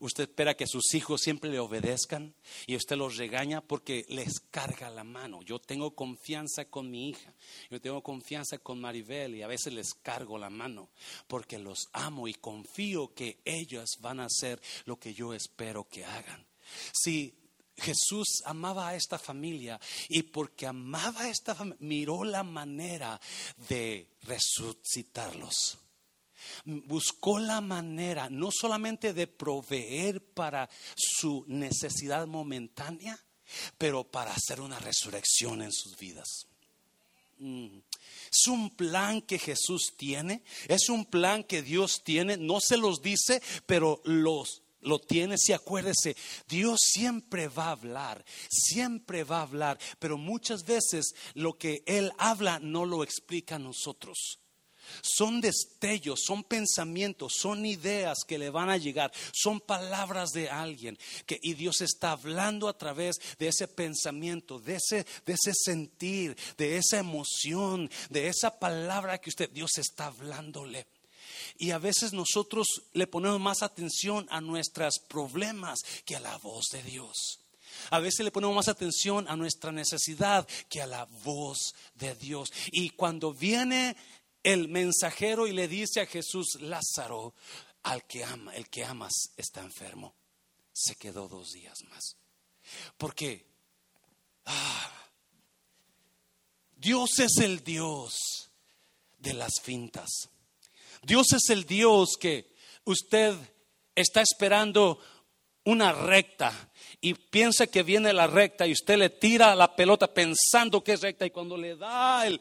Usted 0.00 0.24
espera 0.24 0.56
que 0.56 0.66
sus 0.66 0.94
hijos 0.94 1.20
siempre 1.20 1.48
le 1.48 1.60
obedezcan 1.60 2.34
y 2.66 2.74
usted 2.74 2.96
los 2.96 3.16
regaña 3.16 3.60
porque 3.60 4.04
les 4.08 4.40
carga 4.40 4.90
la 4.90 5.04
mano. 5.04 5.42
Yo 5.42 5.60
tengo 5.60 5.92
confianza 5.92 6.64
con 6.64 6.90
mi 6.90 7.10
hija, 7.10 7.32
yo 7.70 7.80
tengo 7.80 8.02
confianza 8.02 8.58
con 8.58 8.80
Maribel 8.80 9.36
y 9.36 9.42
a 9.42 9.46
veces 9.46 9.72
les 9.72 9.94
cargo 9.94 10.38
la 10.38 10.50
mano 10.50 10.88
porque 11.28 11.58
los 11.58 11.88
amo 11.92 12.26
y 12.26 12.34
confío 12.34 13.14
que 13.14 13.38
ellas 13.44 13.98
van 14.00 14.18
a 14.18 14.26
hacer 14.26 14.60
lo 14.86 14.98
que 14.98 15.14
yo 15.14 15.32
espero 15.34 15.88
que 15.88 16.04
hagan. 16.04 16.44
Si 16.92 17.32
Jesús 17.78 18.42
amaba 18.44 18.88
a 18.88 18.96
esta 18.96 19.18
familia 19.18 19.80
y 20.08 20.22
porque 20.22 20.66
amaba 20.66 21.22
a 21.22 21.28
esta 21.30 21.54
familia, 21.54 21.78
miró 21.80 22.24
la 22.24 22.42
manera 22.42 23.20
de 23.68 24.08
resucitarlos 24.22 25.78
buscó 26.64 27.38
la 27.38 27.60
manera 27.60 28.28
no 28.30 28.50
solamente 28.50 29.12
de 29.12 29.26
proveer 29.26 30.22
para 30.22 30.68
su 30.96 31.44
necesidad 31.46 32.26
momentánea, 32.26 33.18
pero 33.76 34.04
para 34.04 34.32
hacer 34.32 34.60
una 34.60 34.78
resurrección 34.78 35.62
en 35.62 35.72
sus 35.72 35.96
vidas. 35.96 36.46
Mm. 37.38 37.78
Es 38.30 38.46
un 38.46 38.70
plan 38.70 39.22
que 39.22 39.38
Jesús 39.38 39.94
tiene, 39.96 40.42
es 40.66 40.88
un 40.88 41.06
plan 41.06 41.44
que 41.44 41.62
Dios 41.62 42.02
tiene, 42.04 42.36
no 42.36 42.60
se 42.60 42.76
los 42.76 43.00
dice, 43.00 43.42
pero 43.66 44.02
los 44.04 44.62
lo 44.80 44.98
tiene, 44.98 45.36
si 45.38 45.52
acuérdese, 45.52 46.16
Dios 46.48 46.80
siempre 46.82 47.48
va 47.48 47.66
a 47.66 47.72
hablar, 47.72 48.24
siempre 48.48 49.24
va 49.24 49.38
a 49.38 49.42
hablar, 49.42 49.78
pero 49.98 50.18
muchas 50.18 50.64
veces 50.64 51.14
lo 51.34 51.58
que 51.58 51.82
Él 51.86 52.12
habla 52.18 52.58
no 52.60 52.84
lo 52.84 53.02
explica 53.02 53.56
a 53.56 53.60
nosotros. 53.60 54.38
Son 55.02 55.40
destellos, 55.40 56.20
son 56.24 56.44
pensamientos, 56.44 57.34
son 57.38 57.66
ideas 57.66 58.18
que 58.26 58.38
le 58.38 58.50
van 58.50 58.70
a 58.70 58.76
llegar, 58.76 59.12
son 59.32 59.60
palabras 59.60 60.30
de 60.30 60.48
alguien 60.48 60.98
que 61.26 61.38
y 61.42 61.54
Dios 61.54 61.80
está 61.80 62.12
hablando 62.12 62.68
a 62.68 62.78
través 62.78 63.16
de 63.38 63.48
ese 63.48 63.68
pensamiento, 63.68 64.58
de 64.58 64.76
ese 64.76 65.06
de 65.26 65.34
ese 65.34 65.52
sentir, 65.54 66.36
de 66.56 66.78
esa 66.78 66.98
emoción, 66.98 67.90
de 68.10 68.28
esa 68.28 68.58
palabra 68.58 69.18
que 69.18 69.30
usted 69.30 69.50
Dios 69.50 69.76
está 69.78 70.06
hablándole. 70.06 70.86
Y 71.56 71.70
a 71.70 71.78
veces 71.78 72.12
nosotros 72.12 72.66
le 72.92 73.06
ponemos 73.06 73.40
más 73.40 73.62
atención 73.62 74.26
a 74.30 74.40
nuestros 74.40 74.98
problemas 75.08 75.80
que 76.04 76.16
a 76.16 76.20
la 76.20 76.36
voz 76.38 76.66
de 76.72 76.82
Dios. 76.82 77.40
A 77.90 78.00
veces 78.00 78.24
le 78.24 78.30
ponemos 78.30 78.56
más 78.56 78.68
atención 78.68 79.26
a 79.28 79.36
nuestra 79.36 79.72
necesidad 79.72 80.46
que 80.68 80.82
a 80.82 80.86
la 80.86 81.04
voz 81.24 81.74
de 81.94 82.14
Dios. 82.14 82.50
Y 82.72 82.90
cuando 82.90 83.32
viene 83.32 83.96
el 84.42 84.68
mensajero 84.68 85.46
y 85.46 85.52
le 85.52 85.68
dice 85.68 86.00
a 86.00 86.06
Jesús, 86.06 86.58
Lázaro, 86.60 87.34
al 87.84 88.04
que 88.06 88.24
ama, 88.24 88.54
el 88.54 88.68
que 88.68 88.84
amas 88.84 89.12
está 89.36 89.62
enfermo. 89.62 90.14
Se 90.72 90.96
quedó 90.96 91.28
dos 91.28 91.50
días 91.52 91.78
más. 91.90 92.16
Porque 92.96 93.46
ah, 94.44 94.92
Dios 96.76 97.18
es 97.18 97.38
el 97.38 97.64
Dios 97.64 98.14
de 99.18 99.34
las 99.34 99.60
fintas. 99.62 100.08
Dios 101.02 101.32
es 101.32 101.50
el 101.50 101.64
Dios 101.64 102.16
que 102.20 102.54
usted 102.84 103.34
está 103.94 104.22
esperando 104.22 104.98
una 105.64 105.92
recta 105.92 106.70
y 107.00 107.14
piensa 107.14 107.66
que 107.66 107.82
viene 107.82 108.12
la 108.12 108.26
recta 108.26 108.66
y 108.66 108.72
usted 108.72 108.96
le 108.96 109.10
tira 109.10 109.54
la 109.54 109.74
pelota 109.74 110.12
pensando 110.12 110.82
que 110.82 110.94
es 110.94 111.02
recta 111.02 111.26
y 111.26 111.30
cuando 111.30 111.56
le 111.56 111.76
da 111.76 112.26
el 112.26 112.40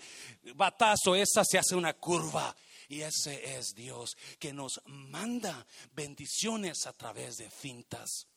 batazo 0.56 1.16
esa 1.16 1.44
se 1.44 1.58
hace 1.58 1.76
una 1.76 1.94
curva. 1.94 2.56
Y 2.90 3.02
ese 3.02 3.58
es 3.58 3.76
Dios 3.76 4.16
que 4.40 4.54
nos 4.54 4.82
manda 4.86 5.68
bendiciones 5.92 6.88
a 6.88 6.94
través 6.94 7.36
de 7.36 7.50
fintas. 7.50 8.28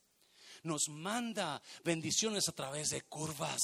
Nos 0.65 0.89
manda 0.89 1.63
bendiciones 1.85 2.49
a 2.49 2.53
través 2.53 2.91
de 2.91 3.03
curvas. 3.03 3.61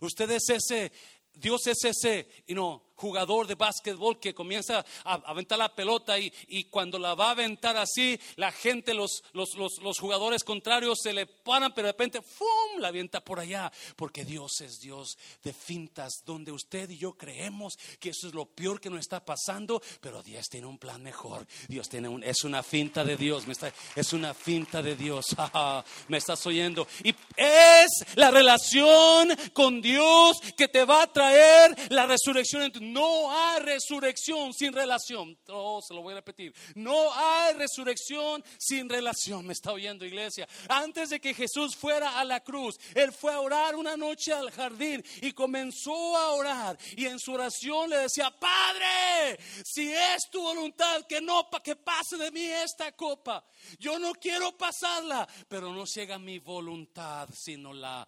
Usted 0.00 0.28
es 0.32 0.48
ese, 0.50 0.92
Dios 1.32 1.66
es 1.68 1.84
ese, 1.84 2.28
you 2.48 2.82
jugador 2.96 3.46
de 3.46 3.54
básquetbol 3.54 4.18
que 4.18 4.34
comienza 4.34 4.84
a 5.04 5.14
aventar 5.26 5.58
la 5.58 5.74
pelota 5.74 6.18
y, 6.18 6.32
cuando 6.70 6.98
la 6.98 7.14
va 7.14 7.28
a 7.28 7.30
aventar 7.32 7.76
así, 7.76 8.18
la 8.36 8.50
gente, 8.50 8.94
los, 8.94 9.22
los, 9.32 9.54
los, 9.56 9.98
jugadores 9.98 10.44
contrarios 10.44 10.98
se 11.02 11.12
le 11.12 11.26
paran, 11.26 11.72
pero 11.74 11.86
de 11.86 11.92
repente, 11.92 12.22
¡fum!, 12.22 12.80
la 12.80 12.88
avienta 12.88 13.20
por 13.20 13.38
allá, 13.38 13.70
porque 13.94 14.24
Dios 14.24 14.60
es 14.60 14.78
Dios 14.80 15.16
de 15.42 15.52
fintas, 15.52 16.22
donde 16.24 16.52
usted 16.52 16.90
y 16.90 16.98
yo 16.98 17.12
creemos 17.12 17.74
que 18.00 18.10
eso 18.10 18.28
es 18.28 18.34
lo 18.34 18.46
peor 18.46 18.80
que 18.80 18.90
nos 18.90 19.00
está 19.00 19.24
pasando, 19.24 19.82
pero 20.00 20.22
Dios 20.22 20.46
tiene 20.48 20.66
un 20.66 20.78
plan 20.78 21.02
mejor. 21.02 21.46
Dios 21.68 21.88
tiene 21.88 22.08
un, 22.08 22.22
es 22.22 22.44
una 22.44 22.62
finta 22.62 23.04
de 23.04 23.16
Dios, 23.16 23.46
me 23.46 23.52
está, 23.52 23.72
es 23.94 24.12
una 24.12 24.34
finta 24.34 24.82
de 24.82 24.96
Dios, 24.96 25.26
me 26.08 26.18
estás 26.18 26.44
oyendo. 26.46 26.86
Y 27.04 27.14
es 27.36 27.90
la 28.14 28.30
relación 28.30 29.28
con 29.52 29.80
Dios 29.80 30.38
que 30.56 30.68
te 30.68 30.84
va 30.84 31.02
a 31.02 31.12
traer 31.12 31.74
la 31.90 32.06
resurrección 32.06 32.62
en 32.62 32.72
tu 32.72 32.80
no 32.92 33.30
hay 33.32 33.62
resurrección 33.62 34.52
sin 34.52 34.72
relación. 34.72 35.38
Oh, 35.48 35.80
se 35.80 35.94
lo 35.94 36.02
voy 36.02 36.12
a 36.12 36.16
repetir. 36.16 36.54
No 36.74 37.12
hay 37.12 37.54
resurrección 37.54 38.44
sin 38.58 38.88
relación. 38.88 39.46
Me 39.46 39.52
está 39.52 39.72
oyendo, 39.72 40.04
iglesia. 40.04 40.48
Antes 40.68 41.10
de 41.10 41.20
que 41.20 41.34
Jesús 41.34 41.76
fuera 41.76 42.18
a 42.18 42.24
la 42.24 42.40
cruz, 42.40 42.78
Él 42.94 43.12
fue 43.12 43.32
a 43.32 43.40
orar 43.40 43.76
una 43.76 43.96
noche 43.96 44.32
al 44.32 44.50
jardín 44.50 45.04
y 45.22 45.32
comenzó 45.32 46.16
a 46.16 46.32
orar. 46.32 46.78
Y 46.96 47.06
en 47.06 47.18
su 47.18 47.32
oración 47.32 47.90
le 47.90 47.98
decía, 47.98 48.30
Padre, 48.30 49.38
si 49.64 49.92
es 49.92 50.28
tu 50.30 50.40
voluntad 50.40 51.06
que 51.06 51.20
no 51.20 51.48
que 51.62 51.76
pase 51.76 52.16
de 52.16 52.30
mí 52.30 52.44
esta 52.44 52.92
copa. 52.92 53.44
Yo 53.78 53.98
no 53.98 54.12
quiero 54.12 54.56
pasarla, 54.56 55.26
pero 55.48 55.72
no 55.72 55.84
llega 55.84 56.18
mi 56.18 56.38
voluntad, 56.38 57.28
sino 57.32 57.72
la 57.72 58.06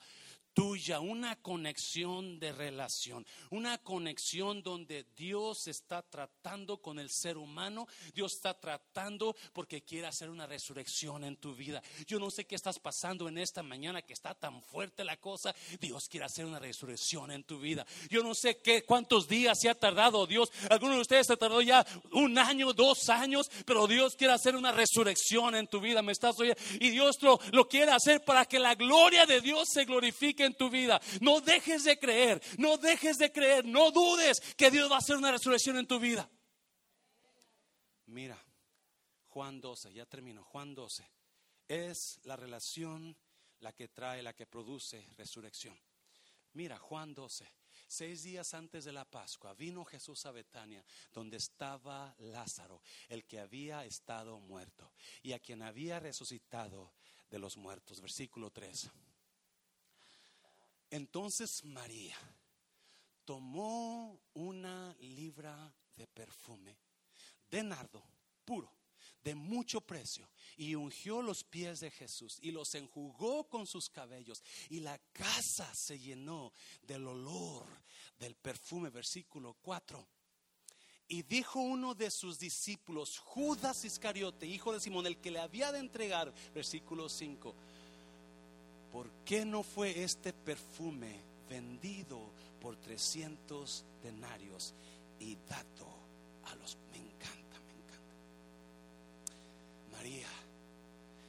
tuya, 0.58 0.98
una 0.98 1.36
conexión 1.36 2.40
de 2.40 2.50
relación, 2.50 3.24
una 3.50 3.78
conexión 3.78 4.60
donde 4.60 5.06
Dios 5.16 5.68
está 5.68 6.02
tratando 6.02 6.78
con 6.78 6.98
el 6.98 7.10
ser 7.10 7.38
humano, 7.38 7.86
Dios 8.12 8.34
está 8.34 8.58
tratando 8.58 9.36
porque 9.52 9.82
quiere 9.82 10.08
hacer 10.08 10.28
una 10.28 10.48
resurrección 10.48 11.22
en 11.22 11.36
tu 11.36 11.54
vida. 11.54 11.80
Yo 12.08 12.18
no 12.18 12.28
sé 12.28 12.44
qué 12.44 12.56
estás 12.56 12.80
pasando 12.80 13.28
en 13.28 13.38
esta 13.38 13.62
mañana 13.62 14.02
que 14.02 14.12
está 14.12 14.34
tan 14.34 14.60
fuerte 14.60 15.04
la 15.04 15.16
cosa, 15.18 15.54
Dios 15.80 16.08
quiere 16.08 16.26
hacer 16.26 16.44
una 16.44 16.58
resurrección 16.58 17.30
en 17.30 17.44
tu 17.44 17.60
vida. 17.60 17.86
Yo 18.10 18.24
no 18.24 18.34
sé 18.34 18.58
qué 18.58 18.82
cuántos 18.82 19.28
días 19.28 19.60
se 19.60 19.70
ha 19.70 19.76
tardado 19.76 20.26
Dios, 20.26 20.50
algunos 20.70 20.96
de 20.96 21.02
ustedes 21.02 21.28
se 21.28 21.36
tardó 21.36 21.62
ya 21.62 21.86
un 22.10 22.36
año, 22.36 22.72
dos 22.72 23.08
años, 23.10 23.48
pero 23.64 23.86
Dios 23.86 24.16
quiere 24.16 24.32
hacer 24.32 24.56
una 24.56 24.72
resurrección 24.72 25.54
en 25.54 25.68
tu 25.68 25.78
vida, 25.78 26.02
me 26.02 26.10
estás 26.10 26.36
oyendo, 26.40 26.60
y 26.80 26.90
Dios 26.90 27.22
lo, 27.22 27.38
lo 27.52 27.68
quiere 27.68 27.92
hacer 27.92 28.24
para 28.24 28.44
que 28.44 28.58
la 28.58 28.74
gloria 28.74 29.24
de 29.24 29.40
Dios 29.40 29.68
se 29.72 29.84
glorifique 29.84 30.47
en 30.48 30.54
tu 30.54 30.68
vida. 30.68 31.00
No 31.20 31.40
dejes 31.40 31.84
de 31.84 31.98
creer, 31.98 32.42
no 32.58 32.76
dejes 32.76 33.18
de 33.18 33.30
creer, 33.30 33.64
no 33.64 33.92
dudes 33.92 34.40
que 34.56 34.70
Dios 34.70 34.90
va 34.90 34.96
a 34.96 34.98
hacer 34.98 35.16
una 35.16 35.30
resurrección 35.30 35.78
en 35.78 35.86
tu 35.86 36.00
vida. 36.00 36.28
Mira, 38.06 38.38
Juan 39.28 39.60
12, 39.60 39.92
ya 39.92 40.06
termino, 40.06 40.42
Juan 40.42 40.74
12. 40.74 41.08
Es 41.68 42.18
la 42.24 42.34
relación 42.34 43.16
la 43.60 43.72
que 43.72 43.88
trae, 43.88 44.22
la 44.22 44.34
que 44.34 44.46
produce 44.46 45.06
resurrección. 45.16 45.78
Mira, 46.54 46.78
Juan 46.78 47.14
12. 47.14 47.46
Seis 47.86 48.22
días 48.22 48.52
antes 48.54 48.84
de 48.84 48.92
la 48.92 49.04
Pascua 49.04 49.54
vino 49.54 49.84
Jesús 49.84 50.26
a 50.26 50.32
Betania, 50.32 50.84
donde 51.12 51.36
estaba 51.36 52.14
Lázaro, 52.18 52.82
el 53.08 53.24
que 53.24 53.40
había 53.40 53.84
estado 53.84 54.38
muerto 54.40 54.92
y 55.22 55.32
a 55.32 55.38
quien 55.38 55.62
había 55.62 55.98
resucitado 56.00 56.92
de 57.30 57.38
los 57.38 57.56
muertos. 57.56 58.00
Versículo 58.00 58.50
3. 58.50 58.90
Entonces 60.90 61.64
María 61.64 62.16
tomó 63.24 64.20
una 64.34 64.94
libra 65.00 65.72
de 65.96 66.06
perfume 66.06 66.78
de 67.50 67.62
nardo 67.62 68.02
puro, 68.44 68.72
de 69.22 69.34
mucho 69.34 69.80
precio 69.80 70.28
y 70.56 70.74
ungió 70.74 71.22
los 71.22 71.44
pies 71.44 71.80
de 71.80 71.90
Jesús 71.90 72.38
y 72.40 72.50
los 72.50 72.74
enjugó 72.74 73.48
con 73.48 73.66
sus 73.66 73.90
cabellos 73.90 74.42
y 74.70 74.80
la 74.80 74.98
casa 75.12 75.74
se 75.74 75.98
llenó 75.98 76.52
del 76.82 77.06
olor 77.06 77.66
del 78.18 78.34
perfume, 78.34 78.90
versículo 78.90 79.56
4. 79.60 80.06
Y 81.10 81.22
dijo 81.22 81.60
uno 81.60 81.94
de 81.94 82.10
sus 82.10 82.38
discípulos, 82.38 83.18
Judas 83.18 83.84
Iscariote, 83.84 84.46
hijo 84.46 84.74
de 84.74 84.80
Simón, 84.80 85.06
el 85.06 85.18
que 85.18 85.30
le 85.30 85.38
había 85.38 85.72
de 85.72 85.78
entregar, 85.78 86.34
versículo 86.52 87.08
5, 87.08 87.54
¿por 88.92 89.10
qué 89.24 89.44
no 89.44 89.62
fue 89.62 90.02
este 90.02 90.32
perfume 90.32 91.20
vendido 91.48 92.20
por 92.60 92.76
300 92.76 93.84
denarios 94.02 94.74
y 95.20 95.36
dado 95.48 95.88
a 96.44 96.54
los... 96.56 96.76
Me 96.90 96.98
encanta, 96.98 97.60
me 97.66 97.72
encanta. 97.72 98.14
María, 99.92 100.28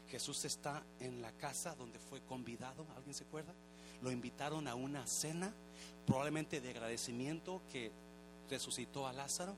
Jesús 0.10 0.46
está 0.46 0.84
en 1.00 1.22
la 1.22 1.32
casa 1.34 1.76
donde 1.76 2.00
fue 2.00 2.22
convidado, 2.22 2.86
¿alguien 2.96 3.14
se 3.14 3.24
acuerda? 3.24 3.54
Lo 4.02 4.12
invitaron 4.12 4.68
a 4.68 4.76
una 4.76 5.06
cena, 5.06 5.54
probablemente 6.06 6.62
de 6.62 6.70
agradecimiento 6.70 7.62
que 7.72 7.92
resucitó 8.50 9.08
a 9.08 9.14
Lázaro 9.14 9.58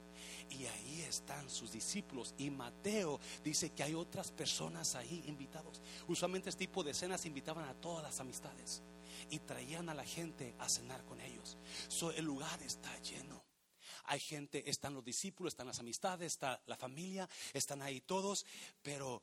y 0.50 0.66
ahí 0.66 1.02
están 1.02 1.50
sus 1.50 1.72
discípulos 1.72 2.36
y 2.38 2.50
Mateo 2.50 3.20
dice 3.44 3.72
que 3.72 3.84
hay 3.84 3.94
otras 3.94 4.32
personas 4.32 4.96
ahí 4.96 5.24
invitados. 5.28 5.82
Usualmente 6.08 6.50
este 6.50 6.68
tipo 6.68 6.84
de 6.84 6.94
cenas 6.94 7.26
invitaban 7.26 7.68
a 7.68 7.74
todas 7.74 8.04
las 8.04 8.20
amistades 8.20 8.84
y 9.30 9.40
traían 9.40 9.90
a 9.90 9.94
la 9.94 10.06
gente 10.06 10.56
a 10.60 10.70
cenar 10.70 11.04
con 11.06 11.20
ellos. 11.22 11.58
el 12.16 12.26
lugar 12.26 12.62
está 12.62 12.96
lleno. 13.00 13.44
Hay 14.06 14.20
gente, 14.20 14.70
están 14.70 14.94
los 14.94 15.06
discípulos, 15.06 15.54
están 15.54 15.68
las 15.68 15.80
amistades, 15.80 16.34
está 16.34 16.62
la 16.66 16.76
familia, 16.76 17.30
están 17.54 17.82
ahí 17.82 18.02
todos, 18.02 18.46
pero 18.82 19.22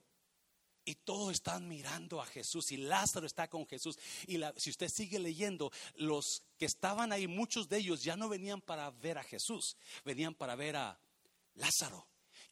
y 0.89 0.95
todos 0.95 1.35
están 1.35 1.69
mirando 1.69 2.19
a 2.19 2.25
Jesús 2.25 2.73
y 2.73 2.79
Lázaro 2.79 3.27
está 3.27 3.47
con 3.49 3.67
Jesús. 3.67 3.99
Y 4.27 4.41
si 4.57 4.71
usted 4.71 4.89
sigue 4.89 5.19
leyendo, 5.19 5.71
los 5.97 6.43
que 6.57 6.65
estaban 6.65 7.13
ahí, 7.13 7.27
muchos 7.27 7.69
de 7.69 7.77
ellos 7.77 8.03
ya 8.03 8.17
no 8.17 8.27
venían 8.31 8.63
para 8.63 8.91
ver 8.91 9.19
a 9.19 9.23
Jesús, 9.23 9.77
venían 10.03 10.35
para 10.35 10.57
ver 10.57 10.77
a 10.77 10.99
Lázaro 11.57 12.09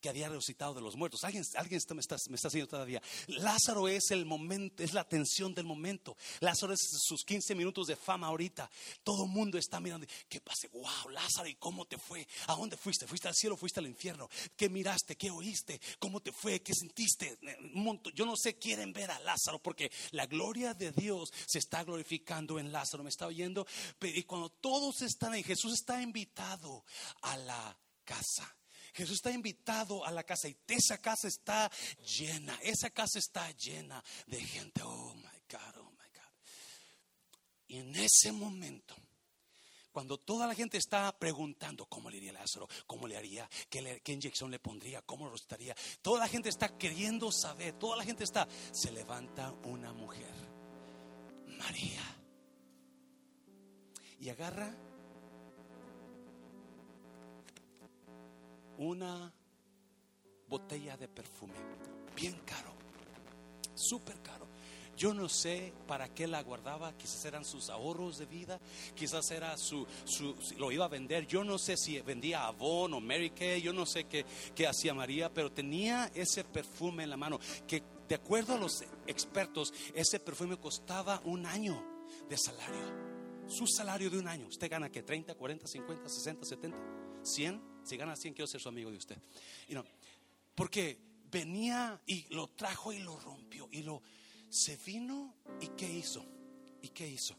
que 0.07 0.11
había 0.11 0.29
resucitado 0.29 0.73
de 0.73 0.81
los 0.81 0.95
muertos. 0.95 1.25
Alguien, 1.25 1.43
alguien 1.57 1.81
me, 1.93 2.01
está, 2.01 2.17
me 2.29 2.37
está 2.37 2.47
haciendo 2.47 2.69
todavía. 2.69 3.03
Lázaro 3.27 3.89
es 3.89 4.13
el 4.13 4.25
momento, 4.25 4.85
es 4.85 4.93
la 4.93 5.01
atención 5.01 5.53
del 5.53 5.65
momento. 5.65 6.17
Lázaro 6.39 6.73
es 6.75 6.79
sus 6.81 7.25
15 7.25 7.57
minutos 7.57 7.89
de 7.89 7.97
fama 7.97 8.29
ahorita. 8.29 8.71
Todo 9.03 9.25
el 9.25 9.31
mundo 9.31 9.59
está 9.59 9.81
mirando. 9.81 10.07
¿Qué 10.29 10.41
pasa? 10.41 10.69
Wow, 10.73 11.11
Lázaro, 11.11 11.49
¿y 11.49 11.57
cómo 11.57 11.87
te 11.87 11.99
fue? 11.99 12.25
¿A 12.47 12.55
dónde 12.55 12.77
fuiste? 12.77 13.09
¿Fuiste 13.09 13.27
al 13.27 13.35
cielo? 13.35 13.57
¿Fuiste 13.57 13.81
al 13.81 13.89
infierno? 13.89 14.29
¿Qué 14.57 14.69
miraste? 14.69 15.17
¿Qué 15.17 15.29
oíste? 15.29 15.81
¿Cómo 15.99 16.21
te 16.21 16.31
fue? 16.31 16.63
¿Qué 16.63 16.73
sentiste? 16.73 17.37
Yo 18.15 18.27
no 18.27 18.37
sé, 18.37 18.59
quieren 18.59 18.93
ver 18.93 19.11
a 19.11 19.19
Lázaro 19.19 19.61
porque 19.61 19.91
la 20.13 20.27
gloria 20.27 20.73
de 20.73 20.93
Dios 20.93 21.33
se 21.49 21.59
está 21.59 21.83
glorificando 21.83 22.61
en 22.61 22.71
Lázaro. 22.71 23.03
¿Me 23.03 23.11
está 23.11 23.27
oyendo? 23.27 23.67
Y 24.03 24.23
cuando 24.23 24.51
todos 24.51 25.03
están 25.03 25.33
ahí, 25.33 25.43
Jesús 25.43 25.73
está 25.73 26.01
invitado 26.01 26.85
a 27.23 27.37
la 27.39 27.77
casa. 28.05 28.57
Jesús 28.97 29.17
está 29.17 29.31
invitado 29.31 30.07
a 30.07 30.11
la 30.11 30.25
casa 30.25 30.49
y 30.49 30.57
esa 30.69 30.97
casa 30.97 31.29
está 31.29 31.71
llena, 32.17 32.59
esa 32.63 32.89
casa 32.89 33.19
está 33.19 33.51
llena 33.51 34.03
de 34.27 34.41
gente. 34.41 34.81
Oh 34.83 35.15
my 35.15 35.43
God, 35.51 35.77
oh 35.81 35.91
my 35.91 36.09
God. 36.15 36.33
Y 37.67 37.77
en 37.77 37.95
ese 37.95 38.33
momento, 38.33 38.95
cuando 39.93 40.17
toda 40.17 40.47
la 40.47 40.55
gente 40.55 40.79
está 40.79 41.15
preguntando 41.19 41.85
cómo 41.85 42.09
le 42.09 42.17
haría 42.17 42.33
Lázaro, 42.33 42.69
cómo 42.87 43.07
le 43.07 43.19
haría, 43.19 43.47
qué, 43.69 44.01
qué 44.03 44.13
inyección 44.15 44.51
le 44.51 44.61
pondría, 44.61 45.03
cómo 45.03 45.29
lo 45.29 45.35
estaría, 45.35 45.77
toda 46.01 46.21
la 46.21 46.29
gente 46.29 46.49
está 46.49 46.79
queriendo 46.79 47.31
saber, 47.31 47.75
toda 47.75 47.99
la 47.99 48.05
gente 48.05 48.25
está, 48.25 48.49
se 48.73 48.93
levanta 48.93 49.53
una 49.65 49.93
mujer, 49.93 50.33
María, 51.59 52.03
y 54.21 54.31
agarra 54.31 54.75
una 58.79 59.33
botella 60.49 60.97
de 60.97 61.09
perfume, 61.09 61.55
bien 62.15 62.41
caro, 62.45 62.73
súper 63.75 64.21
caro. 64.23 64.47
Yo 64.97 65.13
no 65.13 65.29
sé 65.29 65.75
para 65.87 66.09
qué 66.09 66.27
la 66.27 66.43
guardaba, 66.43 66.97
quizás 66.97 67.23
eran 67.27 67.45
sus 67.45 67.69
ahorros 67.69 68.17
de 68.17 68.25
vida, 68.25 68.59
quizás 68.95 69.31
era 69.31 69.57
su, 69.59 69.87
su 70.05 70.35
lo 70.57 70.73
iba 70.73 70.87
a 70.87 70.89
vender, 70.89 71.27
yo 71.27 71.45
no 71.45 71.59
sé 71.59 71.77
si 71.77 72.01
vendía 72.01 72.47
Avon 72.47 72.95
o 72.95 73.01
Mary 73.01 73.31
Kay, 73.31 73.61
yo 73.61 73.75
no 73.75 73.85
sé 73.85 74.05
qué, 74.05 74.25
qué 74.55 74.67
hacía 74.67 74.95
María, 74.95 75.33
pero 75.33 75.53
tenía 75.53 76.11
ese 76.15 76.45
perfume 76.45 77.03
en 77.03 77.11
la 77.11 77.19
mano, 77.19 77.39
que 77.67 77.83
de 78.09 78.15
acuerdo 78.15 78.55
a 78.55 78.59
los 78.59 78.85
expertos, 79.07 79.75
ese 79.95 80.19
perfume 80.19 80.57
costaba 80.57 81.21
un 81.25 81.45
año 81.45 81.85
de 82.29 82.39
salario. 82.39 83.07
Su 83.49 83.67
salario 83.67 84.09
de 84.11 84.19
un 84.19 84.29
año, 84.29 84.47
usted 84.49 84.71
gana 84.71 84.91
que 84.91 85.03
30, 85.03 85.35
40, 85.35 85.67
50, 85.67 86.09
60, 86.09 86.47
70, 86.47 86.79
100 87.23 87.76
si 87.87 87.97
gana 87.97 88.17
100, 88.17 88.35
quiero 88.35 88.49
ser 88.49 88.61
su 88.61 88.69
amigo 88.69 88.91
de 88.91 88.97
usted. 88.97 89.17
Y 89.69 89.75
no, 89.75 89.85
porque 90.57 90.99
venía 91.31 92.01
y 92.05 92.27
lo 92.35 92.49
trajo 92.49 92.93
y 92.93 92.99
lo 92.99 93.17
rompió. 93.21 93.69
Y 93.71 93.83
lo 93.83 94.03
se 94.49 94.77
vino 94.79 95.37
y 95.61 95.69
qué 95.69 95.91
hizo? 95.91 96.27
¿Y 96.83 96.89
qué 96.89 97.09
hizo? 97.09 97.37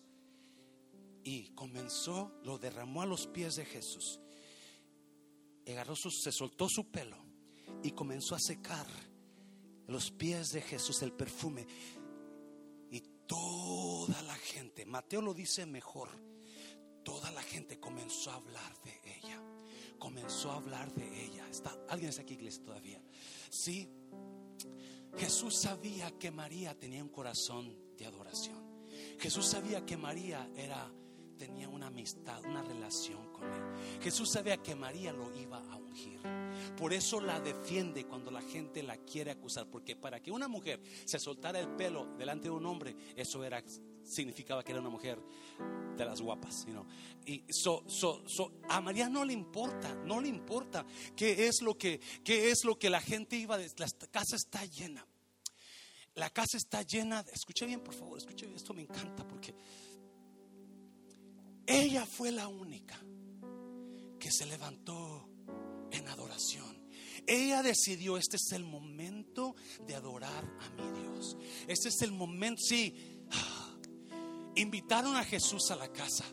Y 1.24 1.50
comenzó, 1.50 2.32
lo 2.44 2.58
derramó 2.58 3.02
a 3.02 3.06
los 3.06 3.28
pies 3.28 3.58
de 3.58 3.66
Jesús. 3.66 4.22
Agarró 5.68 5.98
su, 5.98 6.10
se 6.10 6.32
soltó 6.32 6.70
su 6.70 6.90
pelo 6.90 7.18
y 7.84 7.92
comenzó 7.92 8.34
a 8.34 8.40
secar 8.40 8.88
los 9.88 10.12
pies 10.12 10.54
de 10.54 10.62
Jesús 10.62 11.02
el 11.02 11.12
perfume. 11.12 11.68
Y 12.90 13.02
toda 13.28 14.22
la 14.22 14.36
gente, 14.36 14.86
Mateo 14.86 15.22
lo 15.22 15.34
dice 15.34 15.66
mejor, 15.66 16.10
toda 17.04 17.32
la 17.32 17.42
gente 17.42 17.82
comenzó 17.82 18.32
a 18.32 18.36
hablar 18.36 18.82
de 18.84 19.18
ella 19.18 19.47
comenzó 19.98 20.52
a 20.52 20.58
hablar 20.58 20.94
de 20.94 21.26
ella. 21.26 21.48
¿Está, 21.50 21.76
¿Alguien 21.90 22.10
está 22.10 22.22
aquí, 22.22 22.34
iglesia, 22.36 22.64
todavía? 22.64 23.02
Sí. 23.50 23.90
Jesús 25.18 25.58
sabía 25.58 26.12
que 26.18 26.32
María 26.32 26.78
tenía 26.78 27.04
un 27.04 27.10
corazón 27.10 27.76
de 27.98 28.06
adoración. 28.06 28.68
Jesús 29.20 29.48
sabía 29.48 29.86
que 29.86 29.98
María 29.98 30.50
era 30.56 30.92
tenía 31.38 31.70
una 31.70 31.88
amistad, 31.88 32.44
una 32.46 32.64
relación 32.64 33.32
con 33.32 33.52
él. 33.52 34.02
Jesús 34.02 34.32
sabía 34.32 34.58
que 34.58 34.76
María 34.76 35.14
lo 35.14 35.36
iba 35.36 35.58
a 35.58 35.78
ungir. 35.78 36.20
Por 36.78 36.94
eso 36.94 37.22
la 37.22 37.40
defiende 37.40 38.06
cuando 38.06 38.32
la 38.32 38.42
gente 38.42 38.84
la 38.84 38.98
quiere 38.98 39.32
acusar, 39.32 39.68
porque 39.70 39.96
para 39.96 40.20
que 40.22 40.32
una 40.32 40.48
mujer 40.48 40.82
se 41.06 41.20
soltara 41.20 41.60
el 41.60 41.70
pelo 41.76 42.16
delante 42.18 42.46
de 42.46 42.56
un 42.56 42.66
hombre, 42.66 42.96
eso 43.16 43.44
era 43.44 43.64
significaba 44.04 44.64
que 44.64 44.72
era 44.72 44.82
una 44.82 44.90
mujer 44.90 45.22
de 45.98 46.06
las 46.06 46.22
guapas, 46.22 46.66
Y 47.26 47.44
so, 47.50 47.84
so, 47.88 48.24
a 48.70 48.80
María 48.82 49.10
no 49.10 49.26
le 49.26 49.34
importa, 49.34 49.94
no 50.06 50.22
le 50.22 50.30
importa 50.30 50.86
qué 51.16 51.48
es 51.48 51.62
lo 51.62 51.78
que 51.78 52.00
qué 52.24 52.52
es 52.52 52.64
lo 52.64 52.78
que 52.78 52.90
la 52.90 53.02
gente 53.02 53.36
iba 53.36 53.58
de 53.58 53.70
la 53.78 53.88
casa 54.12 54.36
está 54.36 54.64
llena. 54.66 55.06
La 56.16 56.32
casa 56.32 56.58
está 56.58 56.82
llena, 56.82 57.24
escuche 57.32 57.66
bien, 57.66 57.82
por 57.82 57.94
favor, 57.94 58.18
escuche 58.18 58.48
bien, 58.48 58.56
esto 58.56 58.74
me 58.74 58.82
encanta 58.82 59.28
porque 59.28 59.54
ella 61.68 62.06
fue 62.06 62.32
la 62.32 62.48
única 62.48 62.98
que 64.20 64.32
se 64.32 64.46
levantó 64.46 65.30
en 65.92 66.08
adoración. 66.08 66.66
Ella 67.28 67.62
decidió, 67.62 68.18
este 68.18 68.38
es 68.38 68.52
el 68.54 68.64
momento 68.64 69.56
de 69.86 69.96
adorar 69.96 70.46
a 70.62 70.70
mi 70.70 71.02
Dios. 71.02 71.38
Este 71.68 71.90
es 71.90 72.02
el 72.02 72.14
momento, 72.14 72.62
sí. 72.64 73.22
Invitaron 74.56 75.16
a 75.18 75.24
Jesús 75.24 75.70
a 75.70 75.76
la 75.76 75.92
casa, 75.92 76.26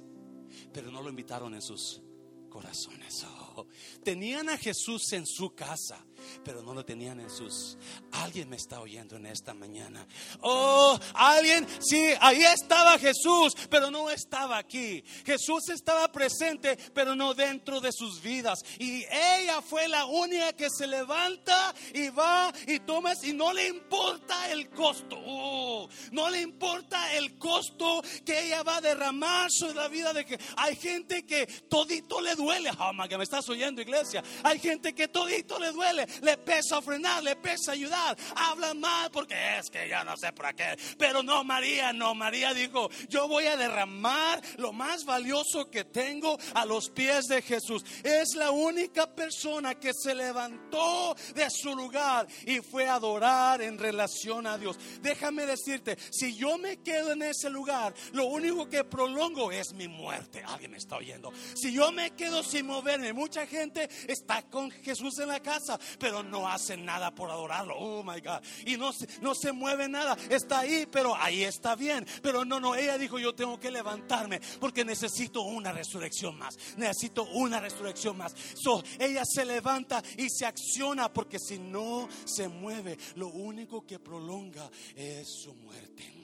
pero 0.73 0.91
no 0.91 1.03
lo 1.03 1.11
invitaron 1.11 1.53
en 1.55 1.61
sus 1.63 2.01
corazones. 2.49 3.25
Oh, 3.57 3.67
tenían 4.05 4.49
a 4.49 4.57
Jesús 4.57 5.13
en 5.13 5.27
su 5.27 5.55
casa, 5.55 6.07
pero 6.45 6.63
no 6.63 6.75
lo 6.75 6.85
tenían 6.85 7.21
en 7.21 7.31
sus. 7.31 7.79
Alguien 8.13 8.49
me 8.49 8.57
está 8.57 8.81
oyendo 8.81 9.17
en 9.17 9.27
esta 9.27 9.55
mañana. 9.55 10.07
Oh, 10.41 10.99
alguien, 11.15 11.67
sí, 11.81 12.13
ahí 12.21 12.43
estaba 12.43 12.99
Jesús, 12.99 13.55
pero 13.71 13.91
no 13.91 14.11
estaba 14.11 14.59
aquí. 14.59 15.05
Jesús 15.25 15.69
estaba 15.69 16.11
presente, 16.11 16.77
pero 16.93 17.15
no 17.15 17.35
dentro 17.35 17.81
de 17.81 17.93
sus 17.93 18.21
vidas. 18.21 18.59
Y 18.79 19.05
ella 19.05 19.63
fue 19.63 19.89
la 19.89 20.05
única 20.07 20.53
que 20.53 20.69
se 20.71 20.87
levanta 20.87 21.75
y 21.93 22.09
va 22.09 22.53
y 22.67 22.81
toma 22.81 23.05
y 23.23 23.33
no 23.33 23.53
le 23.53 23.69
importa 23.69 24.51
el 24.51 24.71
costo. 24.71 25.17
Oh, 25.27 25.89
no 26.13 26.31
le 26.31 26.41
importa 26.41 27.15
el 27.15 27.39
costo 27.39 28.03
que 28.25 28.47
ella 28.47 28.63
va 28.63 28.77
a 28.77 28.81
derramar 28.81 29.51
sobre 29.51 29.75
la 29.75 29.89
vida 29.89 30.13
de 30.13 30.25
que 30.25 30.39
hay 30.57 30.77
gente 30.77 31.25
que 31.25 31.47
todito 31.47 32.21
le 32.21 32.35
duele. 32.35 32.71
Oh, 32.79 33.09
que 33.09 33.19
me 33.19 33.25
estás 33.25 33.49
oyendo, 33.49 33.83
iglesia. 33.83 34.23
Hay 34.43 34.59
gente 34.59 34.95
que 34.95 35.09
todito 35.09 35.59
le 35.59 35.71
duele 35.73 36.07
le 36.23 36.37
pesa 36.39 36.79
ofrendar, 36.79 37.23
le 37.23 37.37
pesa 37.37 37.73
ayudar, 37.73 38.17
habla 38.37 38.75
mal 38.75 39.11
porque 39.11 39.35
es 39.59 39.71
que 39.71 39.89
ya 39.89 40.05
no 40.05 40.17
sé 40.17 40.33
para 40.33 40.53
qué. 40.53 40.77
Pero 40.99 41.23
no, 41.23 41.45
María, 41.45 41.93
no, 41.93 42.15
María 42.15 42.55
dijo, 42.55 42.91
yo 43.09 43.29
voy 43.29 43.47
a 43.47 43.57
derramar 43.57 44.41
lo 44.57 44.73
más 44.73 45.05
valioso 45.05 45.71
que 45.71 45.85
tengo 45.85 46.39
a 46.55 46.65
los 46.65 46.91
pies 46.91 47.27
de 47.27 47.43
Jesús. 47.43 47.85
Es 48.03 48.35
la 48.35 48.51
única 48.51 49.07
persona 49.15 49.75
que 49.75 49.93
se 49.95 50.15
levantó 50.15 51.15
de 51.35 51.49
su 51.51 51.75
lugar 51.75 52.27
y 52.47 52.61
fue 52.61 52.89
a 52.89 52.95
adorar 52.95 53.63
en 53.63 53.79
relación 53.79 54.47
a 54.47 54.59
Dios. 54.59 54.79
Déjame 55.01 55.47
decirte, 55.47 55.97
si 56.11 56.35
yo 56.37 56.59
me 56.59 56.79
quedo 56.79 57.13
en 57.13 57.23
ese 57.23 57.51
lugar, 57.51 57.95
lo 58.13 58.27
único 58.27 58.69
que 58.69 58.85
prolongo 58.85 59.53
es 59.53 59.73
mi 59.73 59.89
muerte. 59.89 60.43
Alguien 60.45 60.73
me 60.73 60.79
está 60.79 60.97
oyendo. 60.97 61.33
Si 61.55 61.73
yo 61.73 61.93
me 61.93 62.13
quedo 62.13 62.43
sin 62.43 62.67
moverme, 62.67 63.13
mucha 63.13 63.47
gente 63.47 63.89
está 64.07 64.43
con 64.43 64.71
Jesús 64.71 65.19
en 65.19 65.29
la 65.29 65.41
casa, 65.41 65.79
pero 66.05 66.23
no 66.23 66.47
hace 66.47 66.77
nada 66.77 67.15
por 67.15 67.31
adorarlo. 67.31 67.75
Oh 67.79 68.03
my 68.03 68.21
God. 68.21 68.43
Y 68.67 68.77
no, 68.77 68.91
no 69.23 69.35
se 69.35 69.53
mueve 69.53 69.89
nada. 69.89 70.15
Está 70.29 70.59
ahí, 70.59 70.85
pero 70.85 71.17
ahí 71.17 71.45
está 71.45 71.75
bien. 71.77 72.07
Pero 72.23 72.45
no, 72.45 72.61
no, 72.61 72.75
ella 72.75 72.99
dijo, 72.99 73.19
yo 73.19 73.35
tengo 73.35 73.59
que 73.59 73.71
levantarme 73.71 74.39
porque 74.61 74.85
necesito 74.85 75.41
una 75.41 75.73
resurrección 75.73 76.37
más. 76.37 76.59
Necesito 76.77 77.25
una 77.25 77.59
resurrección 77.59 78.19
más. 78.19 78.35
So, 78.55 78.85
ella 78.99 79.23
se 79.25 79.47
levanta 79.47 80.03
y 80.19 80.29
se 80.29 80.45
acciona 80.45 81.11
porque 81.11 81.39
si 81.39 81.59
no 81.59 82.07
se 82.27 82.49
mueve, 82.49 82.99
lo 83.15 83.29
único 83.29 83.87
que 83.87 83.99
prolonga 83.99 84.71
es 84.95 85.27
su 85.27 85.55
muerte. 85.55 86.24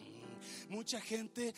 Mucha 0.71 1.01
gente 1.01 1.53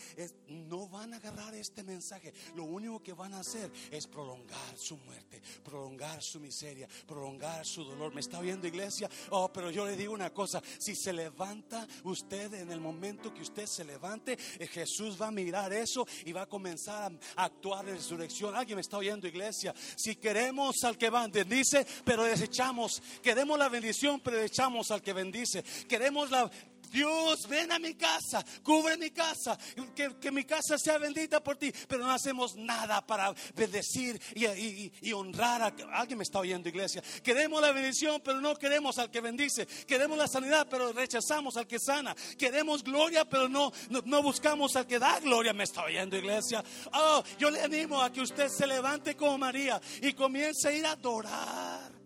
no 0.48 0.88
van 0.88 1.12
a 1.12 1.18
agarrar 1.18 1.54
este 1.54 1.82
mensaje. 1.82 2.32
Lo 2.56 2.64
único 2.64 3.02
que 3.02 3.12
van 3.12 3.34
a 3.34 3.40
hacer 3.40 3.70
es 3.90 4.06
prolongar 4.06 4.76
su 4.76 4.96
muerte, 4.96 5.42
prolongar 5.62 6.22
su 6.22 6.40
miseria, 6.40 6.88
prolongar 7.06 7.66
su 7.66 7.84
dolor. 7.84 8.14
¿Me 8.14 8.20
está 8.20 8.40
viendo 8.40 8.66
iglesia? 8.66 9.10
Oh, 9.28 9.52
pero 9.52 9.70
yo 9.70 9.86
le 9.86 9.96
digo 9.96 10.14
una 10.14 10.30
cosa. 10.30 10.62
Si 10.78 10.94
se 10.94 11.12
levanta 11.12 11.86
usted 12.04 12.54
en 12.54 12.72
el 12.72 12.80
momento 12.80 13.34
que 13.34 13.42
usted 13.42 13.66
se 13.66 13.84
levante, 13.84 14.38
eh, 14.58 14.66
Jesús 14.66 15.20
va 15.20 15.28
a 15.28 15.30
mirar 15.30 15.74
eso 15.74 16.06
y 16.24 16.32
va 16.32 16.42
a 16.42 16.48
comenzar 16.48 17.12
a 17.36 17.44
actuar 17.44 17.86
en 17.88 17.96
resurrección. 17.96 18.54
¿Alguien 18.54 18.76
me 18.76 18.80
está 18.82 18.96
oyendo 18.96 19.28
iglesia? 19.28 19.74
Si 19.94 20.16
queremos 20.16 20.82
al 20.84 20.96
que 20.96 21.10
bendice, 21.10 21.86
pero 22.04 22.24
desechamos. 22.24 23.02
Queremos 23.22 23.58
la 23.58 23.68
bendición, 23.68 24.20
pero 24.20 24.38
desechamos 24.38 24.90
al 24.90 25.02
que 25.02 25.12
bendice. 25.12 25.62
Queremos 25.86 26.30
la 26.30 26.50
Dios, 26.92 27.48
ven 27.48 27.72
a 27.72 27.78
mi 27.78 27.94
casa, 27.94 28.44
cubre 28.62 28.96
mi 28.96 29.10
casa, 29.10 29.58
que, 29.94 30.30
mi 30.30 30.44
casa 30.44 30.78
sea 30.78 30.98
bendita 30.98 31.42
por 31.42 31.56
ti, 31.56 31.72
pero 31.88 32.04
no 32.04 32.12
hacemos 32.12 32.56
nada 32.56 33.04
para 33.04 33.34
bendecir 33.54 34.20
y, 34.34 35.12
honrar 35.12 35.62
a 35.62 35.74
alguien 35.98 36.18
me 36.18 36.24
está 36.24 36.38
oyendo 36.38 36.68
iglesia. 36.68 37.02
Queremos 37.22 37.60
la 37.60 37.72
bendición, 37.72 38.20
pero 38.24 38.40
no 38.40 38.54
queremos 38.56 38.98
al 38.98 39.10
que 39.10 39.20
bendice. 39.20 39.66
Queremos 39.86 40.18
la 40.18 40.26
sanidad, 40.26 40.66
pero 40.68 40.92
rechazamos 40.92 41.56
al 41.56 41.66
que 41.66 41.78
sana. 41.78 42.14
Queremos 42.38 42.82
gloria, 42.82 43.24
pero 43.24 43.48
no, 43.48 43.72
no, 43.88 44.22
buscamos 44.22 44.76
al 44.76 44.86
que 44.86 44.98
da 44.98 45.20
gloria. 45.20 45.52
Me 45.52 45.64
está 45.64 45.84
oyendo 45.84 46.16
iglesia. 46.16 46.64
Oh, 46.92 47.22
yo 47.38 47.50
le 47.50 47.62
animo 47.62 48.00
a 48.00 48.12
que 48.12 48.20
usted 48.20 48.48
se 48.48 48.66
levante 48.66 49.16
como 49.16 49.38
María 49.38 49.80
y 50.00 50.12
comience 50.12 50.68
a 50.68 50.72
ir 50.72 50.86
a 50.86 50.92
adorar 50.92 52.01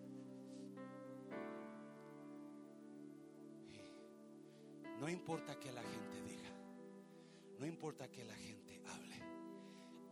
No 5.07 5.13
importa 5.13 5.57
que 5.57 5.71
la 5.71 5.83
gente 5.85 6.21
diga, 6.23 6.51
no 7.61 7.65
importa 7.65 8.11
que 8.11 8.25
la 8.25 8.35
gente 8.35 8.83
hable. 8.87 9.15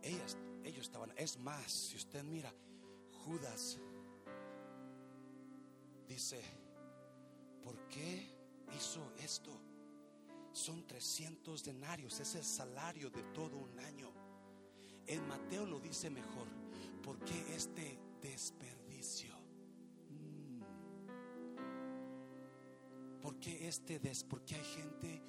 Ellas, 0.01 0.37
ellos 0.63 0.85
estaban, 0.85 1.11
es 1.17 1.37
más, 1.37 1.69
si 1.69 1.97
usted 1.97 2.23
mira, 2.23 2.49
Judas 3.25 3.77
dice, 6.07 6.41
¿por 7.61 7.77
qué 7.89 8.25
hizo 8.73 9.11
esto? 9.21 9.51
Son 10.53 10.87
300 10.87 11.61
denarios, 11.65 12.17
es 12.21 12.35
el 12.35 12.45
salario 12.45 13.09
de 13.09 13.23
todo 13.33 13.57
un 13.57 13.77
año. 13.81 14.13
En 15.07 15.27
Mateo 15.27 15.65
lo 15.65 15.81
dice 15.81 16.09
mejor, 16.09 16.47
¿por 17.03 17.19
qué 17.25 17.53
este 17.53 17.99
desperdicio? 18.21 19.34
Qué 23.45 23.67
este 23.67 23.99
des? 23.99 24.23
Porque 24.23 24.55
hay 24.55 24.63
gente 24.63 25.21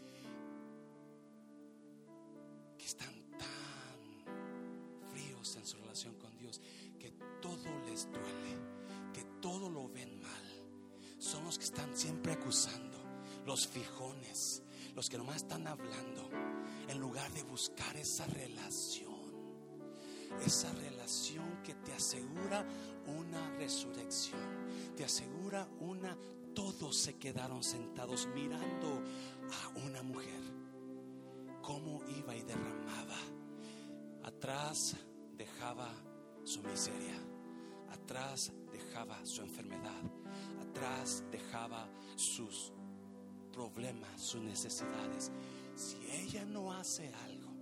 que 2.78 2.86
están 2.86 3.14
tan 3.36 5.10
fríos 5.10 5.56
en 5.56 5.66
su 5.66 5.76
relación 5.76 6.14
con 6.14 6.34
Dios 6.38 6.58
que 6.98 7.10
todo 7.42 7.78
les 7.86 8.10
duele, 8.10 9.12
que 9.12 9.22
todo 9.42 9.68
lo 9.68 9.88
ven 9.90 10.18
mal. 10.22 11.18
Son 11.18 11.44
los 11.44 11.58
que 11.58 11.64
están 11.64 11.94
siempre 11.94 12.32
acusando, 12.32 13.04
los 13.44 13.68
fijones, 13.68 14.62
los 14.94 15.10
que 15.10 15.18
nomás 15.18 15.36
están 15.36 15.66
hablando, 15.66 16.30
en 16.88 16.98
lugar 16.98 17.30
de 17.32 17.42
buscar 17.42 17.96
esa 17.98 18.24
relación. 18.26 19.14
Esa 20.44 20.72
relación 20.72 21.62
que 21.62 21.74
te 21.74 21.92
asegura 21.92 22.66
una 23.06 23.50
resurrección, 23.56 24.40
te 24.96 25.04
asegura 25.04 25.68
una 25.80 26.16
todos 26.56 26.96
se 26.96 27.18
quedaron 27.18 27.62
sentados 27.62 28.26
mirando 28.34 29.02
a 29.52 29.78
una 29.86 30.02
mujer, 30.02 30.40
cómo 31.62 32.02
iba 32.16 32.34
y 32.34 32.42
derramaba. 32.42 33.18
Atrás 34.24 34.96
dejaba 35.36 35.92
su 36.44 36.62
miseria, 36.62 37.14
atrás 37.90 38.52
dejaba 38.72 39.24
su 39.26 39.42
enfermedad, 39.42 40.02
atrás 40.62 41.22
dejaba 41.30 41.88
sus 42.16 42.72
problemas, 43.52 44.18
sus 44.20 44.40
necesidades. 44.40 45.30
Si 45.74 45.98
ella 46.10 46.46
no 46.46 46.72
hace 46.72 47.12
algo, 47.26 47.52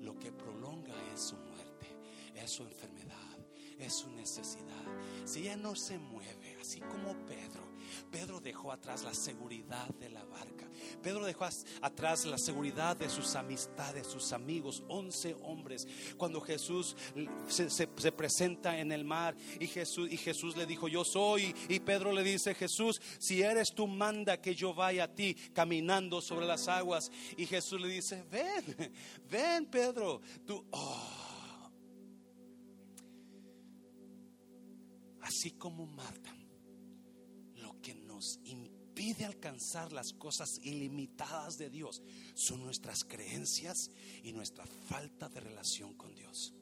lo 0.00 0.18
que 0.18 0.32
prolonga 0.32 0.94
es 1.12 1.20
su 1.20 1.36
muerte, 1.36 1.86
es 2.34 2.50
su 2.50 2.62
enfermedad, 2.62 3.38
es 3.78 3.92
su 3.92 4.10
necesidad. 4.10 4.86
Si 5.26 5.40
ella 5.40 5.56
no 5.56 5.76
se 5.76 5.98
mueve, 5.98 6.56
así 6.58 6.80
como 6.80 7.12
Pedro, 7.26 7.67
Pedro 8.10 8.40
dejó 8.40 8.72
atrás 8.72 9.02
la 9.02 9.14
seguridad 9.14 9.88
de 9.96 10.08
la 10.08 10.24
barca. 10.24 10.66
Pedro 11.02 11.24
dejó 11.24 11.46
atrás 11.82 12.24
la 12.24 12.38
seguridad 12.38 12.96
de 12.96 13.08
sus 13.08 13.34
amistades, 13.34 14.06
sus 14.06 14.32
amigos, 14.32 14.82
once 14.88 15.36
hombres. 15.42 15.86
Cuando 16.16 16.40
Jesús 16.40 16.96
se, 17.48 17.86
presenta 18.12 18.78
en 18.78 18.92
el 18.92 19.04
mar 19.04 19.36
y 19.60 19.66
Jesús, 19.66 20.10
y 20.10 20.16
Jesús 20.16 20.56
le 20.56 20.66
dijo, 20.66 20.88
yo 20.88 21.04
soy. 21.04 21.54
Y 21.68 21.80
Pedro 21.80 22.12
le 22.12 22.22
dice, 22.22 22.54
Jesús, 22.54 23.00
si 23.18 23.42
eres 23.42 23.74
tú, 23.74 23.86
manda 23.86 24.40
que 24.40 24.54
yo 24.54 24.74
vaya 24.74 25.04
a 25.04 25.14
ti 25.14 25.34
caminando 25.52 26.20
sobre 26.20 26.46
las 26.46 26.68
aguas. 26.68 27.10
Y 27.36 27.46
Jesús 27.46 27.80
le 27.80 27.88
dice, 27.88 28.24
ven, 28.30 28.92
ven 29.30 29.66
Pedro. 29.66 30.20
Oh. 30.70 31.28
Así 35.20 35.50
como 35.52 35.86
Marta 35.86 36.37
impide 38.98 39.26
alcanzar 39.26 39.92
las 39.92 40.12
cosas 40.12 40.58
ilimitadas 40.64 41.56
de 41.56 41.70
Dios 41.70 42.02
son 42.34 42.64
nuestras 42.64 43.04
creencias 43.04 43.92
y 44.24 44.32
nuestra 44.32 44.66
falta 44.66 45.28
de 45.28 45.38
relación 45.38 45.94
con 45.94 46.16
Dios. 46.16 46.52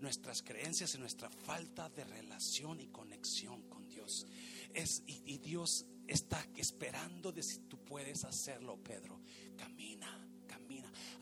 Nuestras 0.00 0.42
creencias 0.42 0.94
y 0.94 0.98
nuestra 0.98 1.30
falta 1.30 1.88
de 1.88 2.04
relación 2.04 2.80
y 2.80 2.88
conexión 2.88 3.62
con 3.70 3.88
Dios. 3.88 4.26
Es, 4.74 5.04
y, 5.06 5.38
Dios 5.38 5.86
está 6.06 6.46
esperando 6.56 7.32
de 7.32 7.42
si 7.42 7.60
tú 7.60 7.78
puedes 7.82 8.24
hacerlo, 8.24 8.76
Pedro. 8.76 9.22
Camina. 9.56 10.23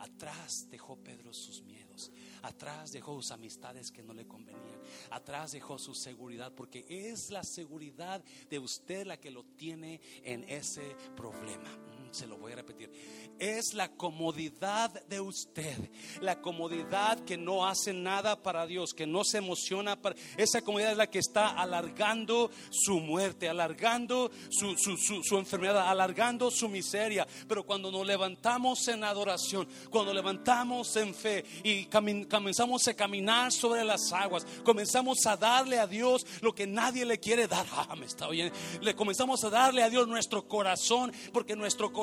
Atrás 0.03 0.67
dejó 0.69 0.97
Pedro 0.97 1.33
sus 1.33 1.63
miedos. 1.63 2.11
Atrás 2.43 2.91
dejó 2.91 3.15
sus 3.15 3.31
amistades 3.31 3.93
que 3.93 4.03
no 4.03 4.13
le 4.13 4.27
convenían. 4.27 4.81
Atrás 5.11 5.53
dejó 5.53 5.79
su 5.79 5.95
seguridad 5.95 6.53
porque 6.53 6.85
es 6.89 7.31
la 7.31 7.45
seguridad 7.45 8.21
de 8.51 8.59
usted 8.59 9.07
la 9.07 9.21
que 9.21 9.31
lo 9.31 9.45
tiene 9.45 10.01
en 10.25 10.43
ese 10.49 10.97
problema. 11.17 11.71
Se 12.13 12.27
lo 12.27 12.37
voy 12.37 12.53
a 12.53 12.57
repetir 12.57 12.91
es 13.39 13.75
la 13.75 13.89
comodidad 13.89 14.91
de 15.07 15.21
usted. 15.21 15.77
La 16.21 16.41
comodidad 16.41 17.19
que 17.25 17.37
no 17.37 17.67
hace 17.67 17.93
nada 17.93 18.41
para 18.41 18.67
Dios, 18.67 18.95
que 18.95 19.07
no 19.07 19.25
se 19.25 19.39
emociona. 19.39 20.01
Para... 20.01 20.15
Esa 20.37 20.63
comodidad 20.63 20.93
es 20.93 20.99
la 20.99 21.11
que 21.11 21.19
está 21.19 21.49
alargando 21.49 22.51
su 22.71 23.01
muerte, 23.01 23.49
alargando 23.49 24.31
su, 24.49 24.77
su, 24.77 25.39
enfermedad, 25.39 25.89
alargando 25.89 26.51
su 26.51 26.69
miseria. 26.69 27.27
Pero 27.49 27.65
cuando 27.65 27.91
nos 27.91 28.07
levantamos 28.07 28.87
en 28.89 29.03
adoración, 29.03 29.67
cuando 29.91 30.15
levantamos 30.15 30.95
en 30.97 31.15
fe 31.15 31.45
y 31.65 31.87
comenzamos 31.87 32.87
a 32.87 32.95
caminar 32.95 33.51
sobre 33.53 33.85
las 33.85 34.13
aguas, 34.13 34.47
comenzamos 34.65 35.27
a 35.27 35.37
darle 35.37 35.79
a 35.79 35.87
Dios 35.87 36.25
lo 36.41 36.55
que 36.55 36.67
nadie 36.67 37.05
le 37.05 37.19
quiere 37.19 37.49
dar. 37.49 37.67
Ah, 37.75 37.97
me 37.97 38.07
está 38.07 38.29
oyendo. 38.29 38.57
Le 38.81 38.95
comenzamos 38.95 39.43
a 39.43 39.51
darle 39.51 39.83
a 39.83 39.91
Dios 39.91 40.07
nuestro 40.07 40.47
corazón, 40.47 41.13
porque 41.33 41.57
nuestro 41.57 41.93
corazón 41.93 42.02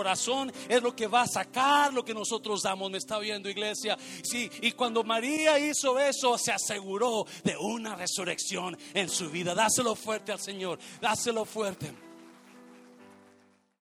es 0.68 0.82
lo 0.82 0.96
que 0.96 1.08
va 1.08 1.22
a 1.22 1.28
sacar 1.28 1.94
lo 1.94 2.04
que 2.04 2.14
nosotros 2.14 2.62
damos. 2.64 2.92
¿Me 2.92 2.98
está 2.98 3.18
oyendo, 3.18 3.50
iglesia? 3.50 3.98
Sí, 4.24 4.50
y 4.62 4.72
cuando 4.72 5.04
María 5.04 5.60
hizo 5.60 6.00
eso, 6.00 6.38
se 6.38 6.52
aseguró 6.52 7.26
de 7.44 7.58
una 7.58 7.96
resurrección 7.96 8.78
en 8.94 9.10
su 9.10 9.30
vida. 9.30 9.54
Dáselo 9.54 9.96
fuerte 9.96 10.32
al 10.32 10.40
Señor, 10.40 10.80
dáselo 11.02 11.46
fuerte. 11.46 12.09